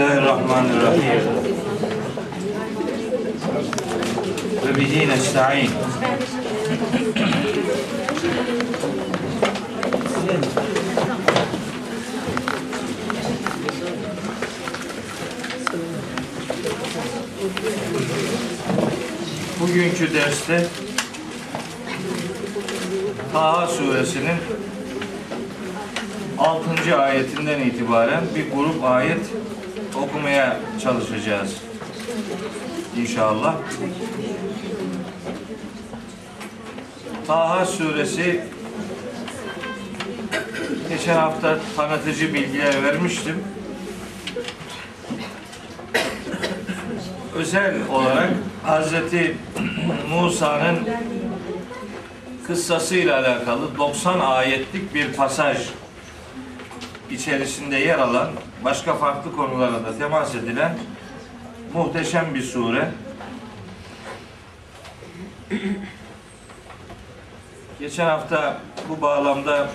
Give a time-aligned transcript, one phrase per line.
[0.00, 1.20] Bismillahirrahmanirrahim.
[4.66, 5.70] Ve bihi nesta'in.
[19.60, 20.66] Bugünkü derste
[23.32, 24.36] Taha suresinin
[26.38, 26.96] 6.
[26.96, 29.20] ayetinden itibaren bir grup ayet
[30.00, 31.56] okumaya çalışacağız.
[32.96, 33.54] İnşallah.
[37.26, 38.44] Taha suresi
[40.88, 43.44] geçen hafta tanıtıcı bilgiler vermiştim.
[47.34, 48.30] Özel olarak
[48.64, 49.36] Hazreti
[50.10, 50.88] Musa'nın
[52.46, 55.58] kıssasıyla alakalı 90 ayetlik bir pasaj
[57.10, 58.30] içerisinde yer alan
[58.64, 60.78] başka farklı konulara da temas edilen
[61.74, 62.90] muhteşem bir sure.
[67.80, 69.68] Geçen hafta bu bağlamda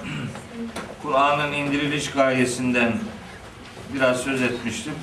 [1.01, 2.93] Kur'an'ın indiriliş gayesinden
[3.93, 4.93] biraz söz etmiştim.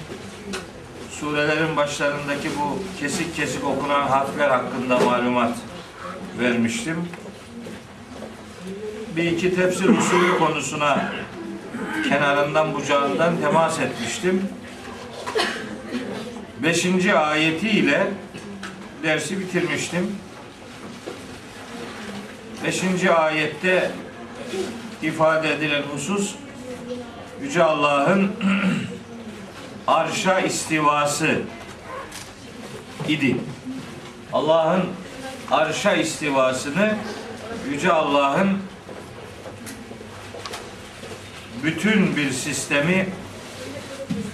[1.11, 5.57] Surelerin başlarındaki bu kesik kesik okunan harfler hakkında malumat
[6.39, 7.09] vermiştim.
[9.17, 11.13] Bir iki tefsir usulü konusuna
[12.09, 14.49] kenarından bucağından temas etmiştim.
[16.63, 18.07] Beşinci ayetiyle
[19.03, 20.17] dersi bitirmiştim.
[22.65, 23.91] Beşinci ayette
[25.03, 26.35] ifade edilen husus
[27.43, 28.33] Yüce Allah'ın
[29.87, 31.41] arşa istivası
[33.09, 33.37] idi.
[34.33, 34.83] Allah'ın
[35.51, 36.97] arşa istivasını
[37.71, 38.59] Yüce Allah'ın
[41.63, 43.07] bütün bir sistemi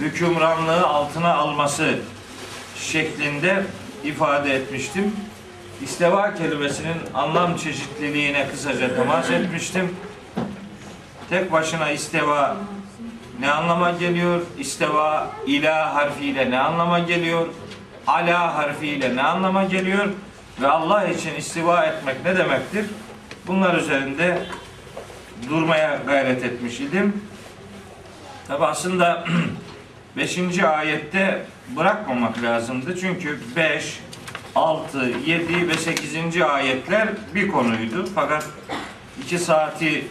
[0.01, 1.99] hükümranlığı altına alması
[2.77, 3.65] şeklinde
[4.05, 5.13] ifade etmiştim.
[5.83, 9.97] İsteva kelimesinin anlam çeşitliliğine kısaca temas etmiştim.
[11.31, 12.57] Tek başına isteva
[13.41, 14.41] ne anlama geliyor?
[14.59, 17.47] İsteva ila harfiyle ne anlama geliyor?
[18.07, 20.09] Ala harfiyle ne anlama geliyor?
[20.61, 22.87] Ve Allah için istiva etmek ne demektir?
[23.47, 24.43] Bunlar üzerinde
[25.49, 27.23] durmaya gayret etmiş idim.
[28.49, 29.25] Tabi aslında
[30.17, 30.59] 5.
[30.59, 33.01] ayette bırakmamak lazımdı.
[33.01, 34.01] Çünkü 5,
[34.55, 36.43] 6, 7 ve 8.
[36.43, 38.09] ayetler bir konuydu.
[38.15, 38.47] Fakat
[39.23, 40.07] 2 saati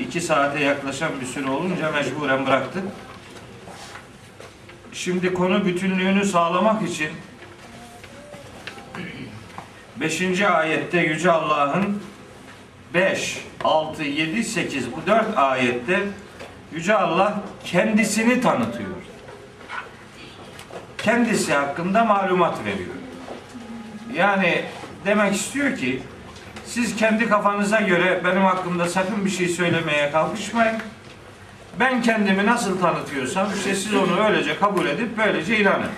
[0.00, 2.84] 2 saate yaklaşan bir süre olunca mecburen bıraktık.
[4.92, 7.10] Şimdi konu bütünlüğünü sağlamak için
[10.00, 10.40] 5.
[10.42, 12.02] ayette Yüce Allah'ın
[12.94, 16.00] 5, 6, 7, 8 bu 4 ayette
[16.74, 18.88] Yüce Allah kendisini tanıtıyor.
[20.98, 22.94] Kendisi hakkında malumat veriyor.
[24.14, 24.64] Yani
[25.06, 26.02] demek istiyor ki
[26.66, 30.76] siz kendi kafanıza göre benim hakkımda sakın bir şey söylemeye kalkışmayın.
[31.80, 35.90] Ben kendimi nasıl tanıtıyorsam işte siz onu öylece kabul edip böylece inanın.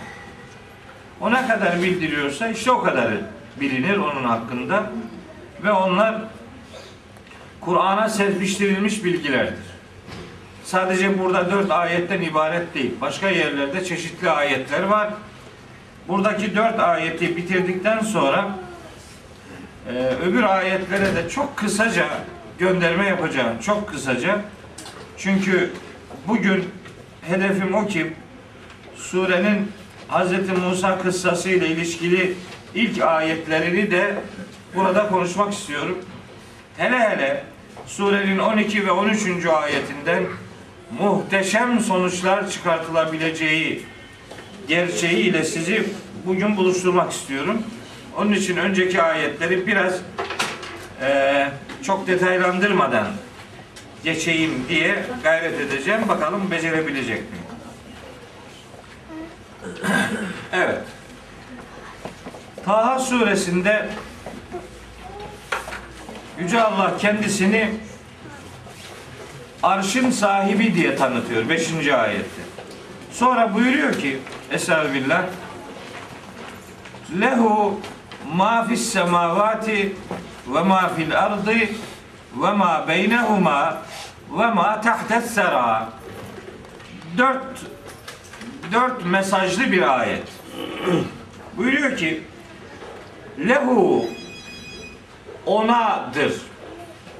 [1.21, 3.21] O ne kadar bildiriyorsa işte o kadarı
[3.61, 4.91] bilinir onun hakkında
[5.65, 6.22] ve onlar
[7.64, 9.64] Kur'an'a serpiştirilmiş bilgilerdir.
[10.64, 12.94] Sadece burada dört ayetten ibaret değil.
[13.00, 15.10] Başka yerlerde çeşitli ayetler var.
[16.08, 18.58] Buradaki dört ayeti bitirdikten sonra
[19.88, 19.92] e,
[20.26, 22.06] öbür ayetlere de çok kısaca
[22.58, 23.58] gönderme yapacağım.
[23.62, 24.41] Çok kısaca.
[25.19, 25.72] Çünkü
[26.28, 26.64] bugün
[27.22, 28.12] hedefim o ki
[28.96, 29.72] surenin
[30.08, 30.48] Hz.
[30.62, 32.34] Musa kıssası ile ilişkili
[32.75, 34.14] ilk ayetlerini de
[34.75, 35.98] burada konuşmak istiyorum.
[36.76, 37.53] Hele hele
[37.87, 39.47] surenin 12 ve 13.
[39.47, 40.25] ayetinden
[41.00, 43.87] muhteşem sonuçlar çıkartılabileceği
[44.69, 45.84] gerçeği ile sizi
[46.27, 47.62] bugün buluşturmak istiyorum.
[48.19, 49.94] Onun için önceki ayetleri biraz
[51.03, 51.49] e,
[51.83, 53.06] çok detaylandırmadan
[54.05, 56.08] geçeyim diye gayret edeceğim.
[56.08, 57.44] Bakalım becerebilecek miyim?
[60.53, 60.81] Evet.
[62.64, 63.88] Taha suresinde
[66.38, 67.70] Yüce Allah kendisini
[69.62, 71.88] arşın sahibi diye tanıtıyor 5.
[71.88, 72.42] ayette.
[73.12, 74.19] Sonra buyuruyor ki
[74.50, 75.22] Estağfirullah
[77.20, 77.81] Lehu
[78.34, 79.96] ma fis semavati
[80.46, 81.54] ve ma fil ardı
[82.42, 83.82] ve ma beynehuma
[84.38, 85.88] ve ma tahtes sera
[87.19, 87.60] dört
[88.72, 90.28] dört mesajlı bir ayet.
[91.56, 92.22] Buyuruyor ki
[93.38, 94.06] lehu
[95.46, 96.32] onadır.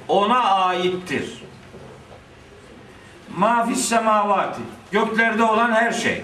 [0.09, 1.45] Ona aittir.
[3.37, 4.61] mafis semavati.
[4.91, 6.23] Göklerde olan her şey.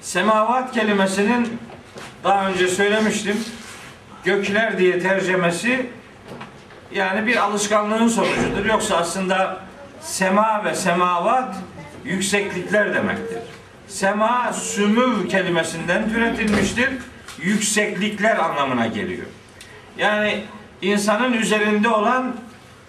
[0.00, 1.58] Semavat kelimesinin
[2.24, 3.44] daha önce söylemiştim.
[4.24, 5.90] Gökler diye tercemesi
[6.92, 8.64] yani bir alışkanlığın sonucudur.
[8.64, 9.60] Yoksa aslında
[10.00, 11.56] sema ve semavat
[12.04, 13.38] yükseklikler demektir.
[13.88, 16.90] Sema sümüv kelimesinden türetilmiştir.
[17.42, 19.26] Yükseklikler anlamına geliyor.
[19.98, 20.44] Yani
[20.82, 22.36] insanın üzerinde olan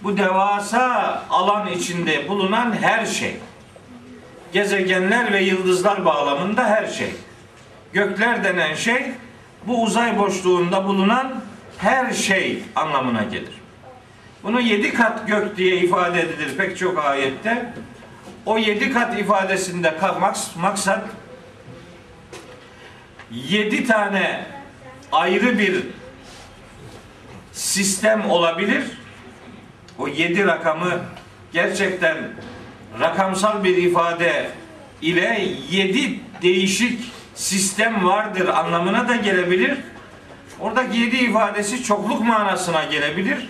[0.04, 3.36] bu devasa alan içinde bulunan her şey.
[4.54, 7.12] Gezegenler ve yıldızlar bağlamında her şey.
[7.94, 9.12] Gökler denen şey
[9.64, 11.36] bu uzay boşluğunda bulunan
[11.78, 13.62] her şey anlamına gelir.
[14.44, 17.74] Bunu yedi kat gök diye ifade edilir pek çok ayette.
[18.46, 19.96] O yedi kat ifadesinde
[20.56, 21.04] maksat
[23.32, 24.46] yedi tane
[25.12, 25.84] ayrı bir
[27.58, 28.84] sistem olabilir.
[30.00, 31.00] O yedi rakamı
[31.54, 32.18] gerçekten
[33.00, 34.50] rakamsal bir ifade
[35.02, 39.78] ile yedi değişik sistem vardır anlamına da gelebilir.
[40.60, 43.50] Oradaki yedi ifadesi çokluk manasına gelebilir.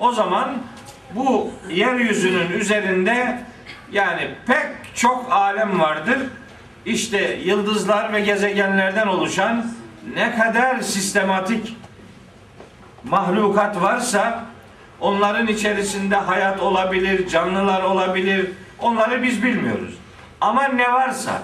[0.00, 0.58] O zaman
[1.14, 3.42] bu yeryüzünün üzerinde
[3.92, 6.18] yani pek çok alem vardır.
[6.86, 9.66] İşte yıldızlar ve gezegenlerden oluşan
[10.14, 11.76] ne kadar sistematik
[13.10, 14.44] mahlukat varsa
[15.00, 18.50] onların içerisinde hayat olabilir, canlılar olabilir.
[18.78, 19.94] Onları biz bilmiyoruz.
[20.40, 21.42] Ama ne varsa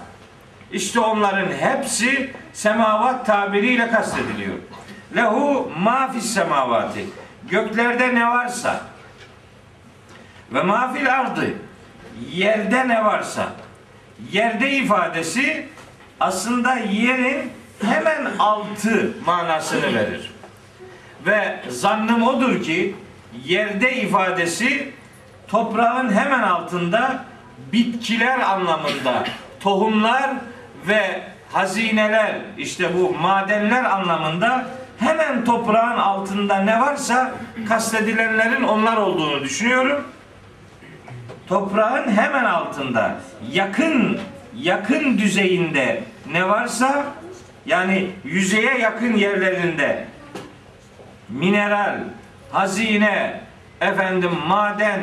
[0.72, 4.54] işte onların hepsi semavat tabiriyle kastediliyor.
[5.16, 7.06] Lehu ma fis semavati.
[7.48, 8.80] Göklerde ne varsa
[10.52, 11.54] ve mafil ardı
[12.30, 13.46] yerde ne varsa
[14.32, 15.68] yerde ifadesi
[16.20, 20.31] aslında yerin hemen altı manasını verir.
[21.26, 22.94] Ve zannım odur ki
[23.44, 24.92] yerde ifadesi
[25.48, 27.24] toprağın hemen altında
[27.72, 29.24] bitkiler anlamında
[29.60, 30.30] tohumlar
[30.88, 31.22] ve
[31.52, 34.66] hazineler işte bu madenler anlamında
[34.98, 37.32] hemen toprağın altında ne varsa
[37.68, 40.04] kastedilenlerin onlar olduğunu düşünüyorum.
[41.48, 43.16] Toprağın hemen altında
[43.52, 44.20] yakın
[44.56, 46.02] yakın düzeyinde
[46.32, 47.04] ne varsa
[47.66, 50.06] yani yüzeye yakın yerlerinde
[51.32, 51.98] mineral,
[52.52, 53.40] hazine,
[53.80, 55.00] efendim maden,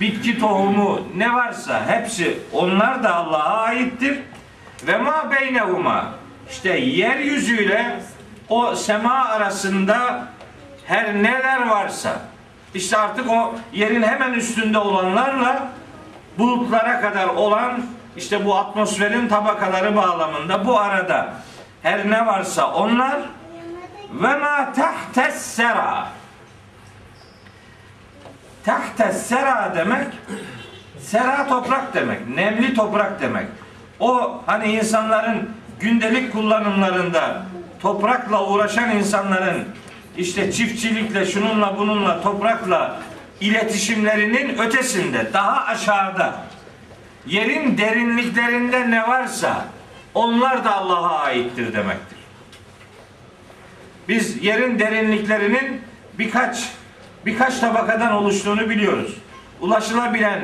[0.00, 4.18] bitki tohumu ne varsa hepsi onlar da Allah'a aittir.
[4.86, 6.14] Ve ma beynehuma
[6.50, 8.00] işte yeryüzüyle
[8.48, 10.26] o sema arasında
[10.86, 12.20] her neler varsa
[12.74, 15.68] işte artık o yerin hemen üstünde olanlarla
[16.38, 17.80] bulutlara kadar olan
[18.16, 21.32] işte bu atmosferin tabakaları bağlamında bu arada
[21.82, 23.16] her ne varsa onlar
[24.12, 26.08] ve ma tahtes sera
[28.64, 30.06] tahtes sera demek
[30.98, 33.46] sera toprak demek nemli toprak demek
[34.00, 35.50] o hani insanların
[35.80, 37.42] gündelik kullanımlarında
[37.82, 39.64] toprakla uğraşan insanların
[40.16, 43.00] işte çiftçilikle şununla bununla toprakla
[43.40, 46.34] iletişimlerinin ötesinde daha aşağıda
[47.26, 49.64] yerin derinliklerinde ne varsa
[50.14, 52.18] onlar da Allah'a aittir demektir.
[54.08, 55.80] Biz yerin derinliklerinin
[56.18, 56.68] birkaç
[57.26, 59.16] birkaç tabakadan oluştuğunu biliyoruz.
[59.60, 60.40] Ulaşılabilen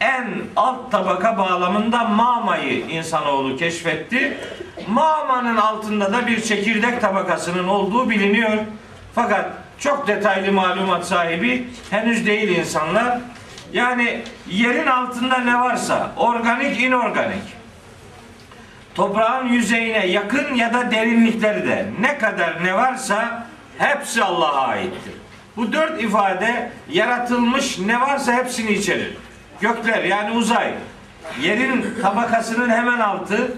[0.00, 4.38] en alt tabaka bağlamında Mama'yı insanoğlu keşfetti.
[4.88, 8.52] Mama'nın altında da bir çekirdek tabakasının olduğu biliniyor.
[9.14, 13.18] Fakat çok detaylı malumat sahibi henüz değil insanlar.
[13.72, 17.57] Yani yerin altında ne varsa organik, inorganik
[18.98, 23.46] toprağın yüzeyine yakın ya da derinlikleri de ne kadar ne varsa
[23.78, 25.12] hepsi Allah'a aittir.
[25.56, 29.16] Bu dört ifade yaratılmış ne varsa hepsini içerir.
[29.60, 30.74] Gökler yani uzay,
[31.40, 33.52] yerin tabakasının hemen altı,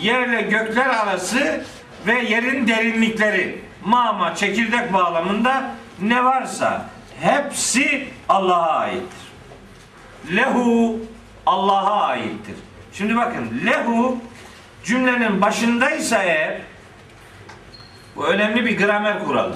[0.00, 1.64] yerle gökler arası
[2.06, 5.70] ve yerin derinlikleri, mama, çekirdek bağlamında
[6.02, 6.86] ne varsa
[7.20, 9.26] hepsi Allah'a aittir.
[10.36, 10.98] Lehu
[11.46, 12.56] Allah'a aittir.
[12.92, 14.18] Şimdi bakın lehu
[14.86, 16.60] cümlenin başındaysa eğer
[18.16, 19.54] bu önemli bir gramer kuralı.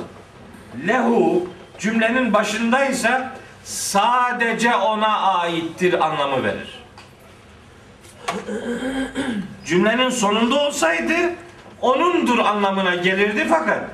[0.87, 6.81] Lehu cümlenin başındaysa sadece ona aittir anlamı verir.
[9.67, 11.15] Cümlenin sonunda olsaydı
[11.81, 13.85] onundur anlamına gelirdi fakat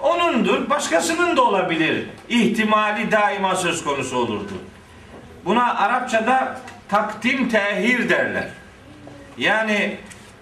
[0.00, 4.52] onundur başkasının da olabilir ihtimali daima söz konusu olurdu.
[5.44, 8.48] Buna Arapçada takdim tehir derler.
[9.38, 9.98] Yani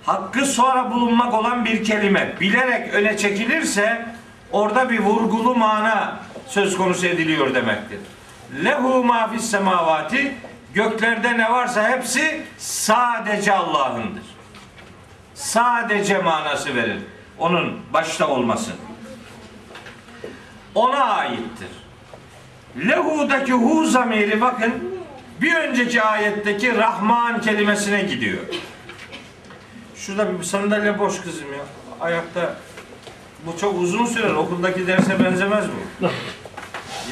[0.07, 4.07] hakkı sonra bulunmak olan bir kelime bilerek öne çekilirse
[4.53, 7.99] orada bir vurgulu mana söz konusu ediliyor demektir.
[8.65, 10.35] Lehu ma fis semavati
[10.75, 14.23] Göklerde ne varsa hepsi sadece Allah'ındır.
[15.35, 16.99] Sadece manası verir.
[17.39, 18.71] Onun başta olması.
[20.75, 21.69] Ona aittir.
[22.89, 25.01] Lehu'daki hu zamiri bakın
[25.41, 28.39] bir önceki ayetteki Rahman kelimesine gidiyor.
[30.07, 31.61] Şurada bir sandalye boş kızım ya.
[32.01, 32.57] Ayakta
[33.47, 34.35] bu çok uzun sürer.
[34.35, 36.07] Okuldaki derse benzemez bu.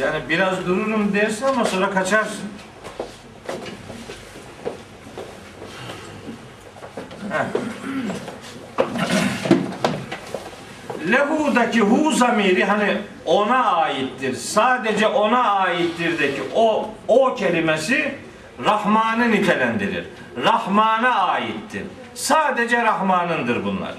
[0.01, 2.45] Yani biraz dururum dersin ama sonra kaçarsın.
[11.11, 14.35] Lehu'daki hu zamiri hani ona aittir.
[14.35, 18.15] Sadece ona aittirdeki o o kelimesi
[18.65, 20.05] Rahman'ı nitelendirir.
[20.45, 21.83] Rahman'a aittir.
[22.19, 23.95] Sadece Rahman'ındır bunlar.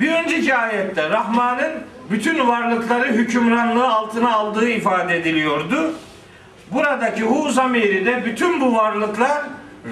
[0.00, 1.72] Bir önceki ayette Rahman'ın
[2.10, 5.94] bütün varlıkları hükümranlığı altına aldığı ifade ediliyordu.
[6.70, 9.42] Buradaki hu zamiri de bütün bu varlıklar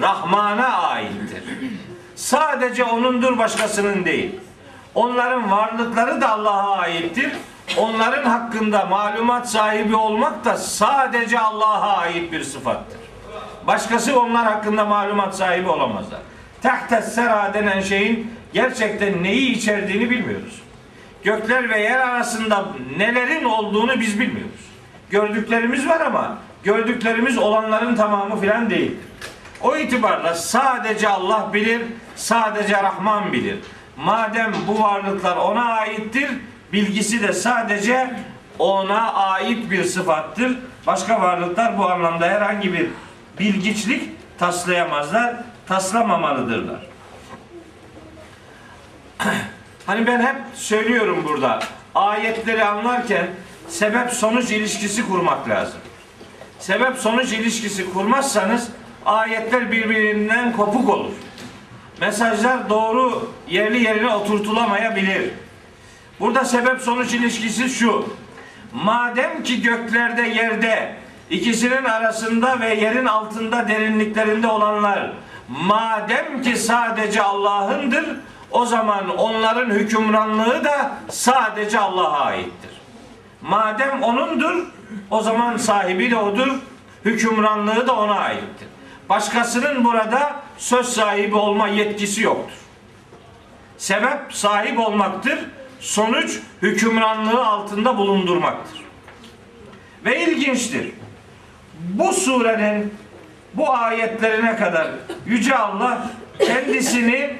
[0.01, 1.43] Rahman'a aittir.
[2.15, 4.39] Sadece onundur başkasının değil.
[4.95, 7.31] Onların varlıkları da Allah'a aittir.
[7.77, 12.99] Onların hakkında malumat sahibi olmak da sadece Allah'a ait bir sıfattır.
[13.67, 16.19] Başkası onlar hakkında malumat sahibi olamazlar.
[16.61, 20.61] Tahtes sera denen şeyin gerçekten neyi içerdiğini bilmiyoruz.
[21.23, 22.65] Gökler ve yer arasında
[22.97, 24.61] nelerin olduğunu biz bilmiyoruz.
[25.09, 28.97] Gördüklerimiz var ama gördüklerimiz olanların tamamı filan değildir.
[29.61, 31.81] O itibarla sadece Allah bilir,
[32.15, 33.57] sadece Rahman bilir.
[33.97, 36.29] Madem bu varlıklar ona aittir,
[36.73, 38.13] bilgisi de sadece
[38.59, 40.57] ona ait bir sıfattır.
[40.87, 42.89] Başka varlıklar bu anlamda herhangi bir
[43.39, 45.35] bilgiçlik taslayamazlar,
[45.67, 46.79] taslamamalıdırlar.
[49.85, 51.59] Hani ben hep söylüyorum burada,
[51.95, 53.27] ayetleri anlarken
[53.67, 55.79] sebep sonuç ilişkisi kurmak lazım.
[56.59, 58.69] Sebep sonuç ilişkisi kurmazsanız
[59.05, 61.11] ayetler birbirinden kopuk olur.
[62.01, 65.31] Mesajlar doğru yerli yerine oturtulamayabilir.
[66.19, 68.15] Burada sebep sonuç ilişkisi şu.
[68.73, 70.95] Madem ki göklerde yerde
[71.29, 75.11] ikisinin arasında ve yerin altında derinliklerinde olanlar
[75.51, 78.05] madem ki sadece Allah'ındır
[78.51, 82.71] o zaman onların hükümranlığı da sadece Allah'a aittir.
[83.41, 84.65] Madem onundur
[85.09, 86.47] o zaman sahibi de odur,
[87.05, 88.67] hükümranlığı da ona aittir.
[89.09, 92.57] Başkasının burada söz sahibi olma yetkisi yoktur.
[93.77, 95.39] Sebep sahip olmaktır.
[95.79, 98.81] Sonuç hükümranlığı altında bulundurmaktır.
[100.05, 100.91] Ve ilginçtir.
[101.79, 102.93] Bu surenin
[103.53, 104.87] bu ayetlerine kadar
[105.25, 106.07] Yüce Allah
[106.39, 107.37] kendisini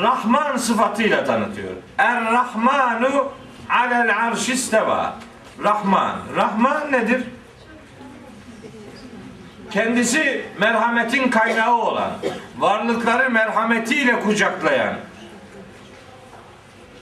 [0.00, 1.70] Rahman sıfatıyla tanıtıyor.
[1.98, 3.32] Er-Rahmanu
[3.70, 5.14] alel arşisteva.
[5.64, 6.16] Rahman.
[6.36, 7.22] Rahman nedir?
[9.70, 12.10] kendisi merhametin kaynağı olan,
[12.58, 14.94] varlıkları merhametiyle kucaklayan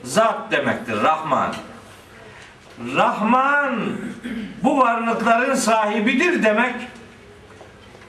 [0.05, 1.55] zat demektir Rahman.
[2.97, 3.81] Rahman
[4.63, 6.75] bu varlıkların sahibidir demek.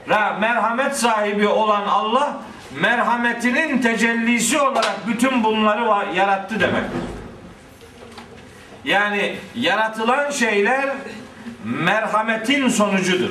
[0.06, 2.36] Merhamet sahibi olan Allah
[2.80, 7.00] merhametinin tecellisi olarak bütün bunları yarattı demektir.
[8.84, 10.90] Yani yaratılan şeyler
[11.64, 13.30] merhametin sonucudur.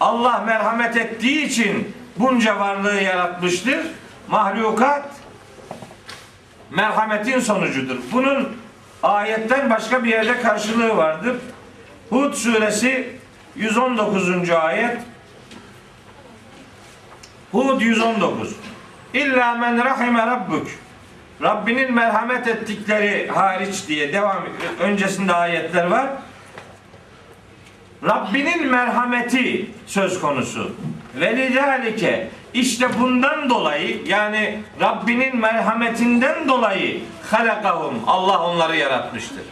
[0.00, 3.86] Allah merhamet ettiği için bunca varlığı yaratmıştır.
[4.28, 5.04] Mahlukat
[6.70, 7.96] merhametin sonucudur.
[8.12, 8.56] Bunun
[9.02, 11.36] ayetten başka bir yerde karşılığı vardır.
[12.10, 13.16] Hud suresi
[13.56, 14.50] 119.
[14.50, 14.98] ayet
[17.56, 18.52] Hud 119
[19.14, 20.66] İlla men rahime rabbuk
[21.42, 24.36] Rabbinin merhamet ettikleri hariç diye devam
[24.80, 26.06] öncesinde ayetler var.
[28.04, 30.72] Rabbinin merhameti söz konusu.
[31.14, 39.42] Ve lidalike işte bundan dolayı yani Rabbinin merhametinden dolayı halakahum Allah onları yaratmıştır.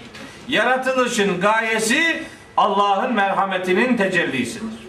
[0.48, 2.22] Yaratılışın gayesi
[2.56, 4.84] Allah'ın merhametinin tecellisidir.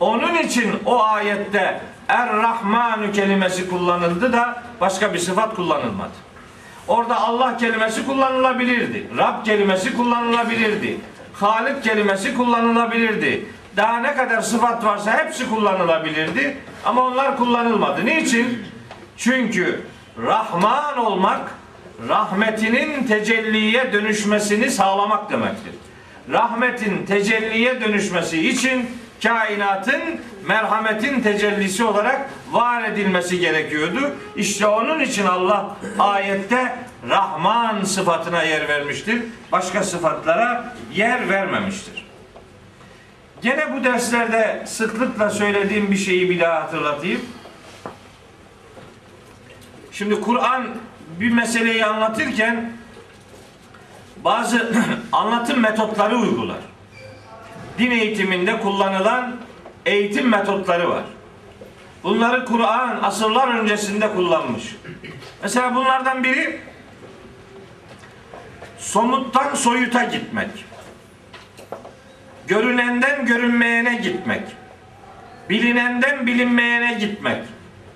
[0.00, 1.80] Onun için o ayette
[2.12, 6.12] Er-Rahmanu kelimesi kullanıldı da başka bir sıfat kullanılmadı.
[6.88, 9.06] Orada Allah kelimesi kullanılabilirdi.
[9.18, 10.98] Rab kelimesi kullanılabilirdi.
[11.34, 13.46] Halik kelimesi kullanılabilirdi.
[13.76, 16.56] Daha ne kadar sıfat varsa hepsi kullanılabilirdi.
[16.84, 18.06] Ama onlar kullanılmadı.
[18.06, 18.62] Niçin?
[19.16, 19.82] Çünkü
[20.18, 21.40] Rahman olmak
[22.08, 25.74] rahmetinin tecelliye dönüşmesini sağlamak demektir.
[26.32, 28.90] Rahmetin tecelliye dönüşmesi için
[29.22, 30.02] kainatın
[30.46, 34.14] merhametin tecellisi olarak var edilmesi gerekiyordu.
[34.36, 39.22] İşte onun için Allah ayette Rahman sıfatına yer vermiştir.
[39.52, 42.06] Başka sıfatlara yer vermemiştir.
[43.42, 47.20] Gene bu derslerde sıklıkla söylediğim bir şeyi bir daha hatırlatayım.
[49.92, 50.66] Şimdi Kur'an
[51.20, 52.72] bir meseleyi anlatırken
[54.24, 54.72] bazı
[55.12, 56.71] anlatım metotları uygular.
[57.78, 59.36] Din eğitiminde kullanılan
[59.86, 61.04] eğitim metotları var.
[62.02, 64.76] Bunları Kur'an asırlar öncesinde kullanmış.
[65.42, 66.60] Mesela bunlardan biri
[68.78, 70.50] somuttan soyuta gitmek.
[72.46, 74.42] Görünenden görünmeyene gitmek.
[75.50, 77.44] Bilinenden bilinmeyene gitmek.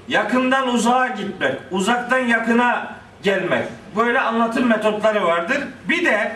[0.09, 1.55] Yakından uzağa gitmek.
[1.71, 3.65] Uzaktan yakına gelmek.
[3.97, 5.59] Böyle anlatım metotları vardır.
[5.89, 6.33] Bir de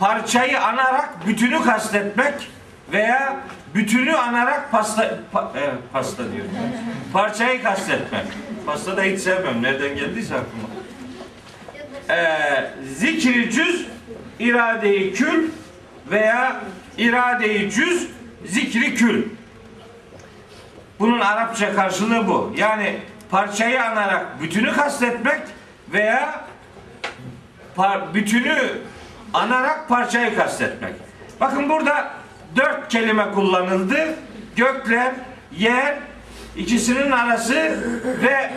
[0.00, 2.34] parçayı anarak bütünü kastetmek
[2.92, 3.36] veya
[3.74, 6.50] bütünü anarak pasta pa, e, pasta diyorum.
[7.12, 8.24] Parçayı kastetmek.
[8.66, 9.62] Pasta da hiç sevmem.
[9.62, 10.68] Nereden geldiyse aklıma.
[12.10, 13.86] Ee, zikri cüz
[14.38, 15.50] iradeyi kül
[16.10, 16.60] veya
[16.98, 18.08] iradeyi cüz
[18.46, 19.24] zikri kül.
[20.98, 22.54] Bunun Arapça karşılığı bu.
[22.56, 22.96] Yani
[23.30, 25.40] parçayı anarak bütünü kastetmek
[25.92, 26.44] veya
[27.76, 28.58] par- bütünü
[29.34, 30.94] anarak parçayı kastetmek.
[31.40, 32.10] Bakın burada
[32.56, 34.14] dört kelime kullanıldı.
[34.56, 35.12] Gökler,
[35.58, 35.94] yer,
[36.56, 37.54] ikisinin arası
[38.22, 38.50] ve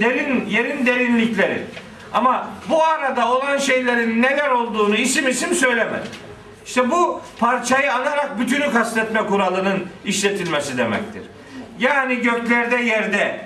[0.00, 1.66] derin yerin derinlikleri.
[2.12, 6.08] Ama bu arada olan şeylerin neler olduğunu isim isim söylemedi.
[6.66, 11.22] İşte bu parçayı anarak bütünü kastetme kuralının işletilmesi demektir.
[11.78, 13.40] Yani göklerde yerde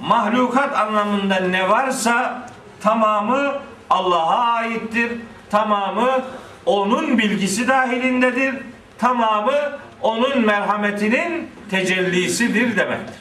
[0.00, 2.46] mahlukat anlamında ne varsa
[2.80, 3.52] tamamı
[3.90, 5.12] Allah'a aittir.
[5.50, 6.24] Tamamı
[6.66, 8.54] onun bilgisi dahilindedir.
[8.98, 13.20] Tamamı onun merhametinin tecellisidir demektir.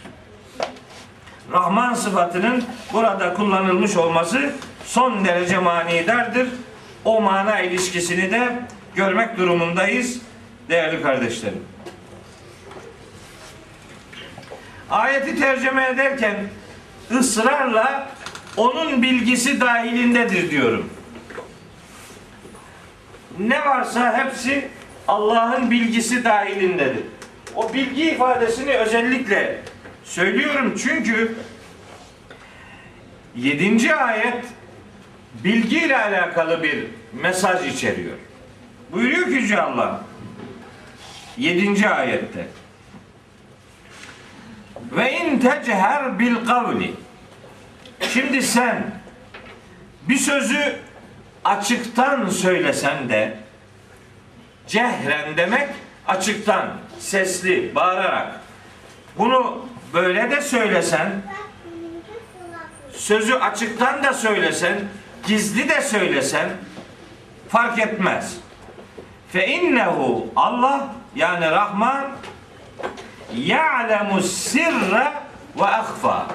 [1.52, 4.54] Rahman sıfatının burada kullanılmış olması
[4.86, 6.48] son derece manidardır.
[7.06, 8.50] O mana ilişkisini de
[8.96, 10.22] görmek durumundayız
[10.70, 11.64] değerli kardeşlerim.
[14.90, 16.36] Ayeti tercüme ederken
[17.12, 18.10] ısrarla
[18.58, 20.90] onun bilgisi dahilindedir diyorum.
[23.40, 24.68] Ne varsa hepsi
[25.08, 27.04] Allah'ın bilgisi dahilindedir.
[27.56, 29.62] O bilgi ifadesini özellikle
[30.04, 31.36] söylüyorum çünkü
[33.36, 33.96] 7.
[33.96, 34.46] ayet
[35.44, 38.18] bilgiyle alakalı bir mesaj içeriyor.
[38.92, 40.02] Buyuruyor ki Yüce Allah
[41.38, 41.90] 7.
[41.90, 42.48] ayette
[44.92, 46.94] ve in techer bil kavli
[48.14, 48.92] Şimdi sen
[50.10, 50.76] bir sözü
[51.46, 53.38] açıktan söylesen de
[54.68, 55.70] cehren demek
[56.08, 56.68] açıktan,
[57.00, 58.40] sesli, bağırarak.
[59.18, 61.22] Bunu böyle de söylesen,
[62.94, 64.80] sözü açıktan da söylesen,
[65.28, 66.50] gizli de söylesen
[67.50, 68.38] fark etmez.
[69.32, 72.06] Fe innehu Allah yani Rahman
[73.36, 75.12] ya'lemu sirre
[75.60, 76.28] ve ahfa.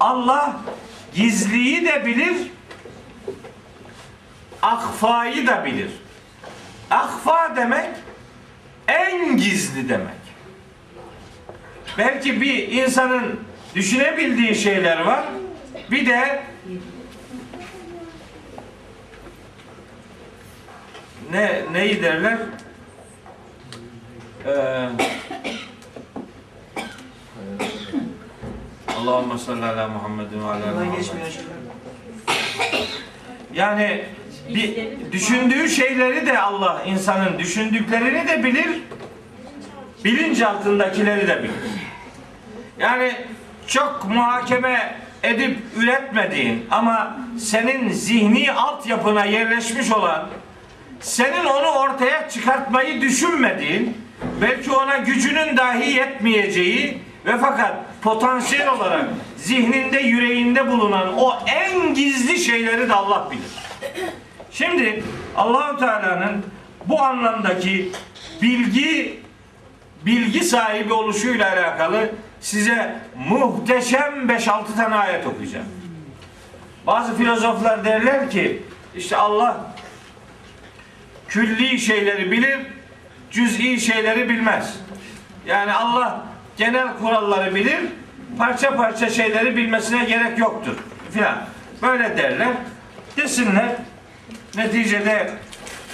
[0.00, 0.56] Allah
[1.14, 2.36] gizliyi de bilir,
[4.62, 5.90] ahfayı da bilir.
[6.90, 7.88] Ahfa demek
[8.88, 10.18] en gizli demek.
[11.98, 13.40] Belki bir insanın
[13.74, 15.24] düşünebildiği şeyler var.
[15.90, 16.42] Bir de
[21.32, 22.38] ne neyi derler?
[24.46, 24.88] Ee,
[28.98, 31.04] Allahümme salli ala Muhammedin ve ala Muhammed.
[33.54, 34.04] Yani
[34.48, 38.82] bir düşündüğü şeyleri de Allah insanın düşündüklerini de bilir.
[40.04, 41.54] Bilinç altındakileri de bilir.
[42.78, 43.12] Yani
[43.66, 50.28] çok muhakeme edip üretmediğin ama senin zihni altyapına yerleşmiş olan
[51.00, 53.96] senin onu ortaya çıkartmayı düşünmediğin
[54.40, 59.04] belki ona gücünün dahi yetmeyeceği ve fakat potansiyel olarak
[59.36, 63.57] zihninde yüreğinde bulunan o en gizli şeyleri de Allah bilir.
[64.52, 65.04] Şimdi
[65.36, 66.44] Allahu Teala'nın
[66.84, 67.92] bu anlamdaki
[68.42, 69.20] bilgi
[70.06, 72.96] bilgi sahibi oluşuyla alakalı size
[73.28, 75.66] muhteşem 5-6 tane ayet okuyacağım.
[76.86, 78.62] Bazı filozoflar derler ki
[78.96, 79.56] işte Allah
[81.28, 82.58] külli şeyleri bilir,
[83.30, 84.74] cüz'i şeyleri bilmez.
[85.46, 86.20] Yani Allah
[86.56, 87.80] genel kuralları bilir,
[88.38, 90.76] parça parça şeyleri bilmesine gerek yoktur
[91.10, 91.38] filan.
[91.82, 92.48] Böyle derler.
[93.16, 93.76] Desinler.
[94.58, 95.30] Neticede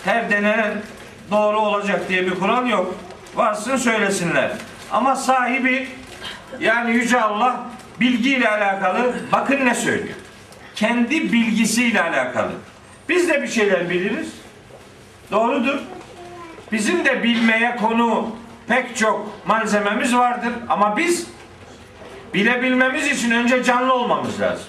[0.05, 0.73] her denenen
[1.31, 2.95] doğru olacak diye bir kural yok.
[3.35, 4.53] Varsın söylesinler.
[4.93, 5.89] Ama sahibi
[6.61, 7.61] yani Yüce Allah
[8.01, 10.17] bilgiyle alakalı bakın ne söylüyor.
[10.75, 12.53] Kendi bilgisiyle alakalı.
[13.09, 14.29] Biz de bir şeyler biliriz.
[15.31, 15.79] Doğrudur.
[16.73, 18.37] Bizim de bilmeye konu
[18.69, 21.27] pek çok malzememiz vardır ama biz
[22.35, 24.67] bilebilmemiz için önce canlı olmamız lazım.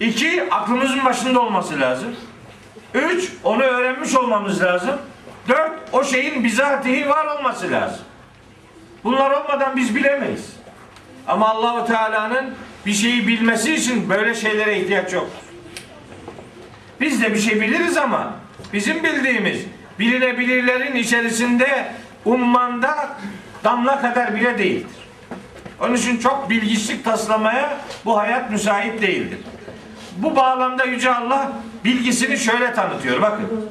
[0.00, 2.16] İki, aklımızın başında olması lazım.
[2.96, 4.96] Üç, onu öğrenmiş olmamız lazım.
[5.48, 8.04] Dört, o şeyin bizatihi var olması lazım.
[9.04, 10.52] Bunlar olmadan biz bilemeyiz.
[11.26, 12.54] Ama Allahu Teala'nın
[12.86, 15.30] bir şeyi bilmesi için böyle şeylere ihtiyaç yok.
[17.00, 18.34] Biz de bir şey biliriz ama
[18.72, 19.60] bizim bildiğimiz
[19.98, 21.92] bilinebilirlerin içerisinde
[22.24, 23.16] ummanda
[23.64, 24.96] damla kadar bile değildir.
[25.80, 29.38] Onun için çok bilgiçlik taslamaya bu hayat müsait değildir.
[30.16, 31.52] Bu bağlamda Yüce Allah
[31.84, 33.22] bilgisini şöyle tanıtıyor.
[33.22, 33.70] Bakın.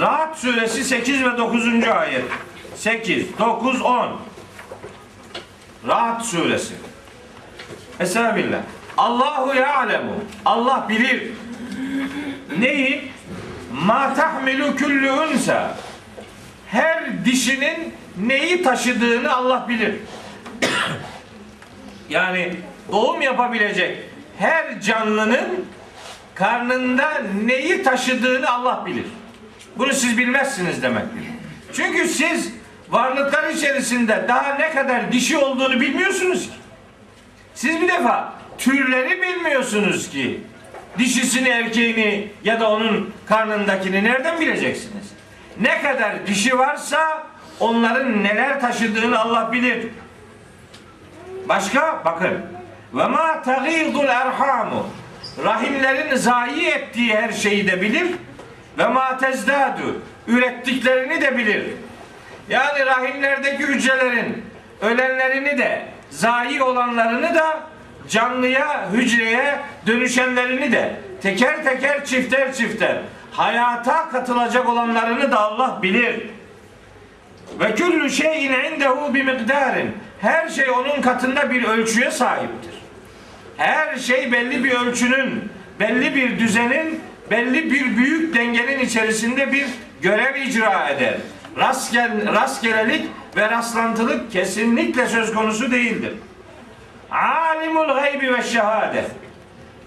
[0.00, 1.88] Rahat suresi 8 ve 9.
[1.88, 2.24] ayet.
[2.76, 4.20] 8, 9, 10.
[5.86, 6.74] Rahat suresi.
[8.00, 8.60] Estağfirullah.
[8.96, 10.12] Allahu ya'lemu.
[10.44, 11.32] Allah bilir.
[12.58, 13.12] Neyi?
[13.84, 15.76] Ma tahmilu kullu unsa.
[16.66, 19.94] Her dişinin neyi taşıdığını Allah bilir.
[22.08, 22.56] yani
[22.92, 23.98] doğum yapabilecek
[24.38, 25.66] her canlının
[26.34, 29.06] karnında neyi taşıdığını Allah bilir.
[29.76, 31.22] Bunu siz bilmezsiniz demektir.
[31.72, 32.52] Çünkü siz
[32.88, 36.54] varlıklar içerisinde daha ne kadar dişi olduğunu bilmiyorsunuz ki.
[37.54, 40.40] Siz bir defa türleri bilmiyorsunuz ki.
[40.98, 45.12] Dişisini, erkeğini ya da onun karnındakini nereden bileceksiniz?
[45.60, 47.26] Ne kadar dişi varsa
[47.60, 49.86] onların neler taşıdığını Allah bilir.
[51.48, 52.55] Başka bakın.
[52.94, 54.86] Ve ma tagidul erhamu.
[55.44, 58.06] Rahimlerin zayi ettiği her şeyi de bilir.
[58.78, 60.02] Ve ma tezdadu.
[60.28, 61.64] Ürettiklerini de bilir.
[62.48, 64.44] Yani rahimlerdeki hücrelerin
[64.80, 67.60] ölenlerini de zayi olanlarını da
[68.08, 76.30] canlıya, hücreye dönüşenlerini de teker teker çifter çifter hayata katılacak olanlarını da Allah bilir.
[77.60, 79.96] Ve küllü şeyin indehu bi miktarin.
[80.20, 82.75] Her şey onun katında bir ölçüye sahiptir.
[83.56, 89.66] Her şey belli bir ölçünün, belli bir düzenin, belli bir büyük dengenin içerisinde bir
[90.02, 91.14] görev icra eder.
[91.56, 93.04] Rastgel, rastgelelik
[93.36, 96.12] ve rastlantılık kesinlikle söz konusu değildir.
[97.10, 99.04] Alimul gaybi ve şehade.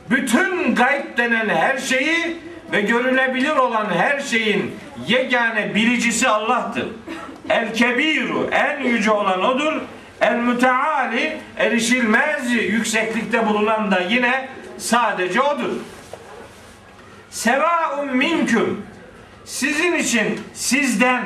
[0.10, 2.38] Bütün gayb denen her şeyi
[2.72, 4.76] ve görülebilir olan her şeyin
[5.08, 6.88] yegane bilicisi Allah'tır.
[7.50, 9.82] El kebiru en yüce olan odur.
[10.22, 15.72] El müteali erişilmez yükseklikte bulunan da yine sadece odur.
[17.30, 18.86] Sevaun minküm
[19.46, 21.24] sizin için sizden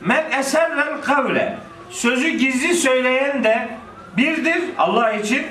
[0.00, 1.56] men eserrel kavle
[1.90, 3.68] sözü gizli söyleyen de
[4.16, 5.46] birdir Allah için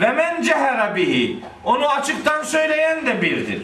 [0.00, 3.62] ve men cehera bihi onu açıktan söyleyen de birdir.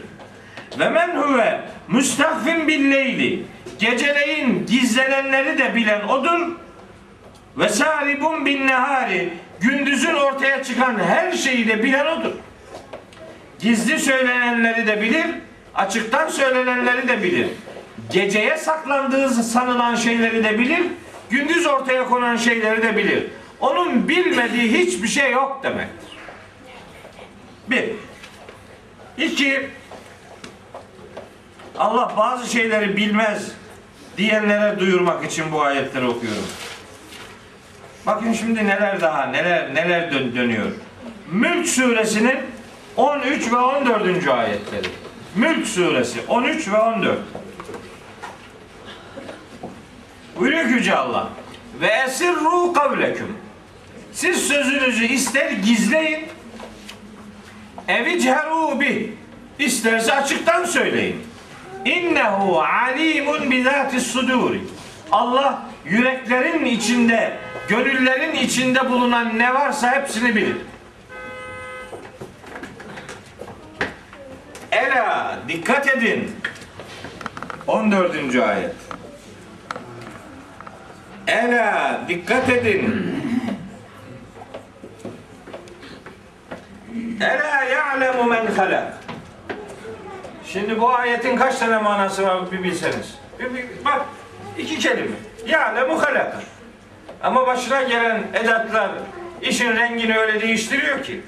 [0.79, 3.43] Ve men huve müstahfin billeyli
[3.79, 6.60] geceleyin gizlenenleri de bilen odur.
[7.57, 12.31] Ve saribun bin nehari gündüzün ortaya çıkan her şeyi de bilen odur.
[13.59, 15.25] Gizli söylenenleri de bilir,
[15.75, 17.47] açıktan söylenenleri de bilir.
[18.11, 20.83] Geceye saklandığı sanılan şeyleri de bilir,
[21.29, 23.23] gündüz ortaya konan şeyleri de bilir.
[23.59, 26.17] Onun bilmediği hiçbir şey yok demektir.
[27.67, 27.89] Bir.
[29.17, 29.69] İki.
[31.77, 33.51] Allah bazı şeyleri bilmez
[34.17, 36.47] diyenlere duyurmak için bu ayetleri okuyorum.
[38.05, 40.71] Bakın şimdi neler daha neler neler dön- dönüyor.
[41.31, 42.37] Mülk suresinin
[42.97, 44.27] 13 ve 14.
[44.27, 44.87] ayetleri.
[45.35, 47.19] Mülk suresi 13 ve 14.
[50.39, 51.29] Buyuruyor ki Yüce Allah.
[51.81, 53.37] Ve esirru kavleküm.
[54.11, 56.25] Siz sözünüzü ister gizleyin,
[57.87, 59.13] evicheru bi.
[59.59, 61.15] İsterse açıktan söyleyin.
[61.85, 64.61] İnnehu alimun bizatis suduri.
[65.11, 67.37] Allah yüreklerin içinde,
[67.71, 70.55] gönüllerin içinde bulunan ne varsa hepsini bilir.
[74.71, 76.35] Ela dikkat edin.
[77.67, 78.35] 14.
[78.35, 78.75] ayet.
[81.27, 83.15] Ela dikkat edin.
[87.21, 88.93] Ela ya'lemu men halak.
[90.45, 93.19] Şimdi bu ayetin kaç tane manası var bir bilseniz.
[93.39, 94.05] Bir, bir, bak
[94.57, 95.15] iki kelime.
[95.45, 96.35] Ya'lemu halak.
[97.23, 98.91] Ama başına gelen edatlar
[99.41, 101.21] işin rengini öyle değiştiriyor ki.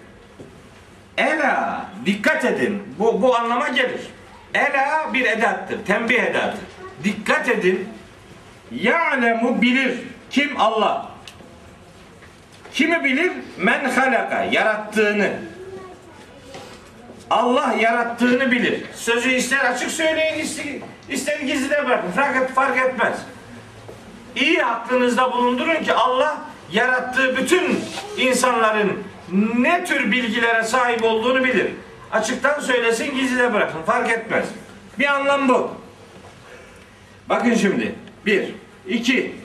[1.18, 2.84] Ela dikkat edin.
[3.00, 4.02] Bu, bu anlama gelir.
[4.54, 5.86] Ela bir edattır.
[5.86, 6.58] Tembih edatı.
[7.04, 7.90] Dikkat edin.
[8.72, 10.00] Ya'lemu bilir.
[10.30, 10.62] Kim?
[10.62, 11.10] Allah.
[12.74, 13.32] Kimi bilir?
[13.58, 14.44] Men halaka.
[14.44, 15.30] Yarattığını.
[17.30, 18.84] Allah yarattığını bilir.
[18.96, 20.66] Sözü ister açık söyleyin, ister,
[21.10, 22.12] ister gizlide bırakın.
[22.12, 23.18] Fark, fark etmez.
[24.36, 26.42] İyi aklınızda bulundurun ki Allah
[26.72, 27.80] yarattığı bütün
[28.18, 29.04] insanların
[29.58, 31.72] ne tür bilgilere sahip olduğunu bilir.
[32.12, 33.82] Açıktan söylesin, gizlide bırakın.
[33.86, 34.46] Fark etmez.
[35.00, 35.72] Bir anlam bu.
[37.30, 37.96] Bakın şimdi.
[38.26, 38.50] Bir.
[38.88, 39.36] iki.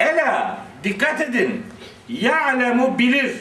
[0.00, 0.58] Ela.
[0.84, 1.66] Dikkat edin.
[2.08, 3.36] Ya'lemu bilir.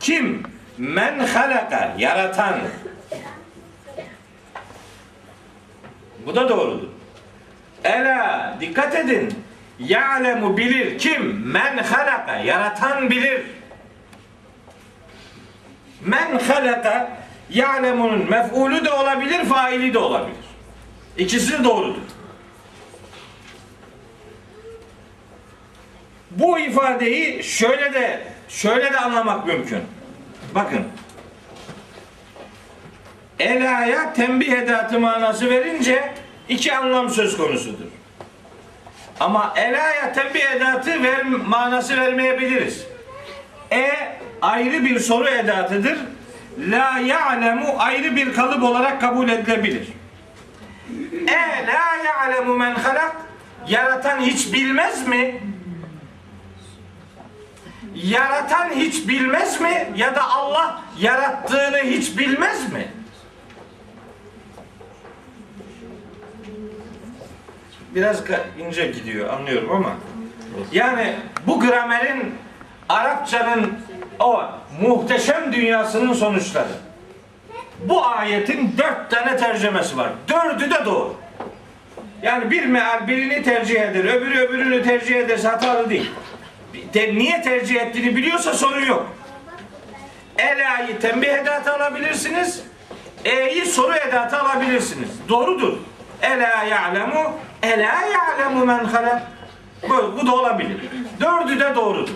[0.00, 0.42] Kim?
[0.78, 1.94] Men halaka.
[1.98, 2.54] Yaratan.
[6.26, 6.88] Bu da doğrudur.
[7.84, 8.56] Ela.
[8.60, 9.34] Dikkat edin.
[9.78, 10.98] Ya'lemu bilir.
[10.98, 11.50] Kim?
[11.52, 12.36] Men halaka.
[12.36, 13.42] Yaratan bilir.
[16.04, 20.44] Men halaka ya'lemunun mef'ulü de olabilir, faili de olabilir.
[21.16, 22.02] İkisi doğrudur.
[26.30, 29.80] Bu ifadeyi şöyle de şöyle de anlamak mümkün.
[30.54, 30.84] Bakın.
[33.38, 36.14] Ela'ya tembih edatı manası verince
[36.48, 37.86] iki anlam söz konusudur.
[39.20, 42.86] Ama ela'ya tembih edatı ver, manası vermeyebiliriz.
[43.72, 43.90] E
[44.42, 45.98] ayrı bir soru edatıdır.
[46.58, 49.88] La ya'lemu ayrı bir kalıp olarak kabul edilebilir.
[51.28, 53.16] E la ya'lemu men halak
[53.68, 55.40] yaratan hiç bilmez mi?
[57.94, 59.88] Yaratan hiç bilmez mi?
[59.96, 62.88] Ya da Allah yarattığını hiç bilmez mi?
[67.94, 68.22] Biraz
[68.58, 69.90] ince gidiyor anlıyorum ama
[70.72, 71.14] yani
[71.46, 72.34] bu gramerin
[72.88, 73.78] Arapçanın
[74.20, 74.42] o
[74.80, 76.68] muhteşem dünyasının sonuçları.
[77.84, 80.08] Bu ayetin dört tane tercümesi var.
[80.28, 81.14] Dördü de doğru.
[82.22, 86.10] Yani bir meal birini tercih eder, öbürü öbürünü tercih ederse hatalı değil.
[86.92, 89.06] Te- niye tercih ettiğini biliyorsa sorun yok.
[90.38, 92.62] Ela'yı tembih edatı alabilirsiniz.
[93.24, 95.08] E'yi soru edatı alabilirsiniz.
[95.28, 95.72] Doğrudur.
[96.22, 99.22] Ela ya'lemu Ela ya'lemu men halak.
[99.88, 100.80] Bu, bu da olabilir.
[101.20, 102.14] Dördü de doğrudur.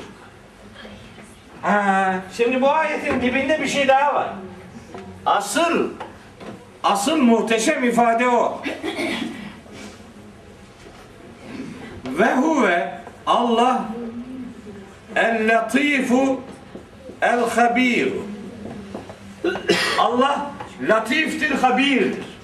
[1.63, 4.29] Ha, şimdi bu ayetin dibinde bir şey daha var.
[5.27, 5.91] Asıl
[6.83, 8.63] asıl muhteşem ifade o.
[12.05, 13.85] Ve huve Allah
[15.17, 16.41] el latifu
[17.23, 18.13] el habir.
[19.99, 20.51] Allah
[20.89, 22.38] latiftir, habirdir.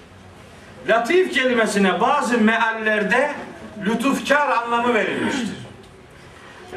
[0.89, 3.31] Latif kelimesine bazı meallerde
[3.87, 5.55] lütufkar anlamı verilmiştir.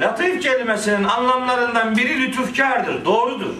[0.01, 3.53] Latif kelimesinin anlamlarından biri lütufkardır, doğrudur.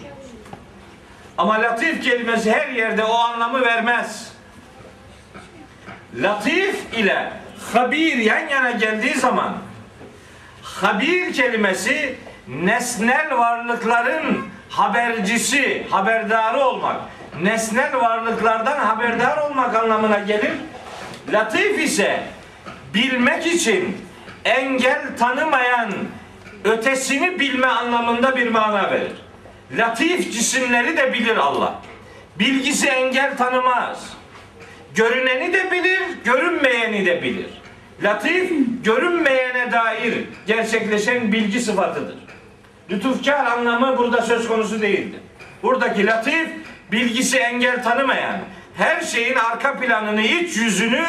[1.38, 4.32] Ama latif kelimesi her yerde o anlamı vermez.
[6.14, 7.32] Latif ile
[7.72, 9.54] habir yan yana geldiği zaman
[10.62, 12.16] habir kelimesi
[12.48, 16.96] nesnel varlıkların habercisi, haberdarı olmak,
[17.42, 20.52] nesnel varlıklardan haberdar olmak anlamına gelir.
[21.32, 22.22] Latif ise
[22.94, 23.96] bilmek için
[24.44, 25.92] engel tanımayan
[26.64, 29.12] ötesini bilme anlamında bir mana verir.
[29.76, 31.82] Latif cisimleri de bilir Allah.
[32.38, 34.12] Bilgisi engel tanımaz.
[34.94, 37.46] Görüneni de bilir, görünmeyeni de bilir.
[38.02, 38.52] Latif,
[38.84, 42.16] görünmeyene dair gerçekleşen bilgi sıfatıdır.
[42.90, 45.20] Lütufkar anlamı burada söz konusu değildir.
[45.62, 46.48] Buradaki latif,
[46.92, 48.40] bilgisi engel tanımayan,
[48.76, 51.04] her şeyin arka planını, iç yüzünü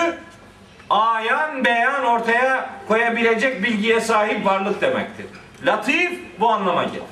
[0.90, 5.26] ayan beyan ortaya koyabilecek bilgiye sahip varlık demektir.
[5.66, 7.04] Latif bu anlama gelir.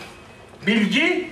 [0.68, 1.32] Bilgi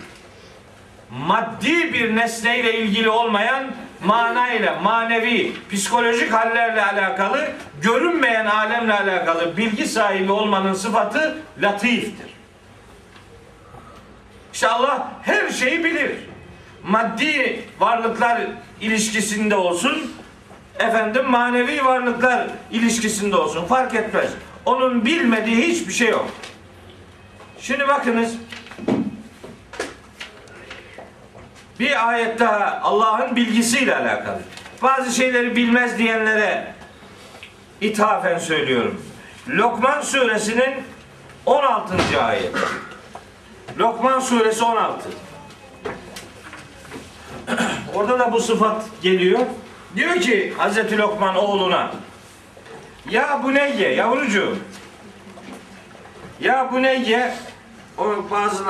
[1.11, 3.71] maddi bir nesneyle ilgili olmayan
[4.05, 7.47] manayla, manevi, psikolojik hallerle alakalı,
[7.81, 12.35] görünmeyen alemle alakalı bilgi sahibi olmanın sıfatı latiftir.
[14.53, 16.11] İşte Allah her şeyi bilir.
[16.87, 18.41] Maddi varlıklar
[18.81, 20.11] ilişkisinde olsun,
[20.79, 24.29] efendim manevi varlıklar ilişkisinde olsun fark etmez.
[24.65, 26.29] Onun bilmediği hiçbir şey yok.
[27.59, 28.33] Şimdi bakınız
[31.79, 34.39] bir ayet daha Allah'ın bilgisiyle alakalı.
[34.81, 36.73] Bazı şeyleri bilmez diyenlere
[37.81, 39.01] ithafen söylüyorum.
[39.49, 40.73] Lokman suresinin
[41.45, 42.21] 16.
[42.21, 42.51] ayet.
[43.79, 45.24] Lokman suresi 16.
[47.95, 49.39] Orada da bu sıfat geliyor.
[49.95, 51.91] Diyor ki Hazreti Lokman oğluna
[53.11, 54.57] Ya bu neyye yavrucuğum
[56.41, 57.33] Ya bu neyye
[57.97, 58.63] o bazı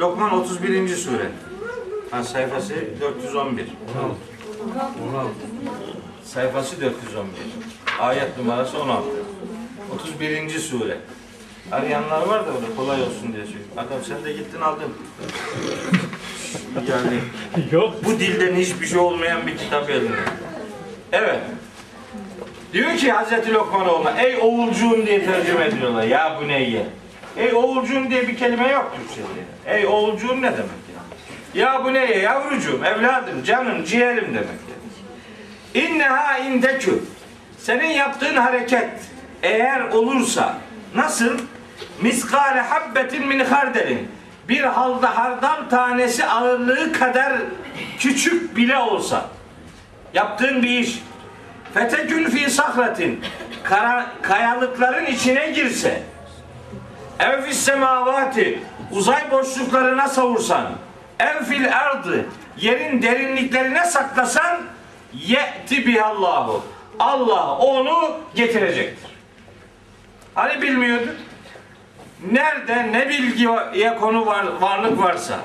[0.00, 0.88] Lokman 31.
[0.96, 1.30] sure.
[2.10, 3.66] Ha, sayfası 411.
[5.10, 5.30] 16.
[6.24, 7.30] Sayfası 411.
[8.00, 9.04] Ayet numarası 16.
[9.94, 10.58] 31.
[10.58, 10.98] sure.
[11.72, 13.70] Arayanlar var da orada kolay olsun diye söylüyorum.
[13.76, 14.92] Adam sen de gittin aldın.
[16.88, 17.18] Yani
[17.72, 17.94] Yok.
[18.04, 20.12] bu dilden hiçbir şey olmayan bir kitap elinde.
[21.12, 21.38] Evet.
[22.72, 26.02] Diyor ki Hazreti Lokmanoğlu'na ey oğulcuğum diye tercüme ediyorlar.
[26.02, 26.86] Ya bu ne ye?
[27.36, 29.76] Ey oğulcuğum diye bir kelime yok Türkçe'de.
[29.76, 30.84] Ey oğulcuğum ne demek
[31.54, 31.62] ya?
[31.62, 35.86] Ya bu ne ye yavrucuğum, evladım, canım, ciğerim demek yani.
[35.86, 37.02] İnneha indekü.
[37.58, 38.90] Senin yaptığın hareket
[39.42, 40.58] eğer olursa
[40.94, 41.38] nasıl?
[42.02, 44.08] Miskale habbetin min hardelin.
[44.48, 47.32] Bir halda hardal tanesi ağırlığı kadar
[47.98, 49.26] küçük bile olsa.
[50.14, 51.02] Yaptığın bir iş.
[51.74, 53.24] Fetekün fi sahratin
[53.62, 56.02] kara, kayalıkların içine girse.
[57.18, 58.62] Ev fis semavati.
[58.92, 60.70] Uzay boşluklarına savursan.
[61.20, 62.26] Ev fil ardı.
[62.56, 64.62] Yerin derinliklerine saklasan
[65.12, 66.64] ye'ti bihallahu
[66.98, 69.10] Allah onu getirecektir.
[70.34, 71.08] Hani bilmiyordu?
[72.32, 75.38] Nerede ne bilgiye konu var, varlık varsa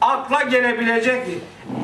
[0.00, 1.22] akla gelebilecek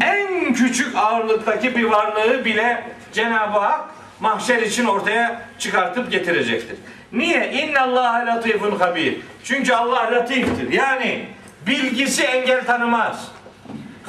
[0.00, 3.84] en küçük ağırlıktaki bir varlığı bile Cenab-ı Hak
[4.20, 6.76] mahşer için ortaya çıkartıp getirecektir.
[7.12, 7.52] Niye?
[7.52, 9.16] İnna Allah latifun habir.
[9.44, 10.72] Çünkü Allah latiftir.
[10.72, 11.26] Yani
[11.66, 13.28] bilgisi engel tanımaz.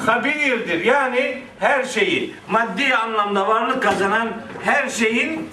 [0.06, 0.86] Habirdir.
[0.86, 4.30] Yani her şeyi maddi anlamda varlık kazanan
[4.64, 5.50] her şeyin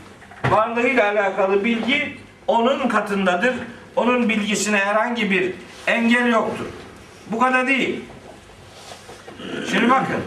[0.50, 3.54] varlığıyla alakalı bilgi onun katındadır.
[3.96, 5.54] Onun bilgisine herhangi bir
[5.86, 6.66] engel yoktur.
[7.26, 8.04] Bu kadar değil.
[9.70, 10.22] Şimdi bakın.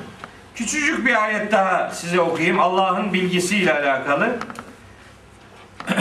[0.56, 2.60] Küçücük bir ayet daha size okuyayım.
[2.60, 4.38] Allah'ın bilgisiyle alakalı.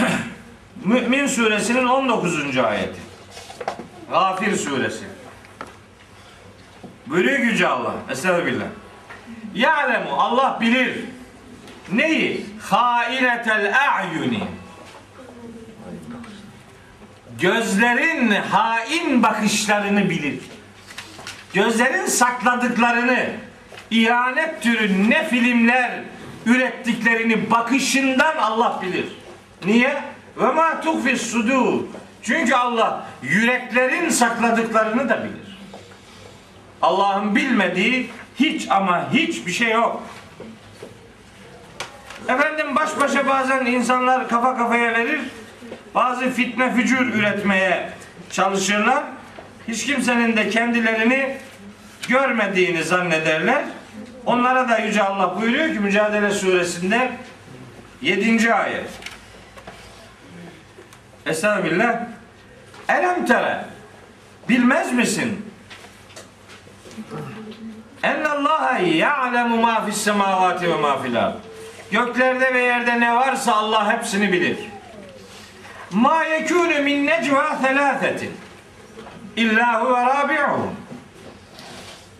[0.84, 2.58] Mü'min suresinin 19.
[2.58, 3.00] ayeti.
[4.10, 5.04] Gafir suresi.
[7.06, 7.94] Buyuruyor Yüce Allah.
[8.10, 8.64] Estağfirullah.
[9.54, 11.04] Ya'lemu Allah bilir.
[11.92, 12.46] Neyi?
[12.60, 14.42] Hainetel a'yuni.
[17.40, 20.38] Gözlerin hain bakışlarını bilir.
[21.52, 23.26] Gözlerin sakladıklarını,
[23.90, 25.90] ihanet türü ne filmler
[26.46, 29.06] ürettiklerini bakışından Allah bilir.
[29.64, 30.02] Niye?
[30.36, 31.80] Ve ma tuhfis sudur.
[32.22, 35.58] Çünkü Allah yüreklerin sakladıklarını da bilir.
[36.82, 40.02] Allah'ın bilmediği hiç ama hiçbir şey yok.
[42.28, 45.20] Efendim baş başa bazen insanlar kafa kafaya verir.
[45.98, 47.90] Bazı fitne fücur üretmeye
[48.30, 49.04] çalışırlar.
[49.68, 51.36] Hiç kimsenin de kendilerini
[52.08, 53.64] görmediğini zannederler.
[54.26, 57.12] Onlara da Yüce Allah buyuruyor ki Mücadele Suresinde
[58.02, 58.54] 7.
[58.54, 58.90] ayet.
[61.26, 62.00] Estağfirullah.
[62.88, 63.64] Elem tere
[64.48, 65.52] bilmez misin?
[68.02, 71.16] Ennallaha ya'lemu ma fis semavati ve ma fil.
[71.90, 74.58] Göklerde ve yerde ne varsa Allah hepsini bilir.
[75.90, 78.30] Ma yekûnü min necva thelâthetin
[79.36, 80.76] illa huve rabi'uhum.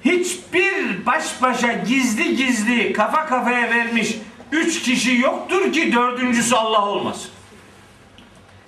[0.05, 4.17] Hiçbir baş başa gizli gizli kafa kafaya vermiş
[4.53, 7.31] üç kişi yoktur ki dördüncüsü Allah olmasın.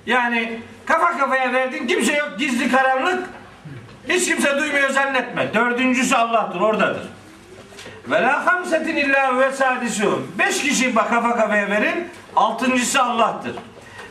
[0.07, 3.29] Yani kafa kafaya verdin kimse yok gizli karanlık
[4.09, 5.55] hiç kimse duymuyor zannetme.
[5.55, 7.09] Dördüncüsü Allah'tır oradadır.
[8.07, 10.33] Ve la hamsetin illa ve sadisuhum.
[10.39, 12.09] Beş kişi kafa kafaya verin.
[12.37, 13.57] Altıncısı Allah'tır.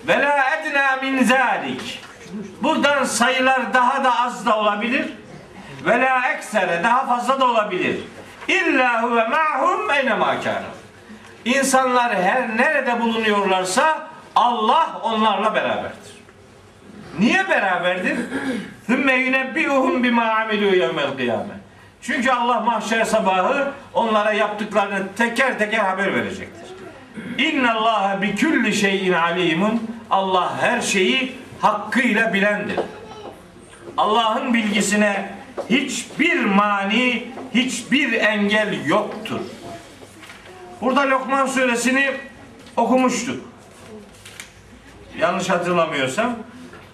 [0.08, 2.02] Ve la edna min zalik.
[2.64, 5.06] Buradan sayılar daha da az da olabilir.
[5.86, 8.00] Ve la eksere daha fazla da olabilir.
[8.48, 10.36] İlla huve ma'hum eyne ma
[11.46, 16.20] İnsanlar her nerede bulunuyorlarsa Allah onlarla beraberdir.
[17.20, 18.18] Niye beraberdir?
[18.88, 21.56] Thümme yunebbi'uhum bima amilu yevmel kıyamet.
[22.02, 26.69] Çünkü Allah mahşer sabahı onlara yaptıklarını teker teker haber verecektir.
[27.40, 29.82] İnna Allah bi kulli şeyin alimun.
[30.10, 32.80] Allah her şeyi hakkıyla bilendir.
[33.98, 35.30] Allah'ın bilgisine
[35.70, 39.40] hiçbir mani, hiçbir engel yoktur.
[40.82, 42.12] Burada Lokman suresini
[42.78, 43.44] okumuştuk.
[45.20, 46.36] Yanlış hatırlamıyorsam.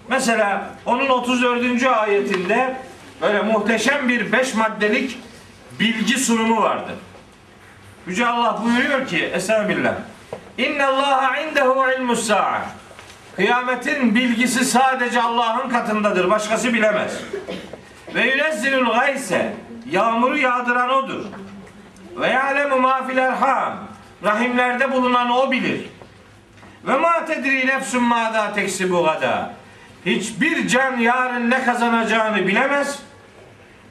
[0.09, 1.83] Mesela onun 34.
[1.83, 2.77] ayetinde
[3.21, 5.17] böyle muhteşem bir beş maddelik
[5.79, 6.91] bilgi sunumu vardı.
[8.07, 9.95] Yüce Allah buyuruyor ki Estağfirullah.
[10.57, 12.61] İnne Allaha indehu ilmus sa'a.
[13.35, 16.29] Kıyametin bilgisi sadece Allah'ın katındadır.
[16.29, 17.21] Başkası bilemez.
[18.15, 19.53] Ve yunezzilul gayse.
[19.91, 21.25] Yağmuru yağdıran odur.
[22.15, 23.73] Ve ya'lemu ma fil erham.
[24.23, 25.81] Rahimlerde bulunan o bilir.
[26.87, 29.53] Ve ma tedri nefsun ma da teksibu gada.
[30.05, 32.99] Hiçbir can yarın ne kazanacağını bilemez.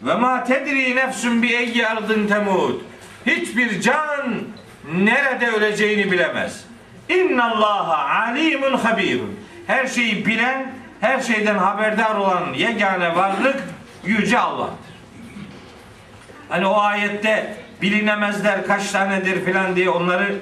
[0.02, 2.80] Ve ma tedri nefsun bi eyyi ardın temud.
[3.26, 4.34] Hiçbir can
[4.92, 6.64] nerede öleceğini bilemez.
[7.08, 9.40] İnna Allaha alimun habirun.
[9.66, 13.62] Her şeyi bilen, her şeyden haberdar olan yegane varlık
[14.04, 14.94] yüce Allah'tır.
[16.48, 20.34] Hani o ayette bilinemezler kaç tanedir filan diye onları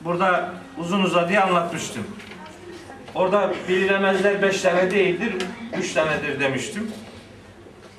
[0.00, 2.06] burada uzun uzadıya anlatmıştım.
[3.14, 5.34] Orada bilinemezler beş tane değildir,
[5.78, 6.92] üç tanedir demiştim.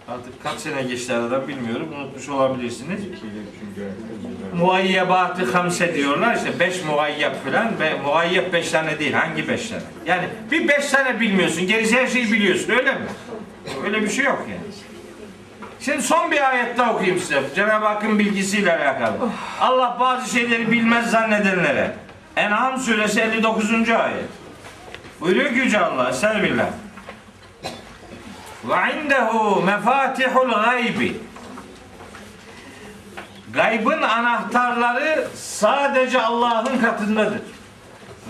[0.08, 3.02] Artık kaç sene geçti aradan bilmiyorum, unutmuş olabilirsiniz.
[4.56, 9.82] Muayyebatı hamse diyorlar işte beş muayyep falan ve muayyep beş tane değil hangi beş tane?
[10.06, 13.06] Yani bir beş tane bilmiyorsun gerisi her şeyi biliyorsun öyle mi?
[13.86, 14.62] Öyle bir şey yok yani.
[15.80, 17.43] Şimdi son bir ayette okuyayım size.
[17.56, 19.14] Cenab-ı Hakk'ın bilgisiyle alakalı.
[19.60, 21.95] Allah bazı şeyleri bilmez zannedenlere.
[22.36, 23.89] En'am suresi 59.
[23.89, 24.26] ayet.
[25.22, 26.10] Buyuruyor ki Yüce Allah.
[26.10, 26.66] Estağfirullah.
[28.64, 31.22] Ve indehu mefatihul gaybi.
[33.53, 37.41] Gaybın anahtarları sadece Allah'ın katındadır.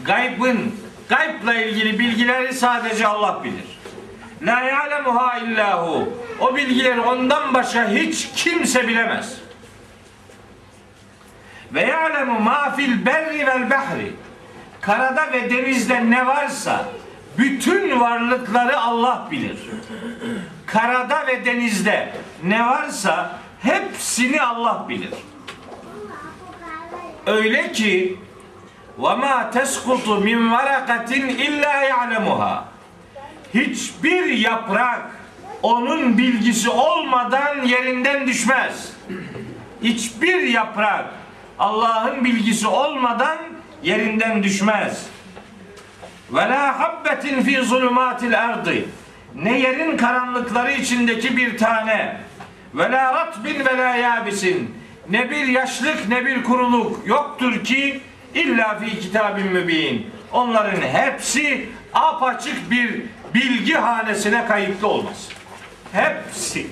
[0.05, 0.75] Gaybın,
[1.09, 3.79] gaybla ilgili bilgileri sadece Allah bilir.
[4.41, 6.13] La ya'lemuha illahu.
[6.39, 9.37] O bilgileri ondan başka hiç kimse bilemez.
[11.73, 14.13] Ve ya'lemu ma fil berri vel bahri.
[14.81, 16.85] Karada ve denizde ne varsa
[17.37, 19.57] bütün varlıkları Allah bilir.
[20.65, 22.13] Karada ve denizde
[22.43, 25.13] ne varsa hepsini Allah bilir.
[27.25, 28.19] Öyle ki
[28.97, 32.65] ma teskutu min varakatin illa ya'lemuha.
[33.53, 35.01] Hiçbir yaprak
[35.63, 38.93] onun bilgisi olmadan yerinden düşmez.
[39.83, 41.05] Hiçbir yaprak
[41.59, 43.37] Allah'ın bilgisi olmadan
[43.83, 45.05] yerinden düşmez.
[46.33, 48.73] Ve la habbetin fi zulumatil ardı.
[49.35, 52.17] Ne yerin karanlıkları içindeki bir tane.
[52.73, 54.75] Ve la ratbin ve la yabisin.
[55.09, 58.01] Ne bir yaşlık ne bir kuruluk yoktur ki
[58.33, 60.11] illa fi kitabin mübin.
[60.31, 63.01] Onların hepsi apaçık bir
[63.33, 65.29] bilgi hanesine kayıtlı olmaz.
[65.91, 66.67] Hepsi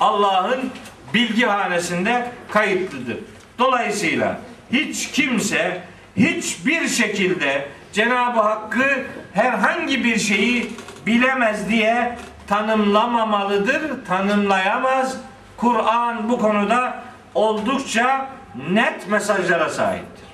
[0.00, 0.70] Allah'ın
[1.14, 3.18] bilgi hanesinde kayıtlıdır.
[3.58, 4.40] Dolayısıyla
[4.72, 5.82] hiç kimse
[6.16, 10.72] hiçbir şekilde Cenab-ı Hakk'ı herhangi bir şeyi
[11.06, 15.16] bilemez diye tanımlamamalıdır, tanımlayamaz.
[15.56, 17.02] Kur'an bu konuda
[17.34, 18.28] oldukça
[18.70, 20.24] net mesajlara sahiptir.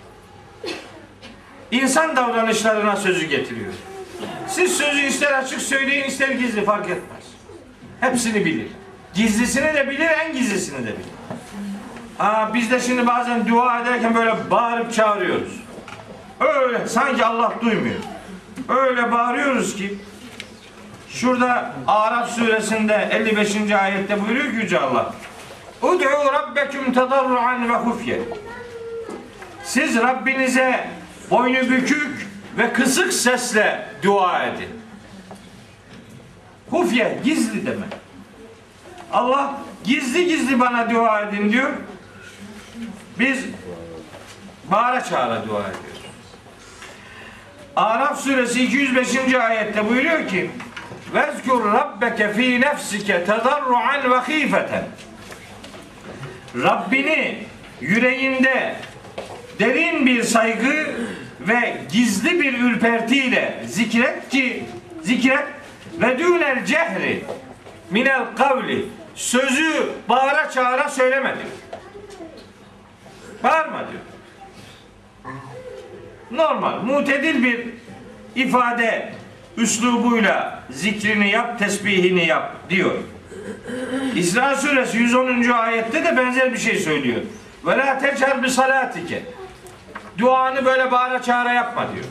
[1.70, 3.72] İnsan davranışlarına sözü getiriyor.
[4.48, 7.24] Siz sözü ister açık söyleyin ister gizli fark etmez.
[8.00, 8.68] Hepsini bilir.
[9.14, 11.10] Gizlisini de bilir, en gizlisini de bilir.
[12.18, 15.59] Aa, biz de şimdi bazen dua ederken böyle bağırıp çağırıyoruz.
[16.40, 18.00] Öyle sanki Allah duymuyor.
[18.68, 19.98] Öyle bağırıyoruz ki
[21.08, 23.72] şurada Araf suresinde 55.
[23.72, 25.14] ayette buyuruyor ki Yüce Allah.
[25.82, 28.20] Ud'u rabbeküm tadarruan ve hufye.
[29.64, 30.88] Siz Rabbinize
[31.30, 32.28] boynu bükük
[32.58, 34.68] ve kısık sesle dua edin.
[36.70, 37.92] Hufye gizli demek.
[39.12, 41.70] Allah gizli gizli bana dua edin diyor.
[43.18, 43.44] Biz
[44.70, 45.89] bağıra çağıra dua ediyoruz.
[47.76, 49.34] Araf suresi 205.
[49.34, 50.50] ayette buyuruyor ki
[51.14, 54.84] Vezkur rabbeke fi nefsike tedarruan ve hifeten
[56.56, 57.38] Rabbini
[57.80, 58.74] yüreğinde
[59.58, 60.86] derin bir saygı
[61.40, 64.64] ve gizli bir ürpertiyle zikret ki
[65.02, 65.46] zikret
[66.00, 67.24] ve dünel cehri
[67.90, 71.50] minel kavli sözü bağıra çağıra söyleme diyor.
[73.42, 74.09] Bağırma diyor.
[76.30, 77.66] Normal, mutedil bir
[78.34, 79.12] ifade
[79.56, 82.94] üslubuyla zikrini yap, tesbihini yap diyor.
[84.14, 85.50] İsra suresi 110.
[85.50, 87.20] ayette de benzer bir şey söylüyor.
[87.66, 89.22] Ve la tecer bi salatike.
[90.18, 92.04] Duanı böyle bağıra çağıra yapma diyor.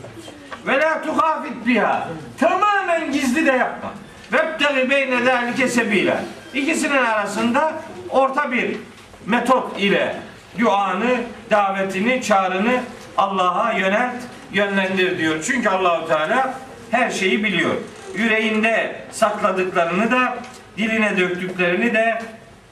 [0.66, 2.08] Ve la tuhafit biha.
[2.38, 3.92] Tamamen gizli de yapma.
[4.32, 6.20] Vebtegi beyne zâlike sebîlâ.
[6.54, 7.72] İkisinin arasında
[8.10, 8.76] orta bir
[9.26, 10.16] metot ile
[10.58, 11.16] duanı,
[11.50, 12.80] davetini, çağrını
[13.20, 14.14] Allah'a yönelt,
[14.52, 15.44] yönlendir diyor.
[15.46, 16.54] Çünkü Allahu Teala
[16.90, 17.74] her şeyi biliyor.
[18.14, 20.38] Yüreğinde sakladıklarını da,
[20.76, 22.22] diline döktüklerini de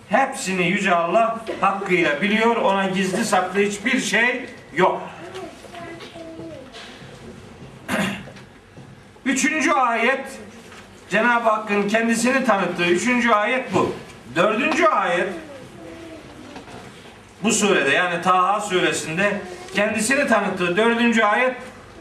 [0.09, 2.57] hepsini Yüce Allah hakkıyla biliyor.
[2.57, 5.03] Ona gizli saklı hiçbir şey yok.
[9.25, 10.27] Üçüncü ayet
[11.11, 13.95] Cenab-ı Hakk'ın kendisini tanıttığı üçüncü ayet bu.
[14.37, 15.29] Dördüncü ayet
[17.43, 19.41] bu surede yani Taha suresinde
[19.75, 21.57] kendisini tanıttığı dördüncü ayet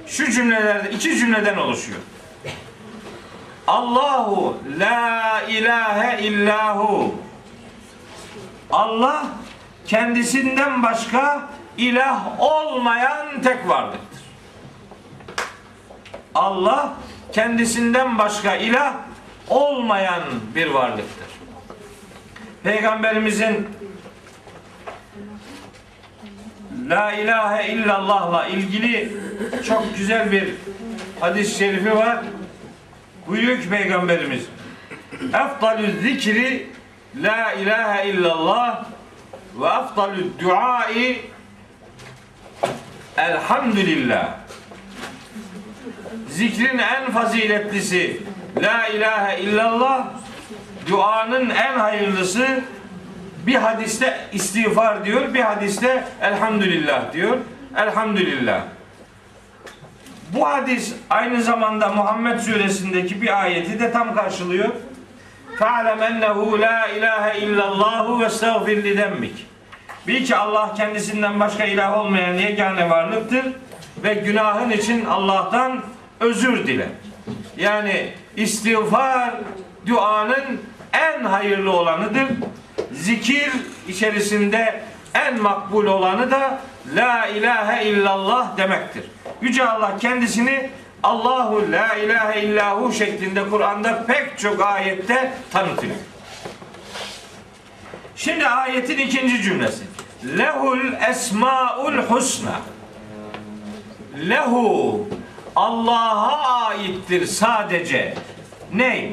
[0.08, 2.00] şu cümlelerde iki cümleden oluşuyor.
[3.68, 7.16] Allahu la ilahe illahu
[8.72, 9.26] Allah
[9.88, 14.22] kendisinden başka ilah olmayan tek varlıktır.
[16.36, 16.94] Allah
[17.32, 18.94] kendisinden başka ilah
[19.50, 20.24] olmayan
[20.56, 21.28] bir varlıktır.
[22.64, 23.68] Peygamberimizin
[26.90, 29.12] La ilahe illallah'la ilgili
[29.68, 30.54] çok güzel bir
[31.20, 32.20] hadis-i şerifi var.
[33.28, 34.44] Buyuruyor ki Peygamberimiz
[35.28, 36.68] Efdalü zikri
[37.16, 38.86] La ilahe illallah
[39.60, 41.22] ve efdalü duai
[43.18, 44.34] Elhamdülillah
[46.30, 48.22] Zikrin en faziletlisi
[48.62, 50.08] La ilahe illallah
[50.90, 52.48] Duanın en hayırlısı
[53.48, 57.38] bir hadiste istiğfar diyor, bir hadiste elhamdülillah diyor.
[57.76, 58.62] Elhamdülillah.
[60.34, 64.70] Bu hadis aynı zamanda Muhammed suresindeki bir ayeti de tam karşılıyor.
[65.62, 69.48] Ennehu la ilahe illallahu ve estağfir li dembik.
[70.08, 73.46] Bil ki Allah kendisinden başka ilah olmayan yegane varlıktır
[74.04, 75.82] ve günahın için Allah'tan
[76.20, 76.90] özür dile.
[77.58, 79.34] Yani istiğfar
[79.88, 80.62] duanın
[80.98, 82.28] en hayırlı olanıdır.
[82.92, 83.52] Zikir
[83.88, 84.84] içerisinde
[85.14, 86.60] en makbul olanı da
[86.96, 89.04] La ilahe illallah demektir.
[89.42, 90.70] Yüce Allah kendisini
[91.04, 95.96] Allahu la ilahe illahu şeklinde Kur'an'da pek çok ayette tanıtıyor.
[98.16, 99.84] Şimdi ayetin ikinci cümlesi.
[100.38, 102.62] Lehul esmaul husna.
[104.30, 105.08] Lehu
[105.56, 108.14] Allah'a aittir sadece.
[108.74, 109.10] Ne?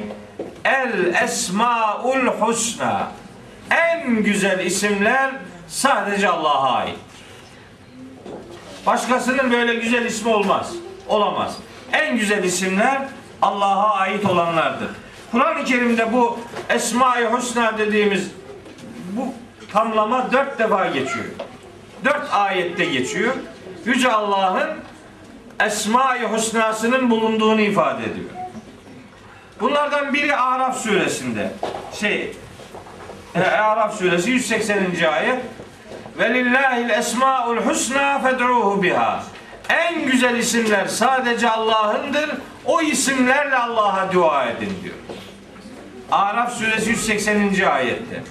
[0.65, 3.09] El esmaul husna.
[3.71, 5.31] En güzel isimler
[5.69, 7.01] sadece Allah'a aittir.
[8.87, 10.73] Başkasının böyle güzel ismi olmaz.
[11.09, 11.57] Olamaz.
[11.93, 13.03] En güzel isimler
[13.43, 14.89] Allah'a ait olanlardır.
[15.33, 16.39] Kur'an-ı Kerim'de bu
[16.69, 18.31] Esma-i Husna dediğimiz
[19.13, 19.35] bu
[19.73, 21.25] tamlama dört defa geçiyor.
[22.05, 23.35] Dört ayette geçiyor.
[23.87, 24.69] Yüce Allah'ın
[25.61, 28.31] Esma-i Husna'sının bulunduğunu ifade ediyor.
[29.65, 31.53] Bunlardan biri Araf suresinde.
[32.01, 32.33] Şey,
[33.35, 34.77] Araf suresi 180.
[35.13, 35.39] ayet.
[36.19, 39.25] Ve lillahil esmaul husna fed'uhu biha.
[39.69, 42.31] En güzel isimler sadece Allah'ındır.
[42.65, 44.95] O isimlerle Allah'a dua edin diyor.
[46.11, 47.65] Araf suresi 180.
[47.71, 48.23] ayette.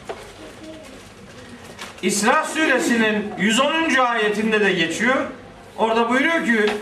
[2.02, 3.96] İsra suresinin 110.
[3.96, 5.16] ayetinde de geçiyor.
[5.78, 6.74] Orada buyuruyor ki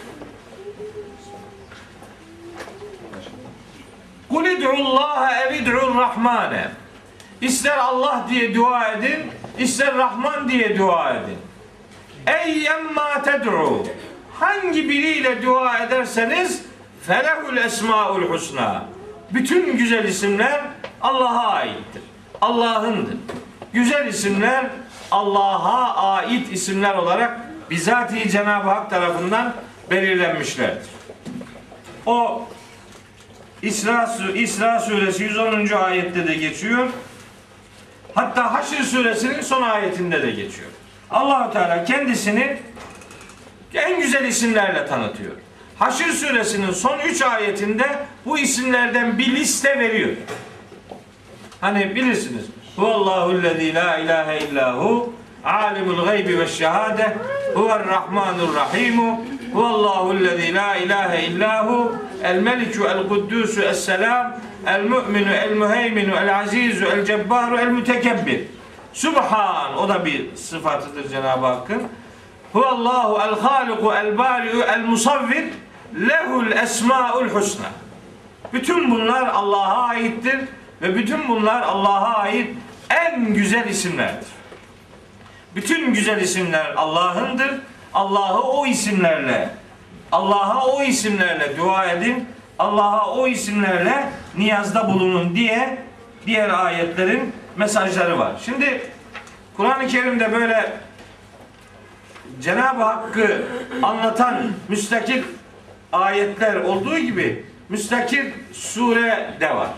[4.31, 6.67] Kul id'ullaha ev id'ur rahmane.
[7.41, 11.37] İster Allah diye dua edin, ister Rahman diye dua edin.
[12.27, 13.83] Eyyemma ted'u.
[14.39, 16.63] Hangi biriyle dua ederseniz
[17.07, 18.85] felehul esmaul husna.
[19.31, 20.61] Bütün güzel isimler
[21.01, 22.01] Allah'a aittir.
[22.41, 23.17] Allah'ındır.
[23.73, 24.65] Güzel isimler
[25.11, 29.53] Allah'a ait isimler olarak bizatihi Cenab-ı Hak tarafından
[29.91, 30.89] belirlenmişlerdir.
[32.05, 32.47] O
[33.61, 35.67] İsra, İsra suresi 110.
[35.77, 36.89] ayette de geçiyor.
[38.15, 40.69] Hatta Haşr suresinin son ayetinde de geçiyor.
[41.11, 42.57] Allahu Teala kendisini
[43.73, 45.31] en güzel isimlerle tanıtıyor.
[45.79, 47.85] Haşr suresinin son 3 ayetinde
[48.25, 50.09] bu isimlerden bir liste veriyor.
[51.61, 52.45] Hani bilirsiniz.
[52.75, 57.17] Huvallahu lezî la ilahe illahu alimul gaybi ve şehade
[57.53, 64.33] huvel rahmanur rahimu huvallahu lezî la ilahe illahu el meliku el kuddusu es selam
[64.67, 68.61] el mu'minu el muheyminu el azizu el cebbaru el mütekebbir
[68.93, 71.83] Subhan o da bir sıfatıdır Cenab-ı Hakk'ın.
[72.53, 75.45] Huvallahu el haliku el bari'u el musavvir
[75.95, 77.69] lehul esmaul husna.
[78.53, 80.39] Bütün bunlar Allah'a aittir
[80.81, 82.55] ve bütün bunlar Allah'a ait
[82.89, 84.27] en güzel isimlerdir.
[85.55, 87.51] Bütün güzel isimler Allah'ındır.
[87.93, 89.49] Allah'ı o isimlerle
[90.11, 92.29] Allah'a o isimlerle dua edin.
[92.59, 95.77] Allah'a o isimlerle niyazda bulunun diye
[96.25, 98.41] diğer ayetlerin mesajları var.
[98.45, 98.81] Şimdi
[99.57, 100.73] Kur'an-ı Kerim'de böyle
[102.41, 103.43] Cenab-ı Hakk'ı
[103.83, 105.23] anlatan müstakil
[105.93, 109.69] ayetler olduğu gibi müstakil sure de var.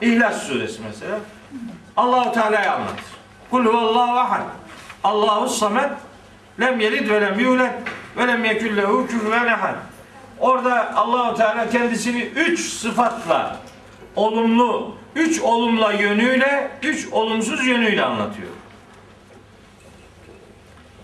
[0.00, 1.18] İhlas suresi mesela.
[1.96, 3.04] Allahu Teala'yı anlatır.
[3.50, 4.42] Kul huvallahu ahad.
[5.04, 5.90] Allahu samet.
[6.60, 7.72] Lem yelid ve lem yulad
[8.18, 9.74] ve lem yekun lehu küfüven ehad.
[10.40, 13.56] Orada Allahu Teala kendisini üç sıfatla
[14.16, 18.48] olumlu, üç olumla yönüyle, üç olumsuz yönüyle anlatıyor.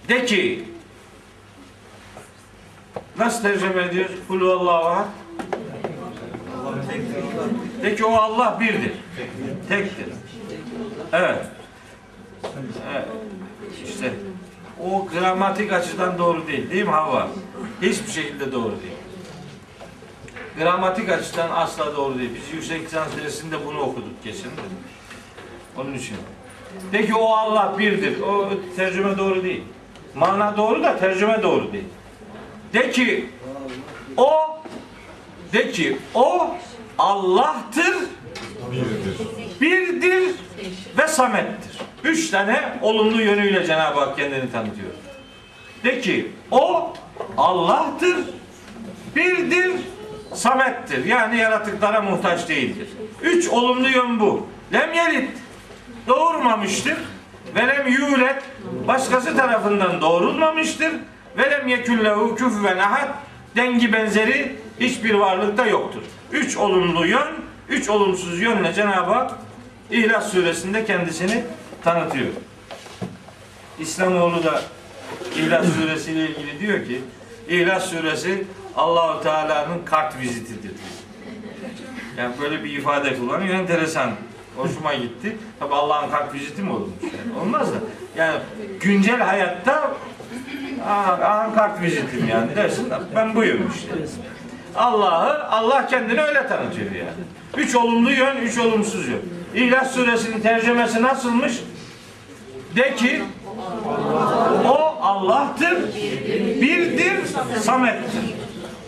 [0.09, 0.65] De ki
[3.19, 4.17] Nasıl tercüme ediyoruz?
[4.29, 5.07] Kul huvallahu ahad.
[7.83, 8.93] De ki o Allah birdir.
[9.69, 10.07] Tektir.
[11.13, 11.47] Evet.
[12.93, 13.07] evet.
[13.85, 14.13] İşte
[14.85, 16.71] o gramatik açıdan doğru değil.
[16.71, 17.29] Değil mi Hava?
[17.83, 18.95] Hiçbir şekilde doğru değil.
[20.59, 22.31] Gramatik açıdan asla doğru değil.
[22.35, 24.31] Biz yüksek lisans dersinde bunu okuduk de.
[25.77, 26.17] Onun için.
[26.93, 28.21] De ki o Allah birdir.
[28.21, 29.65] O tercüme doğru değil.
[30.15, 31.85] Mana doğru da tercüme doğru değil.
[32.73, 33.31] De ki
[34.17, 34.31] o
[35.53, 36.55] de ki o
[36.99, 37.97] Allah'tır,
[39.61, 40.35] birdir
[40.99, 41.79] ve samettir.
[42.05, 44.91] Üç tane olumlu yönüyle Cenab-ı Hak kendini tanıtıyor.
[45.85, 46.93] De ki o
[47.37, 48.17] Allah'tır,
[49.17, 49.73] birdir,
[50.35, 51.05] samettir.
[51.05, 52.89] Yani yaratıklara muhtaç değildir.
[53.23, 54.47] Üç olumlu yön bu.
[54.73, 55.31] Lem yelit,
[56.09, 56.97] doğurmamıştır.
[57.55, 58.43] Ve lem yulet,
[58.89, 60.93] başkası tarafından doğrulmamıştır.
[61.39, 63.09] Ve lem yeküllehu küfüven ahad,
[63.57, 66.03] dengi benzeri hiçbir varlıkta yoktur.
[66.33, 67.29] Üç olumlu yön,
[67.69, 69.31] üç olumsuz yönle Cenab-ı Hak
[69.91, 71.45] İhlas suresinde kendisini
[71.85, 72.29] tanıtıyor.
[73.79, 74.63] İslamoğlu da
[75.37, 77.03] İhlas suresi ile ilgili diyor ki
[77.49, 78.45] İhlas suresi
[78.77, 80.73] Allahu Teala'nın kart vizitidir.
[82.19, 83.55] Yani böyle bir ifade kullanıyor.
[83.55, 84.11] Enteresan.
[84.57, 85.37] Hoşuma gitti.
[85.61, 86.91] Tabi Allah'ın kart viziti mi olmuş?
[87.03, 87.77] Yani olmaz da.
[88.17, 88.39] Yani
[88.81, 89.95] güncel hayatta
[90.89, 92.89] Aa, kart vizitim yani dersin.
[93.15, 93.89] Ben buyum işte.
[94.77, 97.25] Allah'ı Allah kendini öyle tanıtıyor yani.
[97.57, 99.21] Üç olumlu yön, üç olumsuz yön.
[99.55, 101.53] İhlas suresinin tercümesi nasılmış?
[102.77, 103.23] De ki
[104.69, 105.95] o Allah'tır,
[106.63, 107.17] birdir,
[107.61, 108.21] samettir.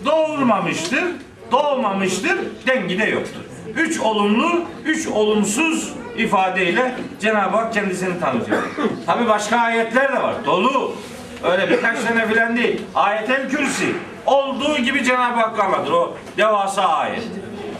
[0.04, 1.04] Doğurmamıştır,
[1.52, 3.40] doğmamıştır, dengi de yoktur.
[3.76, 8.62] Üç olumlu, üç olumsuz ifadeyle Cenab-ı Hak kendisini tanıtıyor.
[9.06, 10.34] Tabi başka ayetler de var.
[10.46, 10.92] Dolu.
[11.44, 12.82] Öyle birkaç tane filan değil.
[12.94, 13.94] Ayetel Kürsi.
[14.26, 15.92] Olduğu gibi Cenab-ı Hak anlatır.
[15.92, 17.22] O devasa ayet.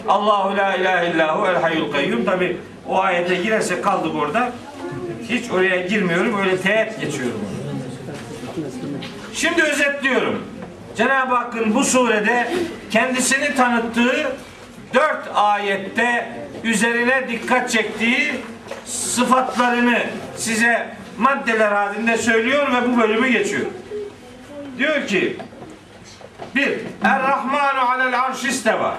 [0.09, 2.25] Allahu la ilahe illahu el hayyul kayyum.
[2.25, 2.57] Tabi
[2.89, 4.53] o ayete girersek kaldık orada.
[5.29, 6.39] Hiç oraya girmiyorum.
[6.39, 7.41] Öyle teğet geçiyorum.
[9.35, 10.43] Şimdi özetliyorum.
[10.97, 12.49] Cenab-ı Hakk'ın bu surede
[12.91, 14.33] kendisini tanıttığı
[14.95, 16.33] dört ayette
[16.65, 18.33] üzerine dikkat çektiği
[18.85, 19.99] sıfatlarını
[20.37, 23.67] size maddeler halinde söylüyor ve bu bölümü geçiyor.
[24.79, 25.37] Diyor ki
[26.57, 28.95] bir, Er-Rahmanu alel arşisteva.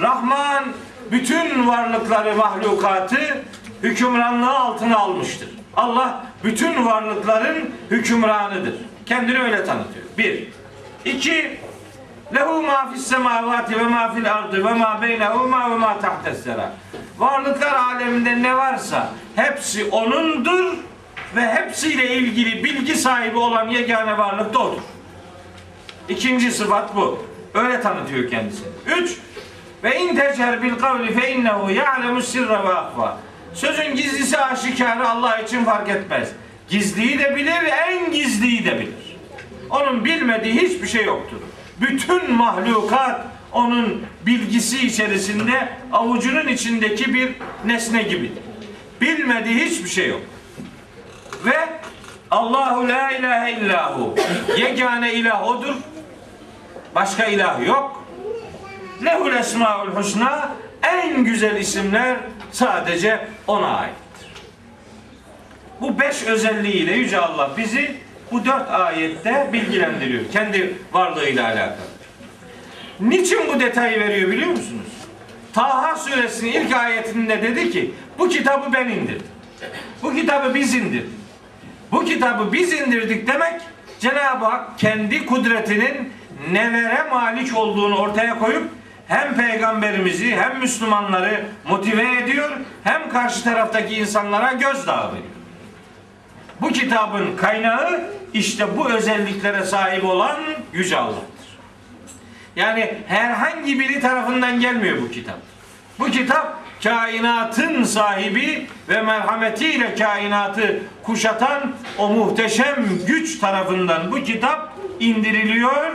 [0.00, 0.64] Rahman
[1.10, 3.44] bütün varlıkları, mahlukatı
[3.82, 5.48] hükümranlığı altına almıştır.
[5.76, 8.74] Allah bütün varlıkların hükümranıdır.
[9.06, 10.06] Kendini öyle tanıtıyor.
[10.18, 10.48] Bir.
[11.04, 11.60] İki.
[12.34, 16.46] Lehu ma fis semavati ve ma fil ardı ve ma beynehuma ve ma tahtes.
[17.18, 20.74] Varlıklar aleminde ne varsa hepsi onundur
[21.36, 24.82] ve hepsiyle ilgili bilgi sahibi olan yegane varlık da odur.
[26.08, 27.24] İkinci sıfat bu.
[27.54, 28.68] Öyle tanıtıyor kendisini.
[28.96, 29.16] Üç.
[29.84, 33.18] Ve in tecer bil kavli fe innehu ya'lemu sirre ve ahfa.
[33.54, 36.28] Sözün gizlisi aşikarı Allah için fark etmez.
[36.68, 37.52] Gizliyi de bilir,
[37.88, 39.16] en gizliyi de bilir.
[39.70, 41.36] Onun bilmediği hiçbir şey yoktur.
[41.80, 43.20] Bütün mahlukat
[43.52, 47.32] onun bilgisi içerisinde avucunun içindeki bir
[47.64, 48.42] nesne gibidir.
[49.00, 50.20] Bilmediği hiçbir şey yok.
[51.44, 51.56] Ve
[52.30, 54.14] Allahu la ilahe illahu.
[54.56, 55.74] Yegane ilah odur.
[56.96, 58.04] Başka ilah yok.
[59.04, 60.52] Lehul esmaul husna.
[60.82, 62.16] En güzel isimler
[62.52, 64.28] sadece ona aittir.
[65.80, 67.96] Bu beş özelliğiyle Yüce Allah bizi
[68.32, 70.22] bu dört ayette bilgilendiriyor.
[70.32, 71.86] Kendi varlığıyla alakalı.
[73.00, 74.92] Niçin bu detayı veriyor biliyor musunuz?
[75.52, 79.26] Taha suresinin ilk ayetinde dedi ki bu kitabı ben indirdim.
[80.02, 81.10] Bu kitabı biz indirdik.
[81.92, 83.60] Bu kitabı biz indirdik demek
[84.00, 86.15] Cenab-ı Hak kendi kudretinin
[86.50, 88.70] nelere malik olduğunu ortaya koyup
[89.08, 92.50] hem peygamberimizi hem Müslümanları motive ediyor
[92.84, 95.36] hem karşı taraftaki insanlara gözdağı veriyor.
[96.60, 98.00] Bu kitabın kaynağı
[98.34, 100.36] işte bu özelliklere sahip olan
[100.72, 101.46] Yüce Allah'tır.
[102.56, 105.38] Yani herhangi biri tarafından gelmiyor bu kitap.
[105.98, 115.92] Bu kitap kainatın sahibi ve merhametiyle kainatı kuşatan o muhteşem güç tarafından bu kitap indiriliyor.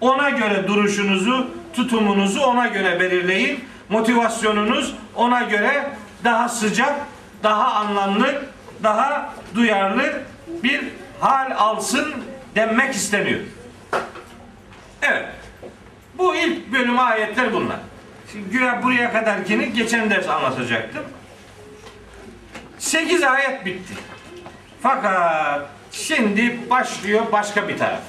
[0.00, 3.64] Ona göre duruşunuzu, tutumunuzu ona göre belirleyin.
[3.88, 5.90] Motivasyonunuz ona göre
[6.24, 6.94] daha sıcak,
[7.42, 8.44] daha anlamlı,
[8.82, 10.22] daha duyarlı
[10.62, 10.84] bir
[11.20, 12.14] hal alsın
[12.54, 13.40] denmek isteniyor.
[15.02, 15.28] Evet.
[16.18, 17.76] Bu ilk bölüm ayetler bunlar.
[18.32, 21.02] Şimdi güya buraya kadarkini geçen ders anlatacaktım.
[22.78, 23.94] 8 ayet bitti.
[24.82, 28.00] Fakat şimdi başlıyor başka bir taraf.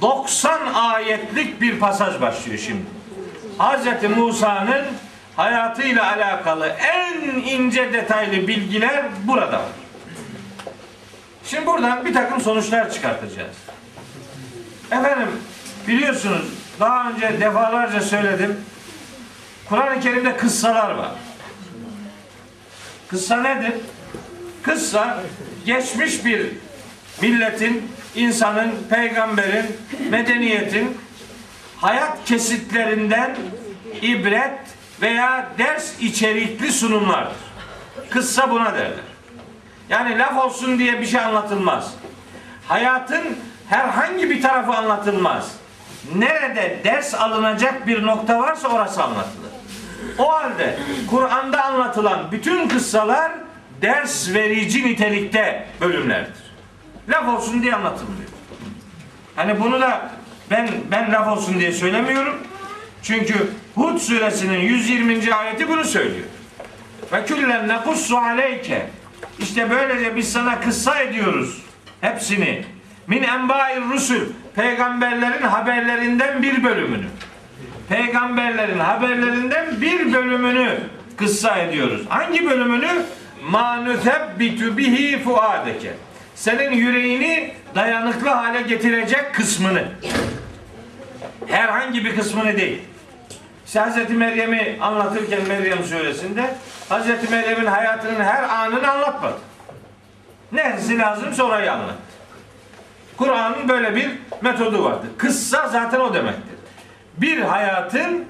[0.00, 2.84] 90 ayetlik bir pasaj başlıyor şimdi.
[3.58, 4.16] Hz.
[4.16, 4.84] Musa'nın
[5.36, 9.62] hayatıyla alakalı en ince detaylı bilgiler burada.
[11.44, 13.56] Şimdi buradan bir takım sonuçlar çıkartacağız.
[14.90, 15.28] Efendim
[15.88, 16.46] biliyorsunuz
[16.80, 18.56] daha önce defalarca söyledim.
[19.68, 21.10] Kur'an-ı Kerim'de kıssalar var.
[23.08, 23.72] Kıssa nedir?
[24.62, 25.22] Kıssa
[25.66, 26.46] geçmiş bir
[27.22, 29.76] milletin, insanın, peygamberin,
[30.10, 30.98] medeniyetin
[31.76, 33.36] hayat kesitlerinden
[34.02, 34.58] ibret
[35.02, 37.36] veya ders içerikli sunumlardır.
[38.10, 39.10] Kıssa buna derler.
[39.88, 41.94] Yani laf olsun diye bir şey anlatılmaz.
[42.68, 43.38] Hayatın
[43.68, 45.52] herhangi bir tarafı anlatılmaz.
[46.14, 49.50] Nerede ders alınacak bir nokta varsa orası anlatılır.
[50.18, 50.78] O halde
[51.10, 53.32] Kur'an'da anlatılan bütün kıssalar
[53.82, 56.49] ders verici nitelikte bölümlerdir.
[57.10, 58.30] Laf olsun diye anlatılmıyor.
[59.36, 60.10] Hani bunu da
[60.50, 62.36] ben ben laf olsun diye söylemiyorum.
[63.02, 65.34] Çünkü Hud suresinin 120.
[65.34, 66.26] ayeti bunu söylüyor.
[67.12, 68.86] Ve küllen nekussu aleyke.
[69.38, 71.62] İşte böylece biz sana kıssa ediyoruz.
[72.00, 72.64] Hepsini.
[73.06, 74.20] Min enba'ir rusul.
[74.54, 77.06] Peygamberlerin haberlerinden bir bölümünü.
[77.88, 80.80] Peygamberlerin haberlerinden bir bölümünü
[81.16, 82.02] kıssa ediyoruz.
[82.08, 83.02] Hangi bölümünü?
[83.50, 85.94] Ma nuthabbitu bihi fuadeke.
[86.40, 89.84] Senin yüreğini dayanıklı hale getirecek kısmını.
[91.46, 92.82] Herhangi bir kısmını değil.
[93.66, 94.10] İşte Hz.
[94.10, 96.54] Meryem'i anlatırken Meryem suresinde
[96.90, 97.30] Hz.
[97.30, 99.38] Meryem'in hayatının her anını anlatmadı.
[100.52, 101.94] Neresi lazımsa orayı anlat.
[103.16, 104.10] Kur'an'ın böyle bir
[104.42, 105.08] metodu vardır.
[105.18, 106.56] Kıssa zaten o demektir.
[107.16, 108.24] Bir hayatın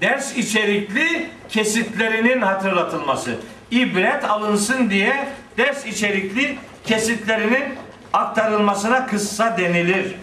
[0.00, 3.34] ders içerikli kesitlerinin hatırlatılması.
[3.70, 7.63] İbret alınsın diye ders içerikli kesitlerinin
[8.13, 10.15] aktarılmasına kıssa denilir.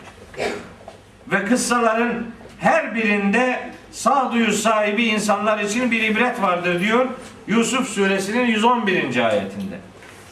[1.33, 2.27] Ve kıssaların
[2.61, 7.07] her birinde sağduyu sahibi insanlar için bir ibret vardır diyor
[7.47, 9.27] Yusuf suresinin 111.
[9.27, 9.79] ayetinde.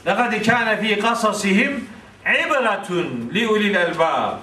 [0.07, 1.73] لَقَدْ كَانَ ف۪ي قَصَصِهِمْ
[2.27, 2.89] عِبْرَةٌ
[3.33, 4.35] لِعُلِي الْاَلْبَابِ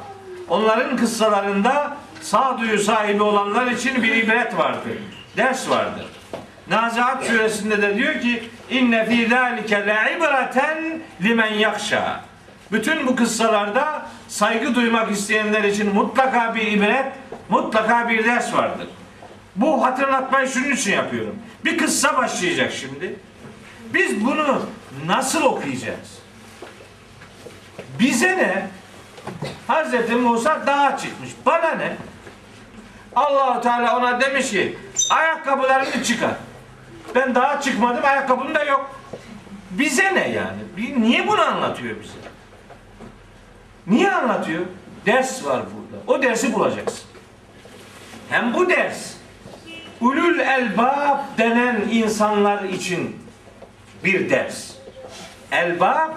[0.49, 4.97] Onların kıssalarında sağduyu sahibi olanlar için bir ibret vardır.
[5.38, 6.06] Ders vardır.
[6.69, 12.21] Nazihat suresinde de diyor ki inne fî zâlike le'ibreten limen yakşa.
[12.73, 17.12] Bütün bu kıssalarda saygı duymak isteyenler için mutlaka bir ibret,
[17.49, 18.89] mutlaka bir ders vardır.
[19.57, 21.37] Bu hatırlatmayı şunun için yapıyorum.
[21.64, 23.14] Bir kıssa başlayacak şimdi.
[23.95, 24.62] Biz bunu
[25.07, 26.19] nasıl okuyacağız?
[28.01, 28.67] Bize ne?
[29.67, 31.31] Hazreti Musa dağa çıkmış.
[31.47, 31.97] Bana ne?
[33.17, 34.79] Allahu Teala ona demiş ki
[35.11, 36.35] ayakkabılarını çıkar.
[37.15, 39.01] Ben dağa çıkmadım ayakkabım da yok.
[39.71, 40.59] Bize ne yani?
[40.99, 42.19] Niye bunu anlatıyor bize?
[43.87, 44.63] Niye anlatıyor?
[45.07, 46.03] Ders var burada.
[46.07, 47.05] O dersi bulacaksın.
[48.31, 49.17] Hem bu ders
[50.01, 53.17] ulul elbab denen insanlar için
[54.05, 54.71] bir ders.
[55.53, 56.11] Elbab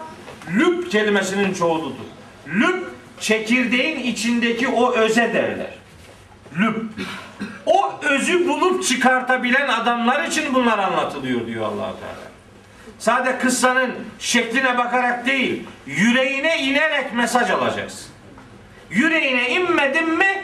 [0.53, 2.05] lüb kelimesinin çoğuludur.
[2.47, 2.83] Lüb
[3.19, 5.78] çekirdeğin içindeki o öze derler.
[6.57, 6.75] Lüb.
[7.65, 12.29] O özü bulup çıkartabilen adamlar için bunlar anlatılıyor diyor allah Teala.
[12.99, 18.07] Sade kıssanın şekline bakarak değil, yüreğine inerek mesaj alacaksın.
[18.89, 20.43] Yüreğine inmedin mi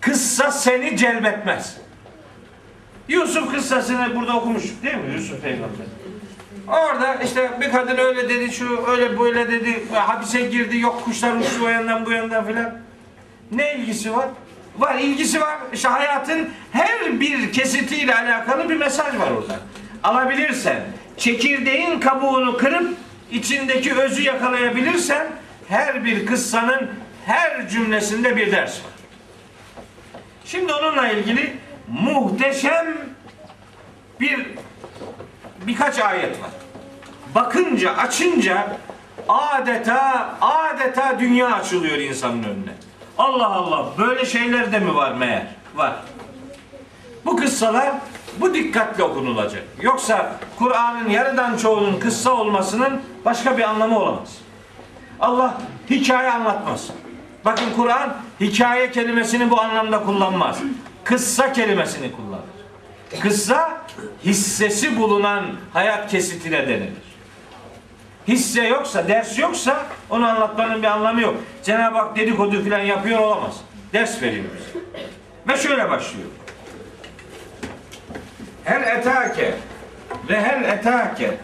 [0.00, 1.76] kıssa seni celbetmez.
[3.08, 5.86] Yusuf kıssasını burada okumuştuk değil mi Yusuf peygamber?
[6.68, 11.64] Orada işte bir kadın öyle dedi, şu öyle böyle dedi, hapise girdi, yok kuşlar uçtu
[11.64, 12.87] o yandan bu yandan filan.
[13.52, 14.28] Ne ilgisi var?
[14.78, 15.58] Var, ilgisi var.
[15.72, 19.60] İşte hayatın her bir kesitiyle alakalı bir mesaj var orada.
[20.02, 20.80] Alabilirsen,
[21.16, 22.96] çekirdeğin kabuğunu kırıp
[23.30, 25.26] içindeki özü yakalayabilirsen
[25.68, 26.90] her bir kıssanın
[27.26, 28.92] her cümlesinde bir ders var.
[30.44, 31.56] Şimdi onunla ilgili
[31.88, 32.96] muhteşem
[34.20, 34.46] bir
[35.66, 36.50] birkaç ayet var.
[37.34, 38.76] Bakınca, açınca
[39.28, 42.87] adeta adeta dünya açılıyor insanın önüne.
[43.18, 45.46] Allah Allah böyle şeyler de mi var meğer?
[45.74, 45.92] Var.
[47.24, 47.94] Bu kıssalar
[48.40, 49.64] bu dikkatle okunulacak.
[49.82, 54.38] Yoksa Kur'an'ın yarıdan çoğunun kıssa olmasının başka bir anlamı olamaz.
[55.20, 55.54] Allah
[55.90, 56.88] hikaye anlatmaz.
[57.44, 60.58] Bakın Kur'an hikaye kelimesini bu anlamda kullanmaz.
[61.04, 62.42] Kıssa kelimesini kullanır.
[63.20, 63.80] Kıssa
[64.24, 67.07] hissesi bulunan hayat kesitine denilir.
[68.28, 71.34] Hisse yoksa, ders yoksa onu anlatmanın bir anlamı yok.
[71.62, 73.56] Cenab-ı Hak dedikodu falan yapıyor olamaz.
[73.92, 74.80] Ders veriyor bize.
[75.48, 76.28] Ve şöyle başlıyor.
[78.64, 79.54] Hel etake
[80.28, 81.34] ve hel etake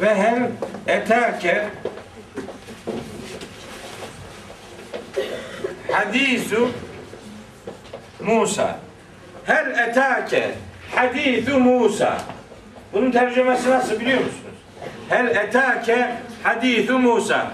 [0.00, 0.50] ve hel
[0.86, 1.68] etake
[5.92, 6.70] hadisu
[8.20, 8.78] Musa.
[9.44, 10.54] Hel etake
[10.94, 12.18] hadisu Musa.
[12.92, 14.54] Bunun tercümesi nasıl biliyor musunuz?
[15.08, 16.12] Hel etake
[16.42, 17.46] hadisu Musa.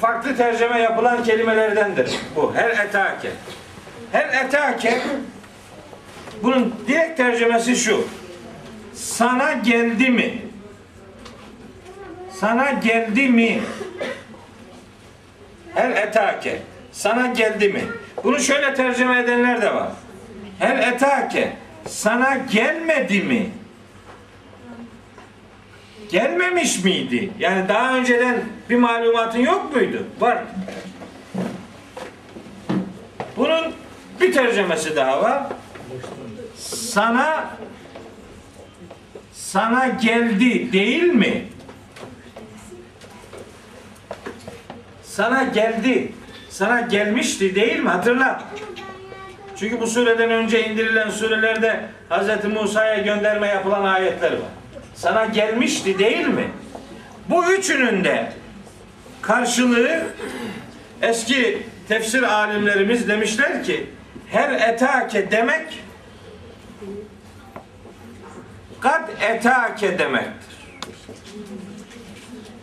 [0.00, 2.54] Farklı tercüme yapılan kelimelerdendir bu.
[2.54, 3.30] Hel etake.
[4.12, 5.00] Hel etake
[6.42, 8.04] bunun direkt tercümesi şu.
[8.94, 10.50] Sana geldi mi?
[12.40, 13.60] sana geldi mi?
[15.74, 16.58] Hel etake.
[16.92, 17.84] Sana geldi mi?
[18.24, 19.88] Bunu şöyle tercüme edenler de var.
[20.58, 21.52] Hel etake.
[21.86, 23.50] Sana gelmedi mi?
[26.10, 27.30] Gelmemiş miydi?
[27.38, 30.06] Yani daha önceden bir malumatın yok muydu?
[30.20, 30.44] Var.
[33.36, 33.72] Bunun
[34.20, 35.42] bir tercümesi daha var.
[36.56, 37.50] Sana
[39.32, 41.44] sana geldi değil mi?
[45.02, 46.12] Sana geldi.
[46.50, 47.88] Sana gelmişti değil mi?
[47.88, 48.42] Hatırla.
[49.60, 51.80] Çünkü bu sureden önce indirilen surelerde
[52.10, 52.44] Hz.
[52.44, 54.48] Musa'ya gönderme yapılan ayetler var.
[54.94, 56.50] Sana gelmişti değil mi?
[57.28, 58.32] Bu üçünün de
[59.22, 60.06] karşılığı
[61.02, 63.86] eski tefsir alimlerimiz demişler ki
[64.30, 65.82] her etake demek
[68.80, 70.56] kad etake demektir.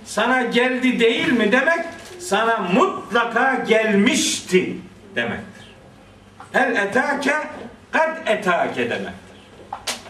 [0.06, 1.86] Sana geldi değil mi demek
[2.20, 4.78] sana mutlaka gelmişti
[5.16, 5.57] demektir.
[6.58, 7.34] Her etake
[7.92, 9.38] kad etake demektir.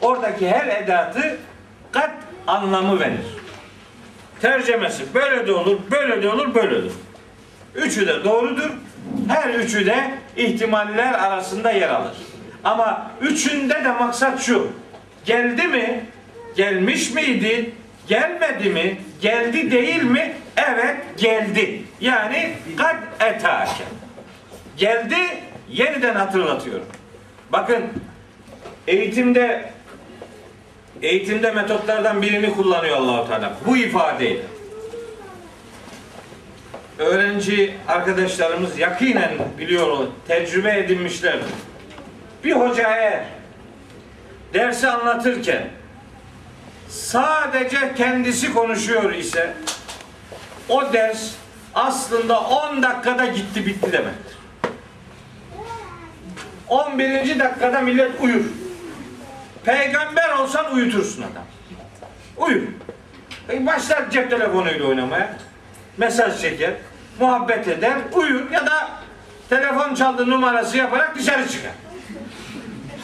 [0.01, 1.37] Oradaki her edatı
[1.91, 2.09] kad
[2.47, 3.25] anlamı verir.
[4.41, 6.91] Tercemesi böyle de olur, böyle de olur, böyle de olur.
[7.75, 8.69] Üçü de doğrudur.
[9.27, 12.17] Her üçü de ihtimaller arasında yer alır.
[12.63, 14.71] Ama üçünde de maksat şu.
[15.25, 16.05] Geldi mi?
[16.55, 17.71] Gelmiş miydi?
[18.07, 18.97] Gelmedi mi?
[19.21, 20.33] Geldi değil mi?
[20.57, 21.81] Evet geldi.
[22.01, 23.83] Yani kad etake.
[24.77, 25.17] Geldi
[25.69, 26.85] yeniden hatırlatıyorum.
[27.51, 27.83] Bakın
[28.87, 29.71] eğitimde
[31.01, 33.53] eğitimde metotlardan birini kullanıyor Allahu Teala.
[33.65, 34.41] Bu ifadeyle
[36.99, 41.49] öğrenci arkadaşlarımız yakinen biliyor tecrübe edinmişlerdir.
[42.43, 43.23] Bir hoca eğer
[44.53, 45.67] dersi anlatırken
[46.89, 49.53] sadece kendisi konuşuyor ise
[50.69, 51.31] o ders
[51.75, 54.36] aslında 10 dakikada gitti bitti demektir.
[56.69, 57.39] 11.
[57.39, 58.43] dakikada millet uyur.
[59.65, 61.43] Peygamber olsan uyutursun adam.
[62.37, 62.63] Uyur.
[63.49, 65.35] E, Başlar cep telefonuyla oynamaya
[65.97, 66.71] mesaj çeker,
[67.19, 68.89] muhabbet eder, uyur ya da
[69.49, 71.71] telefon çaldı numarası yaparak dışarı çıkar.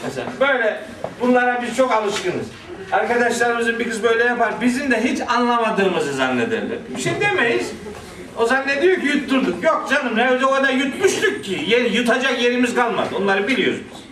[0.05, 0.84] Mesela böyle
[1.22, 2.45] bunlara biz çok alışkınız.
[2.91, 4.53] Arkadaşlarımızın bir kız böyle yapar.
[4.61, 6.78] Bizim de hiç anlamadığımızı zannederler.
[6.95, 7.72] Bir şey demeyiz.
[8.38, 9.63] O zannediyor ki yutturduk.
[9.63, 11.63] Yok canım ne o kadar yutmuştuk ki.
[11.67, 13.15] Yer, yutacak yerimiz kalmadı.
[13.21, 14.03] Onları biliyoruz biz.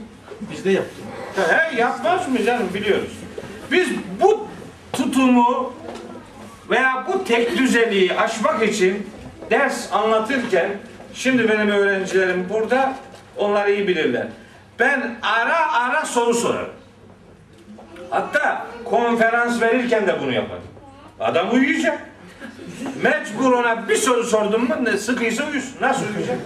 [0.52, 1.04] Biz de yaptık.
[1.36, 3.12] He, yapmaz mı canım biliyoruz.
[3.72, 3.88] Biz
[4.22, 4.48] bu
[4.94, 5.74] tutumu
[6.70, 9.10] veya bu tek düzeliği aşmak için
[9.50, 10.70] ders anlatırken
[11.14, 12.94] şimdi benim öğrencilerim burada
[13.38, 14.28] onlar iyi bilirler.
[14.80, 16.70] Ben ara ara soru sorarım.
[18.10, 20.64] Hatta konferans verirken de bunu yaparım.
[21.20, 22.11] Adam uyuyacak.
[23.04, 25.74] Mecbur ona bir soru sordum mu ne sıkıysa uyusun.
[25.82, 26.38] Nasıl uyuyacak?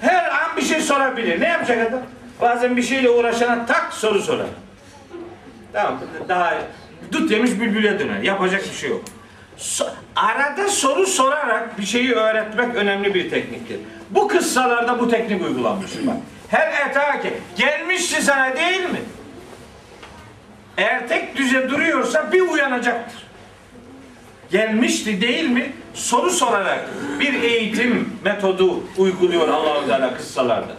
[0.00, 1.40] Her an bir şey sorabilir.
[1.40, 2.00] Ne yapacak adam?
[2.40, 4.46] Bazen bir şeyle uğraşana tak soru sorar.
[5.72, 6.54] Tamam daha
[7.12, 8.22] dut yemiş bülbüle döner.
[8.22, 9.04] Yapacak bir şey yok.
[9.58, 13.78] So- arada soru sorarak bir şeyi öğretmek önemli bir tekniktir.
[14.10, 15.90] Bu kıssalarda bu teknik uygulanmış.
[16.06, 16.16] Bak.
[16.48, 19.00] Her etake gelmişti sana değil mi?
[20.78, 23.25] Eğer tek düze duruyorsa bir uyanacaktır.
[24.50, 25.72] Gelmişti değil mi?
[25.94, 26.84] Soru sorarak
[27.20, 30.72] bir eğitim metodu uyguluyor Allah-u Teala kıssalarda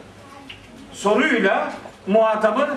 [0.93, 1.73] soruyla
[2.07, 2.69] muhatabı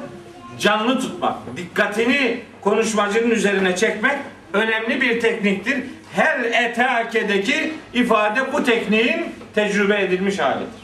[0.58, 4.18] canlı tutmak, dikkatini konuşmacının üzerine çekmek
[4.52, 5.78] önemli bir tekniktir.
[6.12, 10.80] Her etakedeki ifade bu tekniğin tecrübe edilmiş halidir.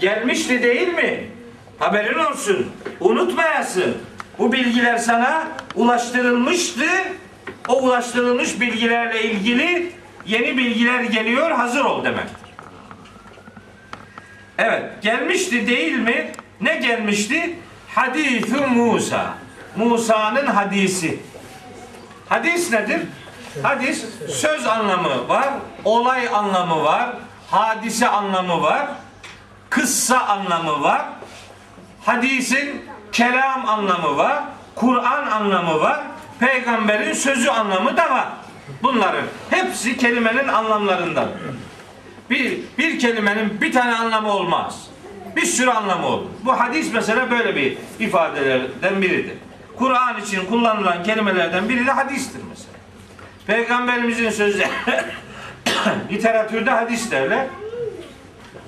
[0.00, 1.24] Gelmişti değil mi?
[1.78, 2.66] Haberin olsun.
[3.00, 3.96] Unutmayasın.
[4.38, 6.84] Bu bilgiler sana ulaştırılmıştı.
[7.70, 9.92] O ulaştırılmış bilgilerle ilgili
[10.26, 11.50] yeni bilgiler geliyor.
[11.50, 12.50] Hazır ol demektir.
[14.58, 16.32] Evet, gelmişti değil mi?
[16.60, 17.58] Ne gelmişti?
[17.94, 19.34] Hadisü Musa.
[19.76, 21.20] Musa'nın hadisi.
[22.28, 23.00] Hadis nedir?
[23.62, 25.48] Hadis söz anlamı var,
[25.84, 27.10] olay anlamı var,
[27.50, 28.86] hadise anlamı var,
[29.70, 31.02] kıssa anlamı var.
[32.04, 34.42] Hadisin kelam anlamı var,
[34.74, 36.00] Kur'an anlamı var,
[36.40, 38.28] peygamberin sözü anlamı da var.
[38.82, 41.28] Bunların hepsi kelimenin anlamlarından.
[42.30, 44.86] Bir, bir kelimenin bir tane anlamı olmaz.
[45.36, 46.26] Bir sürü anlamı olur.
[46.44, 49.34] Bu hadis mesela böyle bir ifadelerden biridir.
[49.78, 52.74] Kur'an için kullanılan kelimelerden biri de hadistir mesela.
[53.46, 54.64] Peygamberimizin sözü
[56.10, 57.46] literatürde hadis derler.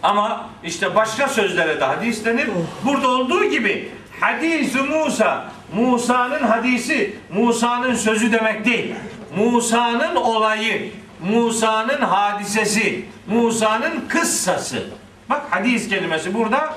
[0.03, 2.49] Ama işte başka sözlere de hadis denir.
[2.85, 8.95] Burada olduğu gibi hadis Musa, Musa'nın hadisi, Musa'nın sözü demek değil.
[9.37, 10.93] Musa'nın olayı,
[11.31, 14.87] Musa'nın hadisesi, Musa'nın kıssası.
[15.31, 16.75] Bak hadis kelimesi burada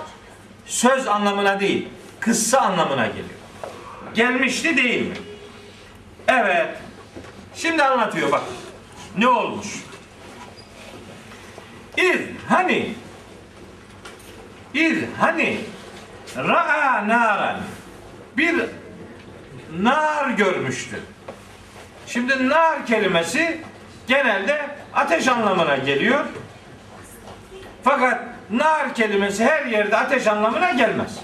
[0.65, 1.87] söz anlamına değil,
[2.19, 3.25] kıssa anlamına geliyor.
[4.13, 5.15] Gelmişti değil mi?
[6.27, 6.77] Evet.
[7.55, 8.43] Şimdi anlatıyor bak.
[9.17, 9.67] Ne olmuş?
[11.97, 12.19] İz
[12.49, 12.93] hani
[14.73, 15.57] İz hani
[16.37, 17.57] ra'a naran
[18.37, 18.55] bir
[19.83, 20.99] nar görmüştü.
[22.07, 23.61] Şimdi nar kelimesi
[24.07, 26.25] genelde ateş anlamına geliyor.
[27.83, 28.21] Fakat
[28.51, 31.19] nar kelimesi her yerde ateş anlamına gelmez.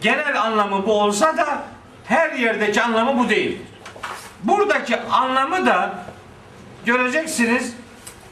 [0.00, 1.62] Genel anlamı bu olsa da
[2.04, 3.66] her yerdeki anlamı bu değildir.
[4.44, 5.94] Buradaki anlamı da
[6.86, 7.74] göreceksiniz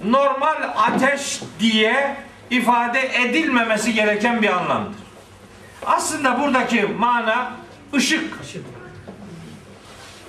[0.05, 2.16] normal ateş diye
[2.51, 5.01] ifade edilmemesi gereken bir anlamdır.
[5.86, 7.53] Aslında buradaki mana
[7.95, 8.24] ışık.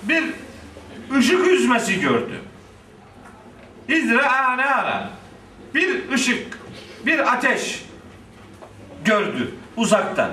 [0.02, 0.24] Bir
[1.16, 2.40] ışık hüzmesi gördü.
[3.88, 5.10] İzra nara.
[5.74, 6.58] Bir ışık,
[7.06, 7.84] bir ateş
[9.04, 10.30] gördü uzaktan.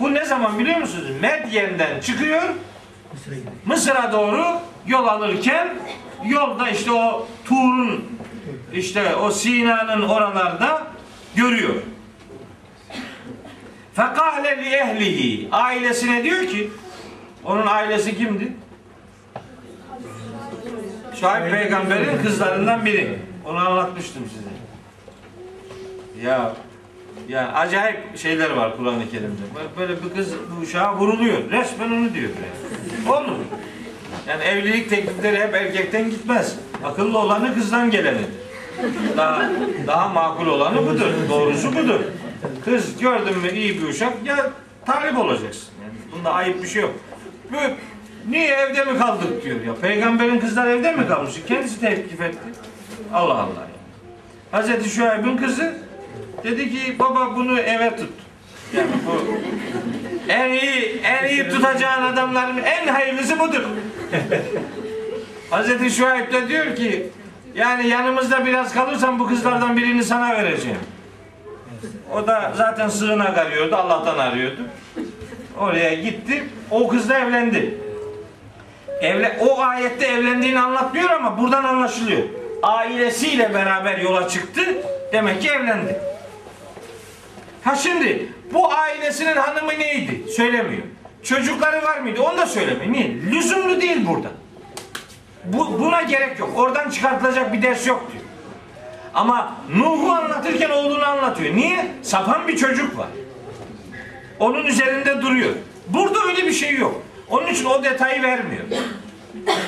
[0.00, 1.06] Bu ne zaman biliyor musunuz?
[1.22, 2.42] Medyen'den çıkıyor.
[3.64, 5.74] Mısır'a doğru yol alırken
[6.24, 8.04] yolda işte o Tur'un
[8.72, 10.86] işte o Sina'nın oralarda
[11.36, 11.74] görüyor.
[13.98, 16.70] Fekale li ehlihi ailesine diyor ki
[17.44, 18.52] onun ailesi kimdi?
[21.20, 23.18] Şuayb peygamberin kızlarından biri.
[23.46, 24.48] Onu anlatmıştım size.
[26.28, 26.52] Ya
[27.28, 29.42] ya acayip şeyler var Kur'an-ı Kerim'de.
[29.78, 31.50] Böyle bir kız bu uşağa vuruluyor.
[31.50, 32.30] Resmen onu diyor.
[32.30, 33.16] Yani.
[33.16, 33.36] Olur.
[34.28, 36.56] Yani evlilik teklifleri hep erkekten gitmez.
[36.84, 38.28] Akıllı olanı kızdan gelenidir.
[39.16, 39.50] Daha,
[39.86, 41.10] daha makul olanı budur.
[41.28, 42.00] Doğrusu budur.
[42.64, 44.50] Kız gördün mü iyi bir uşak ya
[44.86, 45.68] talip olacaksın.
[45.82, 46.94] Yani bunda ayıp bir şey yok.
[47.52, 47.56] Bu,
[48.30, 49.74] niye evde mi kaldık diyor ya.
[49.74, 51.34] Peygamberin kızlar evde mi kalmış?
[51.48, 52.38] Kendisi teklif etti.
[53.14, 53.68] Allah Allah.
[54.50, 55.76] Hazreti Şuayb'ın kızı
[56.44, 58.10] dedi ki baba bunu eve tut.
[58.72, 59.38] Yani bu
[60.32, 63.62] en iyi en iyi tutacağın adamların en hayırlısı budur.
[65.50, 67.10] Hazreti Şuayb de diyor ki
[67.54, 70.78] yani yanımızda biraz kalırsan bu kızlardan birini sana vereceğim.
[72.14, 73.76] O da zaten sığınak arıyordu.
[73.76, 74.60] Allah'tan arıyordu.
[75.58, 76.44] Oraya gitti.
[76.70, 77.78] O kızla evlendi.
[79.00, 82.22] Evle, o ayette evlendiğini anlatmıyor ama buradan anlaşılıyor.
[82.62, 84.62] Ailesiyle beraber yola çıktı.
[85.12, 86.00] Demek ki evlendi.
[87.64, 90.30] Ha şimdi bu ailesinin hanımı neydi?
[90.30, 90.82] Söylemiyor.
[91.22, 92.22] Çocukları var mıydı?
[92.22, 92.92] Onu da söylemiyor.
[92.92, 93.14] Niye?
[93.14, 94.28] Lüzumlu değil burada.
[95.44, 96.50] Bu, buna gerek yok.
[96.56, 98.24] Oradan çıkartılacak bir ders yok diyor.
[99.18, 101.56] Ama Nuh'u anlatırken oğlunu anlatıyor.
[101.56, 101.86] Niye?
[102.02, 103.08] Sapan bir çocuk var.
[104.38, 105.52] Onun üzerinde duruyor.
[105.88, 107.02] Burada öyle bir şey yok.
[107.28, 108.64] Onun için o detayı vermiyor.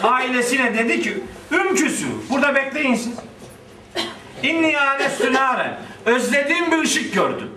[0.03, 1.15] Ailesine dedi ki
[1.53, 3.13] Ümküsü burada bekleyin siz.
[4.43, 5.33] İnni anestü.
[6.07, 7.51] Özlediğim bir ışık gördüm.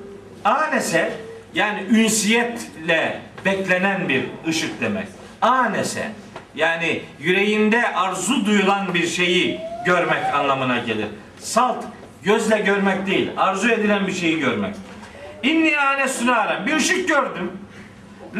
[0.46, 1.14] Anese
[1.54, 5.08] yani ünsiyetle beklenen bir ışık demek.
[5.42, 6.12] Anese
[6.56, 11.08] yani yüreğinde arzu duyulan bir şeyi görmek anlamına gelir.
[11.44, 11.84] Salt
[12.24, 14.76] gözle görmek değil, arzu edilen bir şeyi görmek.
[15.44, 16.66] İnni anestü naren.
[16.66, 17.52] Bir ışık gördüm.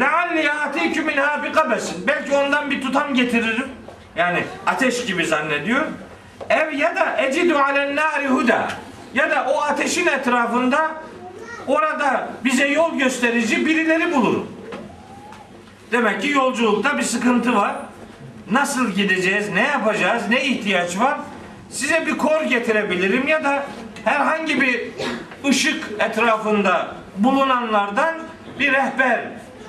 [0.00, 2.06] Lealli atikü minha bi kabesin.
[2.06, 3.68] Belki ondan bir tutam getiririm.
[4.16, 5.84] Yani ateş gibi zannediyor.
[6.50, 8.68] Ev ya da ecidu alen nari huda.
[9.14, 10.90] Ya da o ateşin etrafında
[11.66, 14.46] orada bize yol gösterici birileri bulurum.
[15.92, 17.74] Demek ki yolculukta bir sıkıntı var.
[18.50, 21.18] Nasıl gideceğiz, ne yapacağız, ne ihtiyaç var?
[21.74, 23.66] Size bir kor getirebilirim ya da
[24.04, 24.90] herhangi bir
[25.48, 28.14] ışık etrafında bulunanlardan
[28.58, 29.20] bir rehber,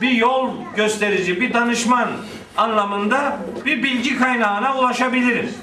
[0.01, 2.09] bir yol gösterici, bir danışman
[2.57, 5.55] anlamında bir bilgi kaynağına ulaşabiliriz.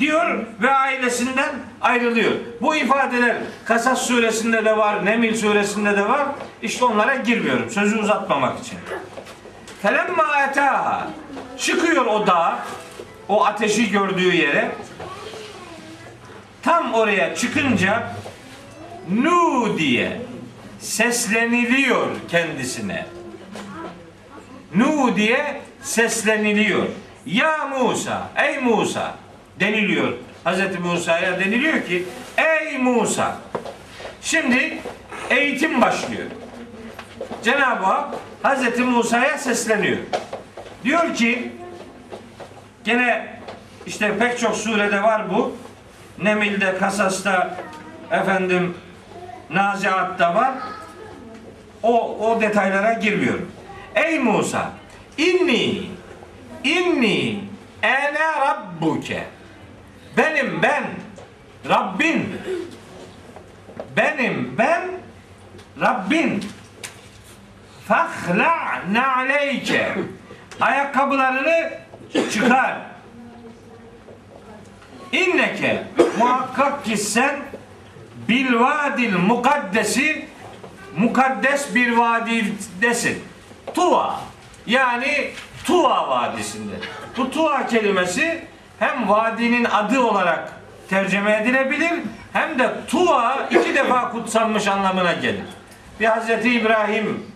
[0.00, 1.50] Diyor ve ailesinden
[1.80, 2.32] ayrılıyor.
[2.60, 6.26] Bu ifadeler Kasas suresinde de var, Nemil suresinde de var.
[6.62, 8.78] İşte onlara girmiyorum sözü uzatmamak için.
[9.82, 11.08] Felemma etaha
[11.58, 12.58] çıkıyor o dağ,
[13.28, 14.70] o ateşi gördüğü yere.
[16.68, 18.12] Tam oraya çıkınca
[19.10, 20.20] Nu diye
[20.80, 23.06] sesleniliyor kendisine.
[24.74, 26.86] Nu diye sesleniliyor.
[27.26, 29.14] Ya Musa, ey Musa
[29.60, 30.12] deniliyor.
[30.44, 32.04] Hazreti Musa'ya deniliyor ki
[32.36, 33.36] ey Musa.
[34.22, 34.78] Şimdi
[35.30, 36.26] eğitim başlıyor.
[37.44, 39.98] Cenab-ı Hak Hazreti Musa'ya sesleniyor.
[40.84, 41.52] Diyor ki
[42.84, 43.38] gene
[43.86, 45.56] işte pek çok surede var bu.
[46.22, 47.56] Nemil'de, Kasas'ta,
[48.10, 48.74] efendim
[49.50, 50.52] Naziat'ta var.
[51.82, 53.52] O, o detaylara girmiyorum.
[53.94, 54.70] Ey Musa,
[55.18, 55.82] inni,
[56.64, 57.40] inni
[57.82, 59.24] ene rabbuke.
[60.16, 60.84] Benim ben
[61.68, 62.40] Rabbin.
[63.96, 64.82] Benim ben
[65.80, 66.44] Rabbin.
[67.88, 69.94] Fahla na'leyke.
[70.60, 71.70] Ayakkabılarını
[72.32, 72.78] çıkar.
[75.12, 75.84] İnneke
[76.18, 77.40] muhakkak ki sen
[78.28, 80.28] bil vadil mukaddesi
[80.96, 83.24] mukaddes bir vadidesin.
[83.74, 84.20] Tuva
[84.66, 85.30] yani
[85.64, 86.74] Tuva vadisinde.
[87.16, 88.44] Bu Tuva kelimesi
[88.78, 90.52] hem vadinin adı olarak
[90.90, 91.92] tercüme edilebilir
[92.32, 95.44] hem de Tuva iki defa kutsanmış anlamına gelir.
[96.00, 97.26] Bir Hazreti İbrahim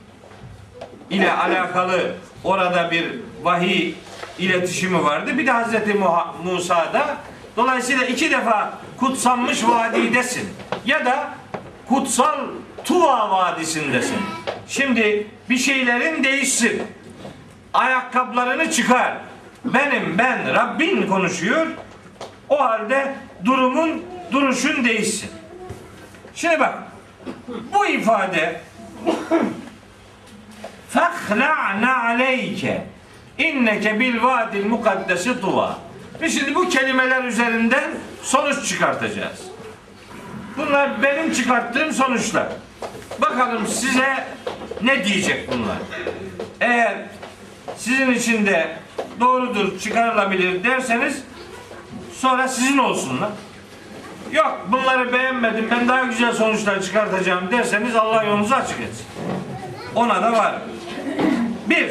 [1.10, 2.14] ile alakalı
[2.44, 3.94] orada bir vahiy
[4.38, 5.38] iletişimi vardı.
[5.38, 5.94] Bir de Hazreti
[6.44, 7.16] Musa'da
[7.56, 10.48] dolayısıyla iki defa kutsanmış vadidesin.
[10.86, 11.34] Ya da
[11.88, 12.38] kutsal
[12.84, 14.18] Tuva vadisindesin.
[14.68, 16.82] Şimdi bir şeylerin değişsin.
[17.74, 19.14] Ayakkabılarını çıkar.
[19.64, 21.66] Benim ben Rabbin konuşuyor.
[22.48, 25.30] O halde durumun duruşun değişsin.
[26.34, 26.74] Şimdi bak
[27.48, 28.60] bu ifade
[32.12, 32.86] aleyke
[33.38, 35.78] inneke bil vadil mukaddesi tuva.
[36.22, 37.90] Biz şimdi bu kelimeler üzerinden
[38.22, 39.40] sonuç çıkartacağız.
[40.56, 42.46] Bunlar benim çıkarttığım sonuçlar.
[43.20, 44.26] Bakalım size
[44.82, 45.76] ne diyecek bunlar.
[46.60, 46.94] Eğer
[47.76, 48.76] sizin için de
[49.20, 51.22] doğrudur, çıkarılabilir derseniz
[52.12, 53.30] sonra sizin olsunlar.
[54.32, 59.06] Yok bunları beğenmedim ben daha güzel sonuçlar çıkartacağım derseniz Allah yolunuzu açık etsin.
[59.94, 60.54] Ona da var.
[61.66, 61.90] Bir.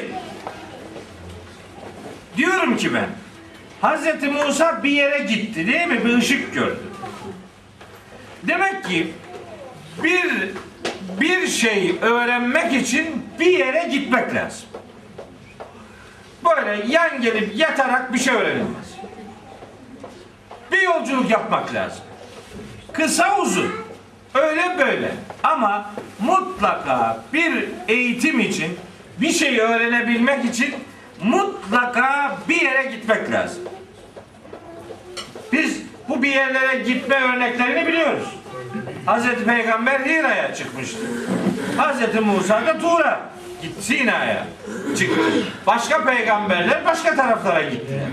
[2.38, 3.21] Diyorum ki ben.
[3.82, 6.06] Hazreti Musa bir yere gitti değil mi?
[6.06, 6.80] Bir ışık gördü.
[8.44, 9.14] Demek ki
[10.04, 10.50] bir
[11.22, 14.68] bir şey öğrenmek için bir yere gitmek lazım.
[16.46, 18.96] Böyle yan gelip yatarak bir şey öğrenilmez.
[20.72, 22.04] Bir yolculuk yapmak lazım.
[22.94, 23.72] Kısa uzun.
[24.34, 25.12] Öyle böyle.
[25.44, 28.80] Ama mutlaka bir eğitim için
[29.22, 30.76] bir şeyi öğrenebilmek için
[31.24, 33.64] mutlaka bir yere gitmek lazım.
[35.52, 38.28] Biz bu bir yerlere gitme örneklerini biliyoruz.
[39.06, 41.00] Hazreti Peygamber Hira'ya çıkmıştı.
[41.78, 43.20] Hazreti Musa da Tuğra
[43.62, 44.46] gitti Sina'ya
[44.98, 45.22] çıktı.
[45.68, 48.08] Başka peygamberler başka taraflara gittiler.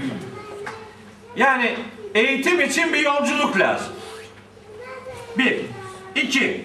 [1.36, 1.76] Yani
[2.14, 3.92] eğitim için bir yolculuk lazım.
[5.38, 5.60] Bir.
[6.14, 6.64] iki.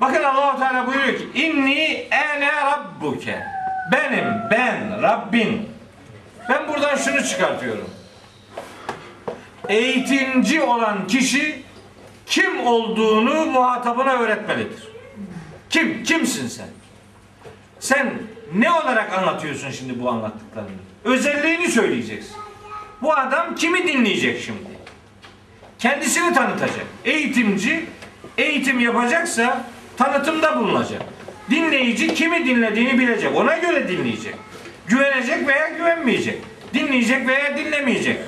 [0.00, 3.42] Bakın Allah Teala buyuruyor ki inni ene rabbuke.
[3.92, 5.68] Benim ben Rabbin.
[6.48, 7.90] Ben buradan şunu çıkartıyorum.
[9.68, 11.62] Eğitimci olan kişi
[12.26, 14.88] kim olduğunu muhatabına öğretmelidir.
[15.70, 16.02] Kim?
[16.04, 16.68] Kimsin sen?
[17.80, 18.12] Sen
[18.54, 20.70] ne olarak anlatıyorsun şimdi bu anlattıklarını?
[21.04, 22.36] Özelliğini söyleyeceksin.
[23.02, 24.78] Bu adam kimi dinleyecek şimdi?
[25.78, 26.86] Kendisini tanıtacak.
[27.04, 27.86] Eğitimci
[28.38, 29.64] eğitim yapacaksa
[29.96, 31.02] tanıtımda bulunacak.
[31.50, 33.36] Dinleyici kimi dinlediğini bilecek.
[33.36, 34.34] Ona göre dinleyecek.
[34.86, 36.38] Güvenecek veya güvenmeyecek.
[36.74, 38.18] Dinleyecek veya dinlemeyecek.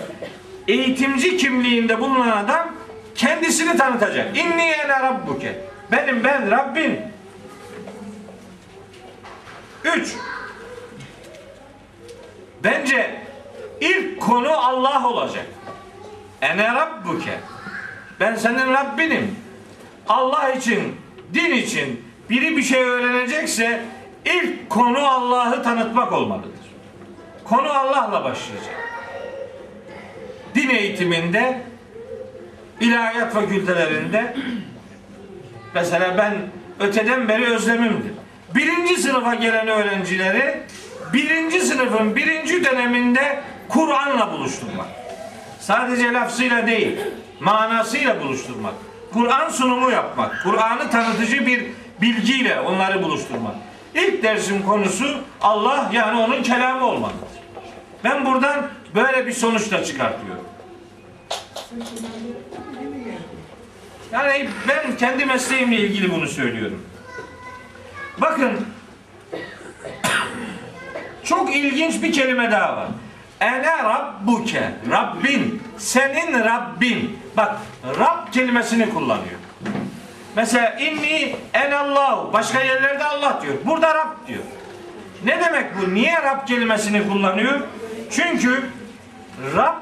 [0.71, 2.69] Eğitimci kimliğinde bulunan adam
[3.15, 4.37] kendisini tanıtacak.
[4.37, 5.61] İnni ene rabbuke.
[5.93, 7.01] Benim ben Rabbin.
[9.85, 10.15] Üç.
[12.65, 13.21] Bence
[13.81, 15.47] ilk konu Allah olacak.
[16.43, 17.41] Ene rabbuke.
[18.21, 19.37] Ben senin Rabbinim.
[20.09, 20.97] Allah için,
[21.35, 23.85] din için biri bir şey öğrenecekse
[24.25, 26.51] ilk konu Allah'ı tanıtmak olmalıdır.
[27.45, 28.90] Konu Allah'la başlayacak.
[30.55, 31.61] Din eğitiminde
[32.81, 34.37] ilahiyat fakültelerinde
[35.75, 36.35] mesela ben
[36.81, 38.13] öteden beri özlemimdir.
[38.55, 40.63] Birinci sınıfa gelen öğrencileri
[41.13, 44.87] birinci sınıfın birinci döneminde Kur'an'la buluşturmak.
[45.61, 46.99] Sadece lafzıyla değil,
[47.41, 48.75] manasıyla buluşturmak.
[49.13, 50.43] Kur'an sunumu yapmak.
[50.45, 51.67] Kur'an'ı tanıtıcı bir
[52.01, 53.55] bilgiyle onları buluşturmak.
[53.95, 57.29] İlk dersin konusu Allah yani onun kelamı olmalıdır.
[58.05, 60.45] Ben buradan böyle bir sonuçla çıkartıyorum.
[64.13, 66.87] Yani ben kendi mesleğimle ilgili bunu söylüyorum.
[68.19, 68.67] Bakın
[71.25, 72.89] çok ilginç bir kelime daha var.
[73.41, 74.71] Ene rabbuke.
[74.91, 75.63] Rabbin.
[75.79, 77.19] Senin Rabbin.
[77.37, 77.57] Bak
[77.99, 79.41] Rab kelimesini kullanıyor.
[80.37, 82.33] Mesela inni enallahu.
[82.33, 83.55] Başka yerlerde Allah diyor.
[83.67, 84.43] Burada Rab diyor.
[85.25, 85.95] Ne demek bu?
[85.95, 87.61] Niye Rab kelimesini kullanıyor?
[88.11, 88.65] Çünkü
[89.57, 89.77] Rab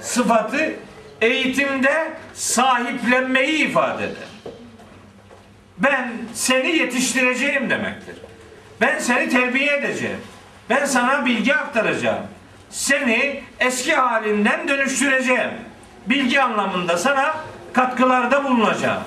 [0.00, 0.72] sıfatı
[1.20, 4.54] eğitimde sahiplenmeyi ifade eder.
[5.78, 8.16] Ben seni yetiştireceğim demektir.
[8.80, 10.18] Ben seni terbiye edeceğim.
[10.70, 12.22] Ben sana bilgi aktaracağım.
[12.70, 15.50] seni eski halinden dönüştüreceğim.
[16.06, 17.34] Bilgi anlamında sana
[17.72, 19.02] katkılarda bulunacağım.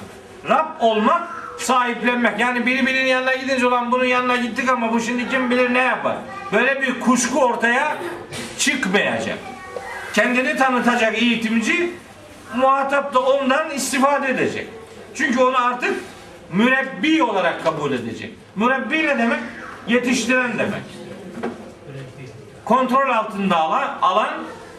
[0.50, 1.28] Rab olmak,
[1.60, 2.40] sahiplenmek.
[2.40, 5.80] Yani biri birinin yanına gidince olan bunun yanına gittik ama bu şimdi kim bilir ne
[5.80, 6.18] yapar.
[6.54, 7.98] Böyle bir kuşku ortaya
[8.60, 9.38] çıkmayacak.
[10.18, 11.92] Kendini tanıtacak eğitimci
[12.56, 14.68] muhatap da ondan istifade edecek.
[15.16, 15.94] Çünkü onu artık
[16.54, 18.34] mürebbi olarak kabul edecek.
[18.56, 19.40] Mürebbi ne demek?
[19.88, 20.82] Yetiştiren demek.
[22.66, 24.34] Kontrol altında alan, alan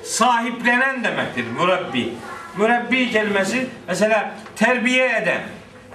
[0.05, 2.12] sahiplenen demektir mürebbi.
[2.56, 5.40] Mürebbi kelimesi mesela terbiye eden.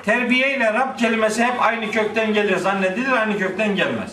[0.05, 4.11] Terbiye ile Rab kelimesi hep aynı kökten gelir zannedilir, aynı kökten gelmez.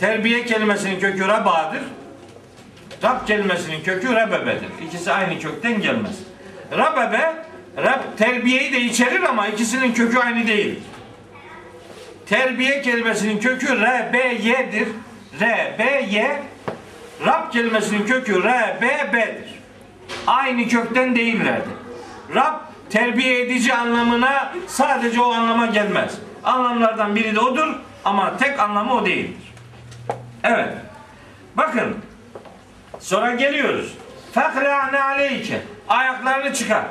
[0.00, 1.82] Terbiye kelimesinin kökü rabadır.
[3.02, 4.68] Rab kelimesinin kökü rebebedir.
[4.86, 6.16] İkisi aynı kökten gelmez.
[6.72, 7.34] Rabebe,
[7.76, 10.80] Rab terbiyeyi de içerir ama ikisinin kökü aynı değil.
[12.26, 14.88] Terbiye kelimesinin kökü R-B-Y'dir.
[15.40, 16.42] R-B-Y
[17.26, 19.60] Rab kelimesinin kökü R-B-B'dir.
[20.26, 21.72] Aynı kökten değillerdir.
[22.34, 22.54] Rab
[22.90, 26.18] terbiye edici anlamına sadece o anlama gelmez.
[26.44, 27.68] Anlamlardan biri de odur
[28.04, 29.52] ama tek anlamı o değildir.
[30.44, 30.74] Evet.
[31.56, 31.96] Bakın
[33.00, 33.94] Sonra geliyoruz.
[34.32, 35.62] Fekra'ne aleyke.
[35.88, 36.84] Ayaklarını çıkar.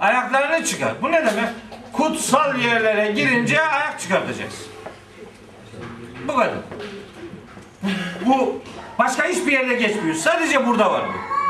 [0.00, 0.92] Ayaklarını çıkar.
[1.02, 1.48] Bu ne demek?
[1.92, 4.66] Kutsal yerlere girince ayak çıkartacaksın.
[6.28, 6.54] Bu kadar.
[8.26, 8.62] Bu
[8.98, 10.16] başka hiçbir yerde geçmiyor.
[10.16, 11.40] Sadece burada var bu.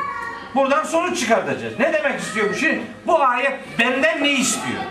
[0.55, 1.79] Buradan sonuç çıkartacağız.
[1.79, 2.55] Ne demek istiyor bu?
[2.55, 4.83] Şimdi bu ayet benden ne istiyor?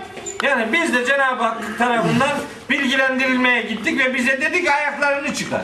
[0.44, 2.30] Yani biz de Cenab-ı Hak tarafından
[2.70, 5.62] bilgilendirilmeye gittik ve bize dedik ayaklarını çıkar.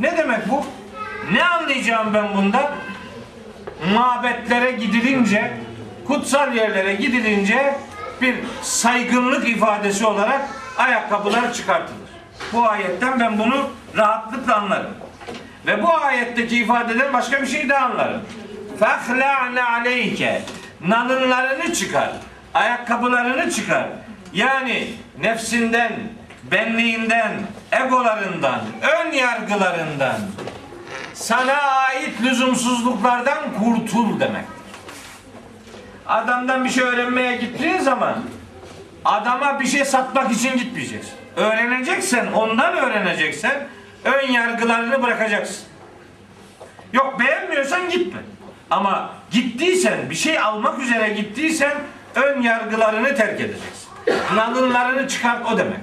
[0.00, 0.66] Ne demek bu?
[1.32, 2.72] Ne anlayacağım ben bunda?
[3.94, 5.52] Mabetlere gidilince,
[6.06, 7.74] kutsal yerlere gidilince
[8.22, 10.40] bir saygınlık ifadesi olarak
[10.78, 12.10] ayakkabılar çıkartılır.
[12.52, 14.94] Bu ayetten ben bunu rahatlıkla anlarım.
[15.66, 18.20] Ve bu ayetteki ifadeden başka bir şey daha anlarım.
[18.78, 20.42] Fehla'ne aleyke
[20.80, 22.10] nalınlarını çıkar,
[22.54, 23.88] ayakkabılarını çıkar.
[24.32, 24.88] Yani
[25.20, 25.92] nefsinden,
[26.50, 27.32] benliğinden,
[27.72, 30.16] egolarından, ön yargılarından,
[31.16, 34.44] sana ait lüzumsuzluklardan kurtul demek.
[36.06, 38.14] Adamdan bir şey öğrenmeye gittiğin zaman
[39.04, 41.14] adama bir şey satmak için gitmeyeceksin.
[41.36, 43.66] Öğreneceksen, ondan öğreneceksen
[44.04, 45.64] ön yargılarını bırakacaksın.
[46.92, 48.20] Yok beğenmiyorsan gitme.
[48.70, 51.74] Ama gittiysen, bir şey almak üzere gittiysen
[52.14, 53.88] ön yargılarını terk edeceksin.
[54.34, 55.78] Nalınlarını çıkart o demek.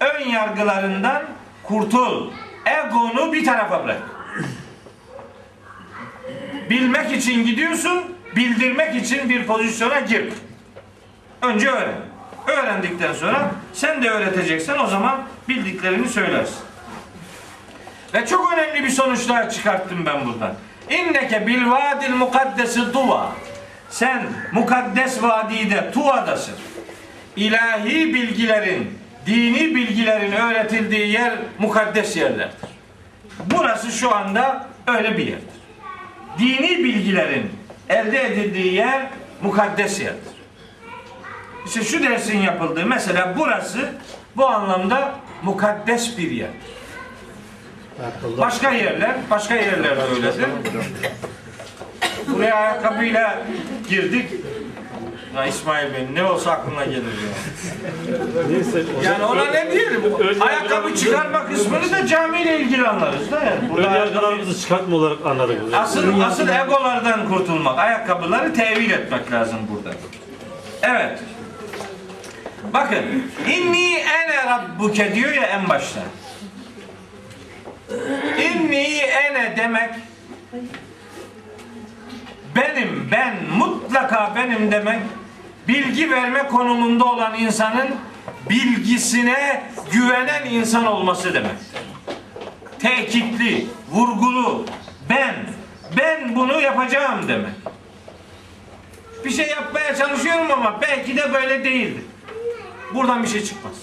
[0.00, 1.22] Ön yargılarından
[1.62, 2.30] kurtul.
[2.66, 4.13] Egonu bir tarafa bırak.
[6.70, 8.02] Bilmek için gidiyorsun,
[8.36, 10.24] bildirmek için bir pozisyona gir.
[11.42, 12.00] Önce öğren.
[12.46, 16.58] Öğrendikten sonra sen de öğreteceksen o zaman bildiklerini söylersin.
[18.14, 20.54] Ve çok önemli bir sonuç daha çıkarttım ben buradan.
[20.90, 23.32] İnneke bil vadil mukaddesi tuva.
[23.90, 26.54] Sen mukaddes vadide Tuva'dasın.
[27.36, 32.70] İlahi bilgilerin, dini bilgilerin öğretildiği yer mukaddes yerlerdir.
[33.46, 35.63] Burası şu anda öyle bir yerdir.
[36.38, 37.50] Dini bilgilerin
[37.88, 39.06] elde edildiği yer
[39.42, 40.34] mukaddes yerdir.
[41.66, 43.92] İşte şu dersin yapıldığı mesela burası
[44.36, 46.50] bu anlamda mukaddes bir yer.
[48.38, 50.46] Başka yerler, başka yerler de öyledir.
[52.28, 53.42] Buraya ayakkabıyla
[53.88, 54.30] girdik.
[55.36, 57.34] Ya İsmail Bey ne olsa aklına gelir ya.
[58.50, 58.82] Neyse.
[59.04, 60.02] Yani ona ne diyelim?
[60.40, 63.70] Ayakkabı çıkarma kısmını da camiyle ilgili anlarız da yani.
[63.70, 65.60] Burada yargılarımızı çıkartma olarak anladık.
[65.74, 67.78] Asıl asıl egolardan kurtulmak.
[67.78, 69.96] Ayakkabıları tevil etmek lazım burada.
[70.82, 71.18] Evet.
[72.72, 73.04] Bakın.
[73.48, 76.00] İnni ene rabbuke diyor ya en başta.
[78.38, 79.90] İnni ene demek
[82.56, 84.98] benim, ben, mutlaka benim demek
[85.68, 87.88] bilgi verme konumunda olan insanın
[88.50, 89.62] bilgisine
[89.92, 91.84] güvenen insan olması demektir
[92.84, 94.66] tekitli, vurgulu,
[95.10, 95.34] ben,
[95.96, 97.54] ben bunu yapacağım demek.
[99.24, 102.02] Bir şey yapmaya çalışıyorum ama belki de böyle değildir.
[102.94, 103.74] Buradan bir şey çıkmaz.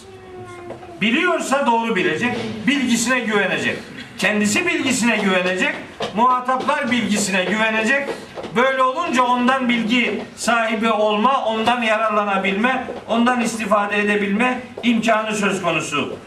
[1.01, 2.35] Biliyorsa doğru bilecek,
[2.67, 3.77] bilgisine güvenecek.
[4.17, 5.75] Kendisi bilgisine güvenecek,
[6.15, 8.09] muhataplar bilgisine güvenecek.
[8.55, 16.17] Böyle olunca ondan bilgi sahibi olma, ondan yararlanabilme, ondan istifade edebilme imkanı söz konusu.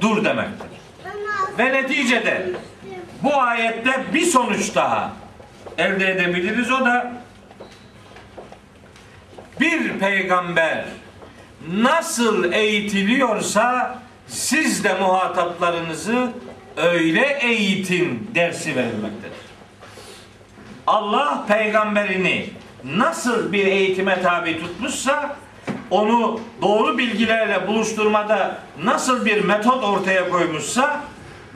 [0.00, 0.68] Dur demektir.
[1.58, 2.50] Ve neticede
[3.22, 5.12] bu ayette bir sonuç daha
[5.78, 6.70] elde edebiliriz.
[6.70, 7.12] O da
[9.60, 10.84] bir peygamber
[11.72, 14.01] nasıl eğitiliyorsa
[14.32, 16.32] siz de muhataplarınızı
[16.76, 19.42] öyle eğitin dersi verilmektedir.
[20.86, 22.46] Allah peygamberini
[22.84, 25.36] nasıl bir eğitime tabi tutmuşsa
[25.90, 31.00] onu doğru bilgilerle buluşturmada nasıl bir metot ortaya koymuşsa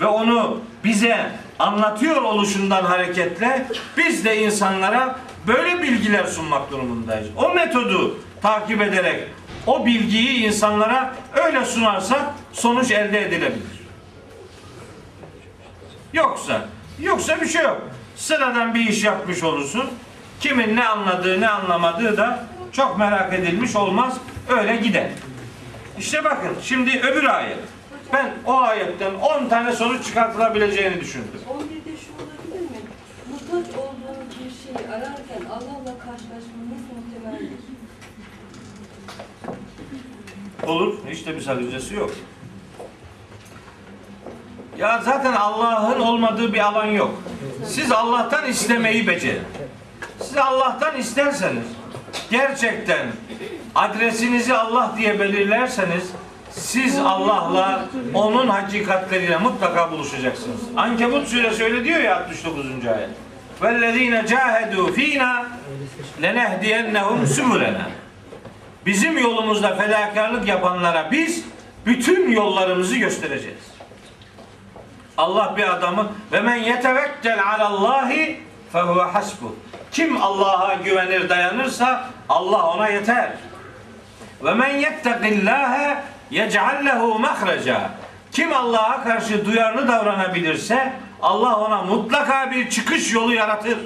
[0.00, 3.66] ve onu bize anlatıyor oluşundan hareketle
[3.96, 7.28] biz de insanlara böyle bilgiler sunmak durumundayız.
[7.36, 9.24] O metodu takip ederek
[9.66, 11.14] o bilgiyi insanlara
[11.44, 12.20] öyle sunarsak
[12.52, 13.76] sonuç elde edilebilir.
[16.12, 16.68] Yoksa,
[17.00, 17.82] yoksa bir şey yok.
[18.16, 19.90] Sıradan bir iş yapmış olursun.
[20.40, 24.16] Kimin ne anladığı ne anlamadığı da çok merak edilmiş olmaz.
[24.48, 25.08] Öyle gider.
[25.98, 27.58] İşte bakın şimdi öbür ayet.
[28.12, 31.40] Ben o ayetten 10 tane sonuç çıkartılabileceğini düşündüm.
[31.48, 32.78] 11'de şu olabilir mi?
[33.30, 37.75] Muhtaç olduğunuz bir şeyi ararken Allah'la karşılaşmanız muhtemeldir
[40.66, 40.94] olur.
[41.10, 42.10] Hiç de bir sakıncası yok.
[44.78, 47.14] Ya zaten Allah'ın olmadığı bir alan yok.
[47.66, 49.42] Siz Allah'tan istemeyi becerin.
[50.20, 51.64] Siz Allah'tan isterseniz
[52.30, 53.06] gerçekten
[53.74, 56.04] adresinizi Allah diye belirlerseniz
[56.50, 57.84] siz Allah'la
[58.14, 60.60] onun hakikatleriyle mutlaka buluşacaksınız.
[60.76, 62.66] Ankebut suresi öyle diyor ya 69.
[62.66, 63.10] ayet.
[63.62, 65.46] Vellezine cahedu fina
[66.22, 67.86] lenehdiyennehum sümürena.
[68.86, 71.44] Bizim yolumuzda fedakarlık yapanlara biz
[71.86, 73.64] bütün yollarımızı göstereceğiz.
[75.16, 78.40] Allah bir adamı ve men yetevekkel alallahi
[78.72, 79.56] fehuve hasbu.
[79.92, 83.32] Kim Allah'a güvenir dayanırsa Allah ona yeter.
[84.44, 87.90] Ve men yettekillâhe yec'al lehu mahreca.
[88.32, 90.92] Kim Allah'a karşı duyarlı davranabilirse
[91.22, 93.78] Allah ona mutlaka bir çıkış yolu yaratır.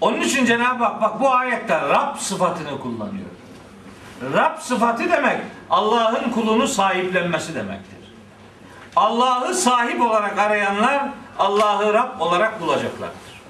[0.00, 3.26] Onun için Cenab-ı Hak bak bu ayette Rab sıfatını kullanıyor.
[4.34, 5.38] Rab sıfatı demek
[5.70, 7.98] Allah'ın kulunu sahiplenmesi demektir.
[8.96, 11.08] Allah'ı sahip olarak arayanlar
[11.38, 13.42] Allah'ı Rab olarak bulacaklardır.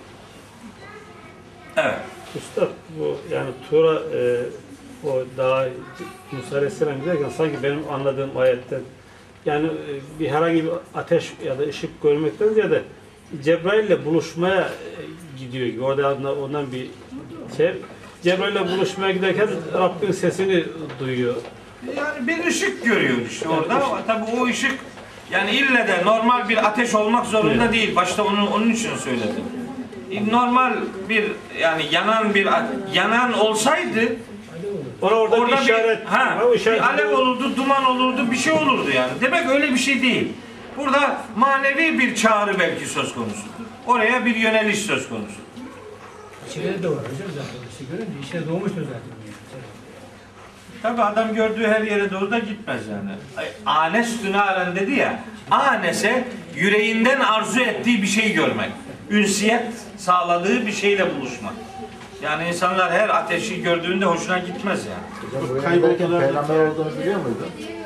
[1.76, 1.98] Evet.
[2.36, 2.68] Üstad
[2.98, 4.42] bu yani Tura e,
[5.04, 5.64] o daha
[6.32, 8.80] Musa Aleyhisselam giderken sanki benim anladığım ayette
[9.46, 12.82] yani e, bir herhangi bir ateş ya da ışık görmekten ziyade
[13.44, 14.68] Cebrail'le buluşmaya e,
[15.38, 15.82] gidiyor gibi.
[15.82, 16.86] Orada ondan, bir
[17.56, 17.72] şey.
[18.22, 20.64] Cebrail'le buluşmaya giderken Rabbin sesini
[21.00, 21.34] duyuyor.
[21.96, 24.04] Yani bir ışık görüyor işte orada.
[24.06, 24.78] Tabi o ışık
[25.30, 27.72] yani ille de normal bir ateş olmak zorunda Evet.
[27.72, 27.96] değil.
[27.96, 29.44] Başta onu onun için söyledim.
[30.10, 30.72] E, Normal
[31.08, 31.24] bir
[31.60, 32.46] yani yanan bir
[32.94, 34.16] yanan olsaydı
[35.02, 38.52] Ona orada, orada bir işaret, bir, ha, işaret bir alev olurdu, duman olurdu, bir şey
[38.52, 39.12] olurdu yani.
[39.20, 40.28] Demek öyle bir şey değil.
[40.78, 43.48] Burada manevi bir çağrı belki söz konusudur.
[43.86, 45.34] Oraya bir yöneliş söz konusu.
[46.50, 47.68] İçeride de var hocam zaten.
[47.70, 49.18] İşte görünce içine doğmuştur zaten.
[50.82, 53.10] Tabi adam gördüğü her yere doğru da gitmez yani.
[53.66, 55.20] Anes tünaren dedi ya.
[55.50, 56.24] Anese
[56.56, 58.70] yüreğinden arzu ettiği bir şey görmek.
[59.10, 61.54] Ünsiyet sağladığı bir şeyle buluşmak.
[62.22, 65.32] Yani insanlar her ateşi gördüğünde hoşuna gitmez yani.
[65.40, 67.77] Hocam buraya giderken peygamber olduğunu biliyor muydun?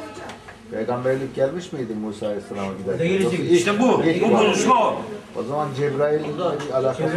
[0.73, 3.07] Peygamberlik gelmiş miydi Musa Aleyhisselam'a giderken?
[3.09, 3.39] Gelecek.
[3.39, 4.03] Yoksa İşte bu.
[4.05, 5.03] ilk Bu buluşma o.
[5.37, 6.25] O zaman Cebrail'le
[6.69, 7.11] bir alakası mı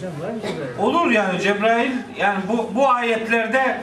[0.00, 0.78] Cebrail?
[0.78, 3.80] Olur yani Cebrail yani bu bu ayetlerde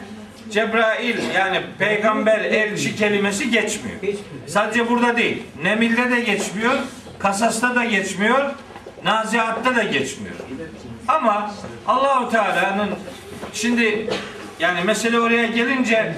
[0.51, 3.95] Cebrail yani peygamber elçi kelimesi geçmiyor.
[4.01, 4.47] Geçmiyor.
[4.47, 5.43] Sadece burada değil.
[5.63, 6.73] Nemil'de de geçmiyor.
[7.19, 8.51] Kasas'ta da geçmiyor.
[9.05, 10.35] Naziat'ta da geçmiyor.
[11.07, 11.51] Ama
[11.87, 12.89] Allahu Teala'nın
[13.53, 14.09] şimdi
[14.59, 16.15] yani mesele oraya gelince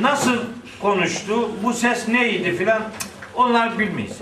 [0.00, 0.36] nasıl
[0.82, 2.82] konuştu, bu ses neydi filan
[3.34, 4.18] onlar bilmeyiz.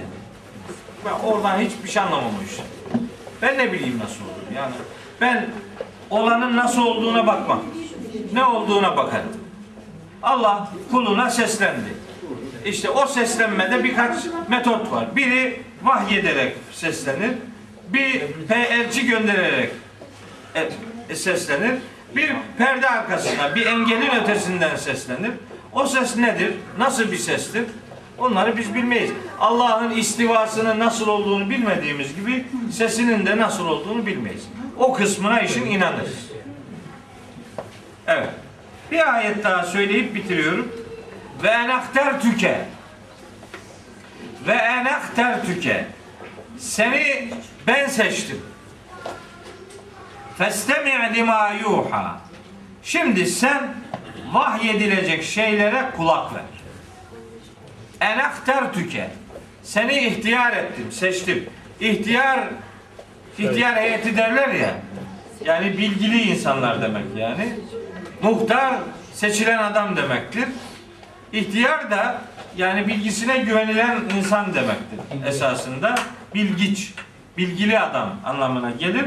[1.04, 2.50] Ben oradan hiçbir şey anlamamış.
[3.42, 4.74] Ben ne bileyim nasıl olur yani.
[5.20, 5.46] Ben
[6.10, 7.62] olanın nasıl olduğuna bakmam.
[8.32, 9.36] Ne olduğuna bakarım.
[10.22, 11.94] Allah kuluna seslendi.
[12.64, 14.16] İşte o seslenmede birkaç
[14.48, 15.16] metot var.
[15.16, 17.30] Biri vahyederek seslenir.
[17.88, 19.70] Bir elçi göndererek
[21.08, 21.74] e, seslenir.
[22.16, 25.30] Bir perde arkasında, bir engelin ötesinden seslenir.
[25.72, 26.54] O ses nedir?
[26.78, 27.64] Nasıl bir sestir?
[28.18, 29.10] Onları biz bilmeyiz.
[29.40, 34.48] Allah'ın istivasının nasıl olduğunu bilmediğimiz gibi sesinin de nasıl olduğunu bilmeyiz.
[34.78, 36.28] O kısmına işin inanırız.
[38.06, 38.30] Evet.
[38.90, 40.72] Bir ayet daha söyleyip bitiriyorum.
[41.42, 42.64] Ve enakter tüke.
[44.46, 45.86] Ve enakter tüke.
[46.58, 47.30] Seni
[47.66, 48.42] ben seçtim.
[50.38, 52.20] Festemi' lima yuha.
[52.82, 53.74] Şimdi sen
[54.32, 56.42] vahyedilecek şeylere kulak ver.
[58.00, 59.10] Enakter tüke.
[59.62, 61.46] Seni ihtiyar ettim, seçtim.
[61.80, 62.40] İhtiyar
[63.38, 64.70] ihtiyar heyeti derler ya.
[65.44, 67.52] Yani bilgili insanlar demek yani.
[68.22, 68.74] Muhtar
[69.14, 70.44] seçilen adam demektir.
[71.32, 72.20] İhtiyar da
[72.56, 75.94] yani bilgisine güvenilen insan demektir esasında.
[76.34, 76.94] Bilgiç.
[77.36, 79.04] bilgili adam anlamına gelir.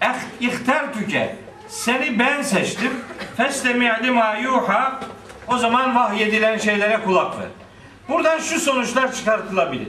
[0.00, 1.36] Eh, ihtar tüke.
[1.72, 2.92] Seni ben seçtim.
[3.36, 5.00] Festemi lima yuha.
[5.48, 7.48] O zaman vahyedilen şeylere kulak ver.
[8.08, 9.88] Buradan şu sonuçlar çıkartılabilir.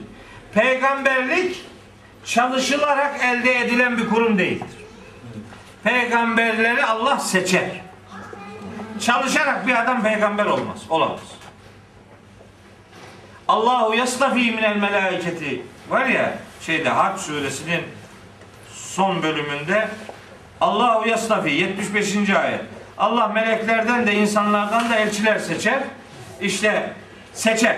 [0.53, 1.65] Peygamberlik
[2.25, 4.67] çalışılarak elde edilen bir kurum değildir.
[5.83, 7.69] Peygamberleri Allah seçer.
[8.99, 10.77] Çalışarak bir adam peygamber olmaz.
[10.89, 11.19] Olamaz.
[13.47, 17.81] Allahu yastafi minel melaiketi var ya şeyde Hac suresinin
[18.73, 19.89] son bölümünde
[20.61, 22.29] Allahu yastafi 75.
[22.29, 22.61] ayet.
[22.97, 25.79] Allah meleklerden de insanlardan da elçiler seçer.
[26.41, 26.93] İşte
[27.33, 27.77] seçer.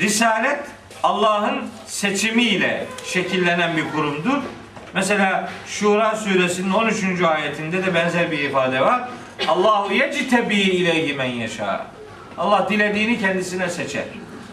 [0.00, 0.60] Risalet
[1.02, 4.42] Allah'ın seçimiyle şekillenen bir kurumdur.
[4.94, 7.22] Mesela Şura suresinin 13.
[7.22, 9.08] ayetinde de benzer bir ifade var.
[9.48, 11.86] Allahu yectebi ileyhi men yeşâ.
[12.38, 14.04] Allah dilediğini kendisine seçer.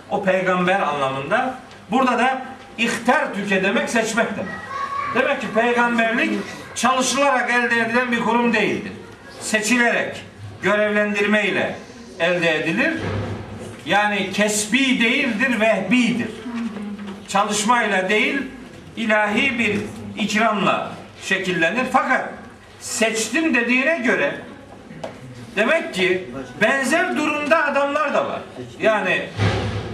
[0.10, 1.56] O peygamber anlamında.
[1.92, 2.42] Burada da
[2.78, 4.69] ihtar tüke demek seçmek demek.
[5.16, 6.32] Demek ki peygamberlik
[6.76, 8.92] çalışılarak elde edilen bir kurum değildir.
[9.42, 10.26] Seçilerek,
[10.62, 11.76] görevlendirme ile
[12.20, 12.94] elde edilir.
[13.86, 16.30] Yani kesbi değildir, vehbidir.
[17.28, 18.42] Çalışmayla değil,
[18.98, 19.78] ilahi bir
[20.24, 20.92] ikramla
[21.24, 21.86] şekillenir.
[21.92, 22.30] Fakat
[22.80, 24.36] seçtim dediğine göre
[25.56, 26.30] demek ki
[26.62, 28.42] benzer durumda adamlar da var.
[28.82, 29.30] Yani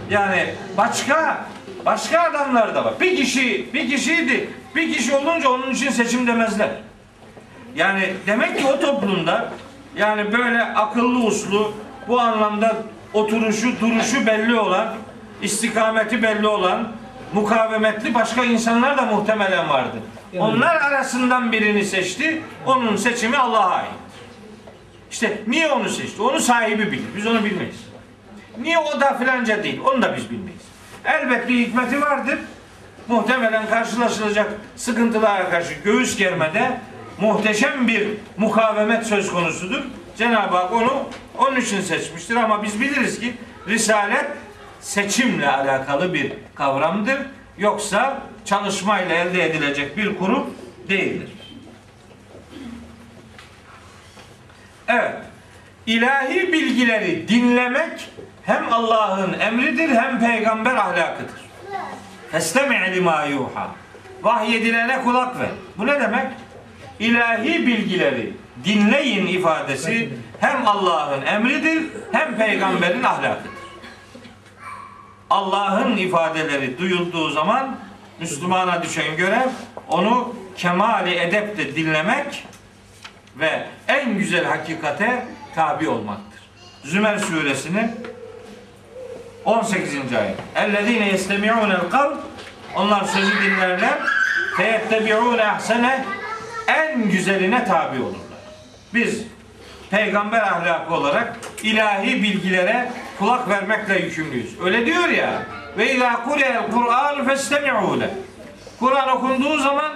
[0.10, 0.46] yani
[0.78, 1.46] başka
[1.86, 2.94] başka adamlar da var.
[3.00, 4.50] Bir kişi bir kişiydi.
[4.76, 6.70] Bir kişi olunca onun için seçim demezler.
[7.76, 9.52] Yani demek ki o toplumda
[9.98, 11.74] yani böyle akıllı uslu
[12.08, 12.76] bu anlamda
[13.14, 14.88] oturuşu, duruşu belli olan,
[15.42, 16.88] istikameti belli olan,
[17.34, 19.98] mukavemetli başka insanlar da muhtemelen vardı.
[20.38, 22.42] Onlar arasından birini seçti.
[22.66, 23.90] Onun seçimi Allah'a ait.
[25.12, 26.22] İşte niye onu seçti?
[26.22, 27.06] Onu sahibi bilir.
[27.18, 27.86] Biz onu bilmeyiz.
[28.62, 29.82] Niye o da filanca değil?
[29.86, 30.55] Onu da biz bilmeyiz.
[31.06, 32.40] Elbet bir hikmeti vardır.
[33.08, 36.80] Muhtemelen karşılaşılacak sıkıntılara karşı göğüs germede
[37.20, 38.08] muhteşem bir
[38.38, 39.84] mukavemet söz konusudur.
[40.18, 43.34] Cenab-ı Hak onu onun için seçmiştir ama biz biliriz ki
[43.68, 44.26] Risalet
[44.82, 47.18] seçimle alakalı bir kavramdır.
[47.58, 50.54] Yoksa çalışmayla elde edilecek bir kurum
[50.90, 51.30] değildir.
[54.88, 55.16] Evet.
[55.88, 58.10] İlahi bilgileri dinlemek
[58.46, 61.46] hem Allah'ın emridir hem peygamber ahlakıdır.
[62.32, 63.68] Festemi' lima yuha.
[64.24, 65.50] Vahyedilene kulak ver.
[65.78, 66.28] Bu ne demek?
[67.00, 73.52] İlahi bilgileri dinleyin ifadesi hem Allah'ın emridir hem peygamberin ahlakıdır.
[75.30, 77.78] Allah'ın ifadeleri duyulduğu zaman
[78.20, 79.50] Müslümana düşen görev
[79.90, 82.48] onu kemali edeple dinlemek
[83.40, 86.40] ve en güzel hakikate tabi olmaktır.
[86.84, 87.92] Zümer suresinin
[89.46, 90.14] 18.
[90.14, 90.38] ayet.
[90.56, 92.14] Ellezine yestemi'ûnel kavl
[92.76, 94.00] onlar sözü dinlerler
[94.58, 96.06] feyettebi'ûne ahsene
[96.68, 98.22] en güzeline tabi olurlar.
[98.94, 99.24] Biz
[99.90, 104.60] peygamber ahlakı olarak ilahi bilgilere kulak vermekle yükümlüyüz.
[104.64, 105.44] Öyle diyor ya.
[105.78, 108.10] Ve izâ kureyel Kur'an festemi'û le.
[108.80, 109.92] Kur'an okunduğu zaman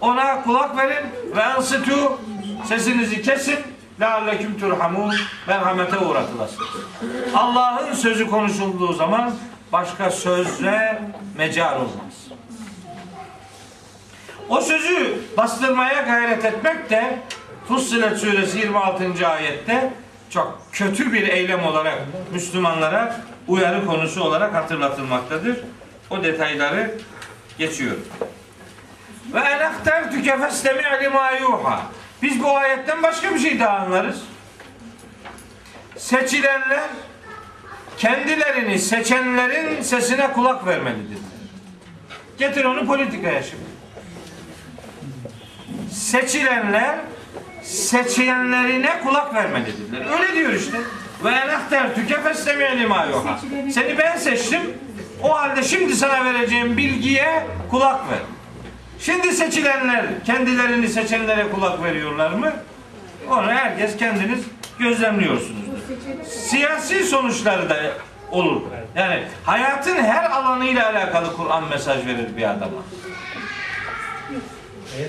[0.00, 1.06] ona kulak verin
[1.36, 2.20] ve ensitu
[2.64, 3.58] sesinizi kesin
[4.02, 5.14] lealleküm turhamun
[5.48, 6.70] merhamete uğratılasınız.
[7.34, 9.34] Allah'ın sözü konuşulduğu zaman
[9.72, 11.02] başka sözle
[11.36, 12.12] mecar olmaz.
[14.48, 17.18] O sözü bastırmaya gayret etmek de
[17.68, 19.28] Fussilet suresi 26.
[19.28, 19.92] ayette
[20.30, 21.98] çok kötü bir eylem olarak
[22.32, 23.16] Müslümanlara
[23.48, 25.60] uyarı konusu olarak hatırlatılmaktadır.
[26.10, 26.94] O detayları
[27.58, 28.04] geçiyorum.
[29.34, 31.82] Ve enakter tükefestemi lima yuha.
[32.22, 34.22] Biz bu ayetten başka bir şey daha anlarız.
[35.96, 36.88] Seçilenler
[37.98, 41.18] kendilerini seçenlerin sesine kulak vermelidir.
[42.38, 43.64] Getir onu politikaya şimdi.
[45.92, 46.98] Seçilenler
[47.62, 50.20] seçenlerine kulak vermelidirler.
[50.20, 50.78] Öyle diyor işte.
[51.24, 53.40] Ve enahter tükefestemi lima yuha.
[53.72, 54.60] Seni ben seçtim.
[55.22, 58.18] O halde şimdi sana vereceğim bilgiye kulak ver.
[59.04, 62.52] Şimdi seçilenler kendilerini seçenlere kulak veriyorlar mı?
[63.30, 64.40] Onu herkes kendiniz
[64.78, 65.62] gözlemliyorsunuz.
[66.28, 67.76] Siyasi sonuçları da
[68.30, 68.62] olur.
[68.96, 72.82] Yani hayatın her alanıyla alakalı Kur'an mesaj verir bir adama.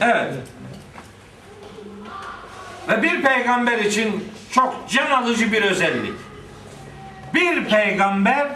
[0.02, 0.34] Evet.
[2.90, 6.14] Ve bir peygamber için çok can alıcı bir özellik.
[7.34, 8.48] Bir peygamber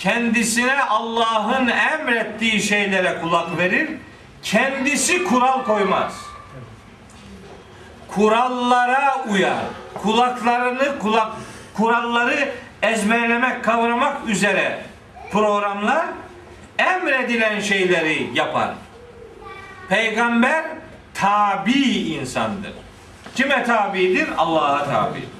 [0.00, 3.90] kendisine Allah'ın emrettiği şeylere kulak verir,
[4.42, 6.14] kendisi kural koymaz.
[8.08, 9.64] Kurallara uyar.
[10.02, 11.32] Kulaklarını kulak
[11.74, 12.48] kuralları
[12.82, 14.78] ezberlemek, kavramak üzere
[15.32, 16.06] programlar
[16.78, 18.70] emredilen şeyleri yapar.
[19.88, 20.64] Peygamber
[21.14, 22.72] tabi insandır.
[23.34, 24.28] Kime tabidir?
[24.36, 25.39] Allah'a tabi.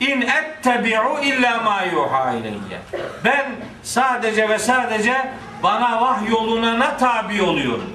[0.00, 2.80] İn ettebi'u illa ma yuha ileyye.
[3.24, 3.46] Ben
[3.82, 7.92] sadece ve sadece bana vahy yoluna tabi oluyorum.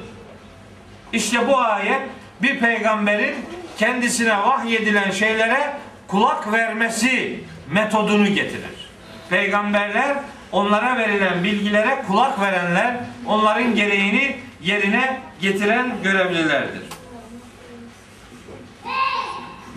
[1.14, 2.02] İşte bu ayet
[2.42, 3.36] bir peygamberin
[3.78, 5.74] kendisine vahyedilen şeylere
[6.08, 8.90] kulak vermesi metodunu getirir.
[9.30, 10.18] Peygamberler
[10.52, 12.96] onlara verilen bilgilere kulak verenler,
[13.28, 16.84] onların gereğini yerine getiren görevlilerdir.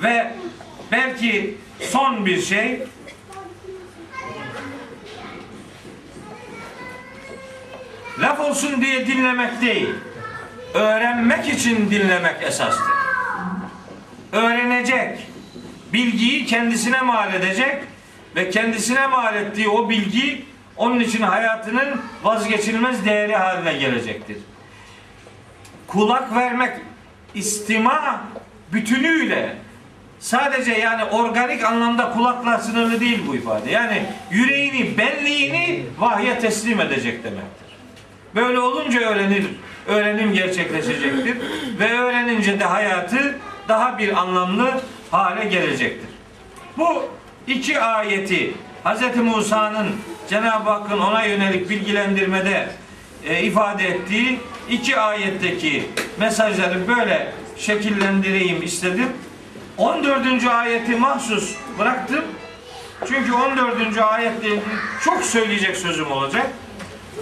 [0.02, 0.32] Ve
[0.92, 2.82] belki son bir şey
[8.18, 9.88] laf olsun diye dinlemek değil
[10.76, 12.92] öğrenmek için dinlemek esastır.
[14.32, 15.18] Öğrenecek,
[15.92, 17.82] bilgiyi kendisine mal edecek
[18.36, 20.44] ve kendisine mal ettiği o bilgi
[20.76, 24.36] onun için hayatının vazgeçilmez değeri haline gelecektir.
[25.86, 26.72] Kulak vermek
[27.34, 28.20] istima
[28.72, 29.56] bütünüyle
[30.20, 33.70] sadece yani organik anlamda kulakla sınırlı değil bu ifade.
[33.70, 37.66] Yani yüreğini, benliğini vahye teslim edecek demektir.
[38.34, 39.46] Böyle olunca öğrenir,
[39.86, 41.36] öğrenim gerçekleşecektir
[41.78, 43.38] ve öğrenince de hayatı
[43.68, 44.80] daha bir anlamlı
[45.10, 46.08] hale gelecektir.
[46.78, 47.04] Bu
[47.46, 49.16] iki ayeti Hz.
[49.16, 49.86] Musa'nın
[50.30, 52.68] Cenab-ı Hakk'ın ona yönelik bilgilendirmede
[53.24, 54.38] e, ifade ettiği
[54.70, 55.82] iki ayetteki
[56.18, 59.08] mesajları böyle şekillendireyim istedim.
[59.78, 60.46] 14.
[60.46, 62.24] ayeti mahsus bıraktım.
[63.08, 63.98] Çünkü 14.
[63.98, 64.62] ayetle ilgili
[65.04, 66.46] çok söyleyecek sözüm olacak.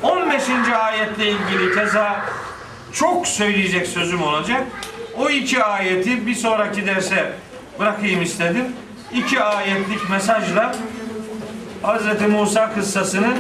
[0.03, 0.43] 15.
[0.83, 2.25] ayetle ilgili keza
[2.93, 4.63] çok söyleyecek sözüm olacak.
[5.19, 7.33] O iki ayeti bir sonraki derse
[7.79, 8.65] bırakayım istedim.
[9.13, 10.75] İki ayetlik mesajla
[11.83, 12.31] Hz.
[12.31, 13.35] Musa kıssasının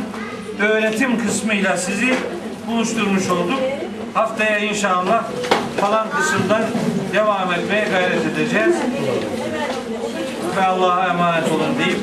[0.61, 2.15] öğretim kısmıyla sizi
[2.67, 3.61] buluşturmuş olduk.
[4.15, 5.25] Haftaya inşallah
[5.81, 6.63] falan kısımdan
[7.13, 8.77] devam etmeye gayret edeceğiz.
[10.57, 11.99] Ve Allah'a emanet olun deyip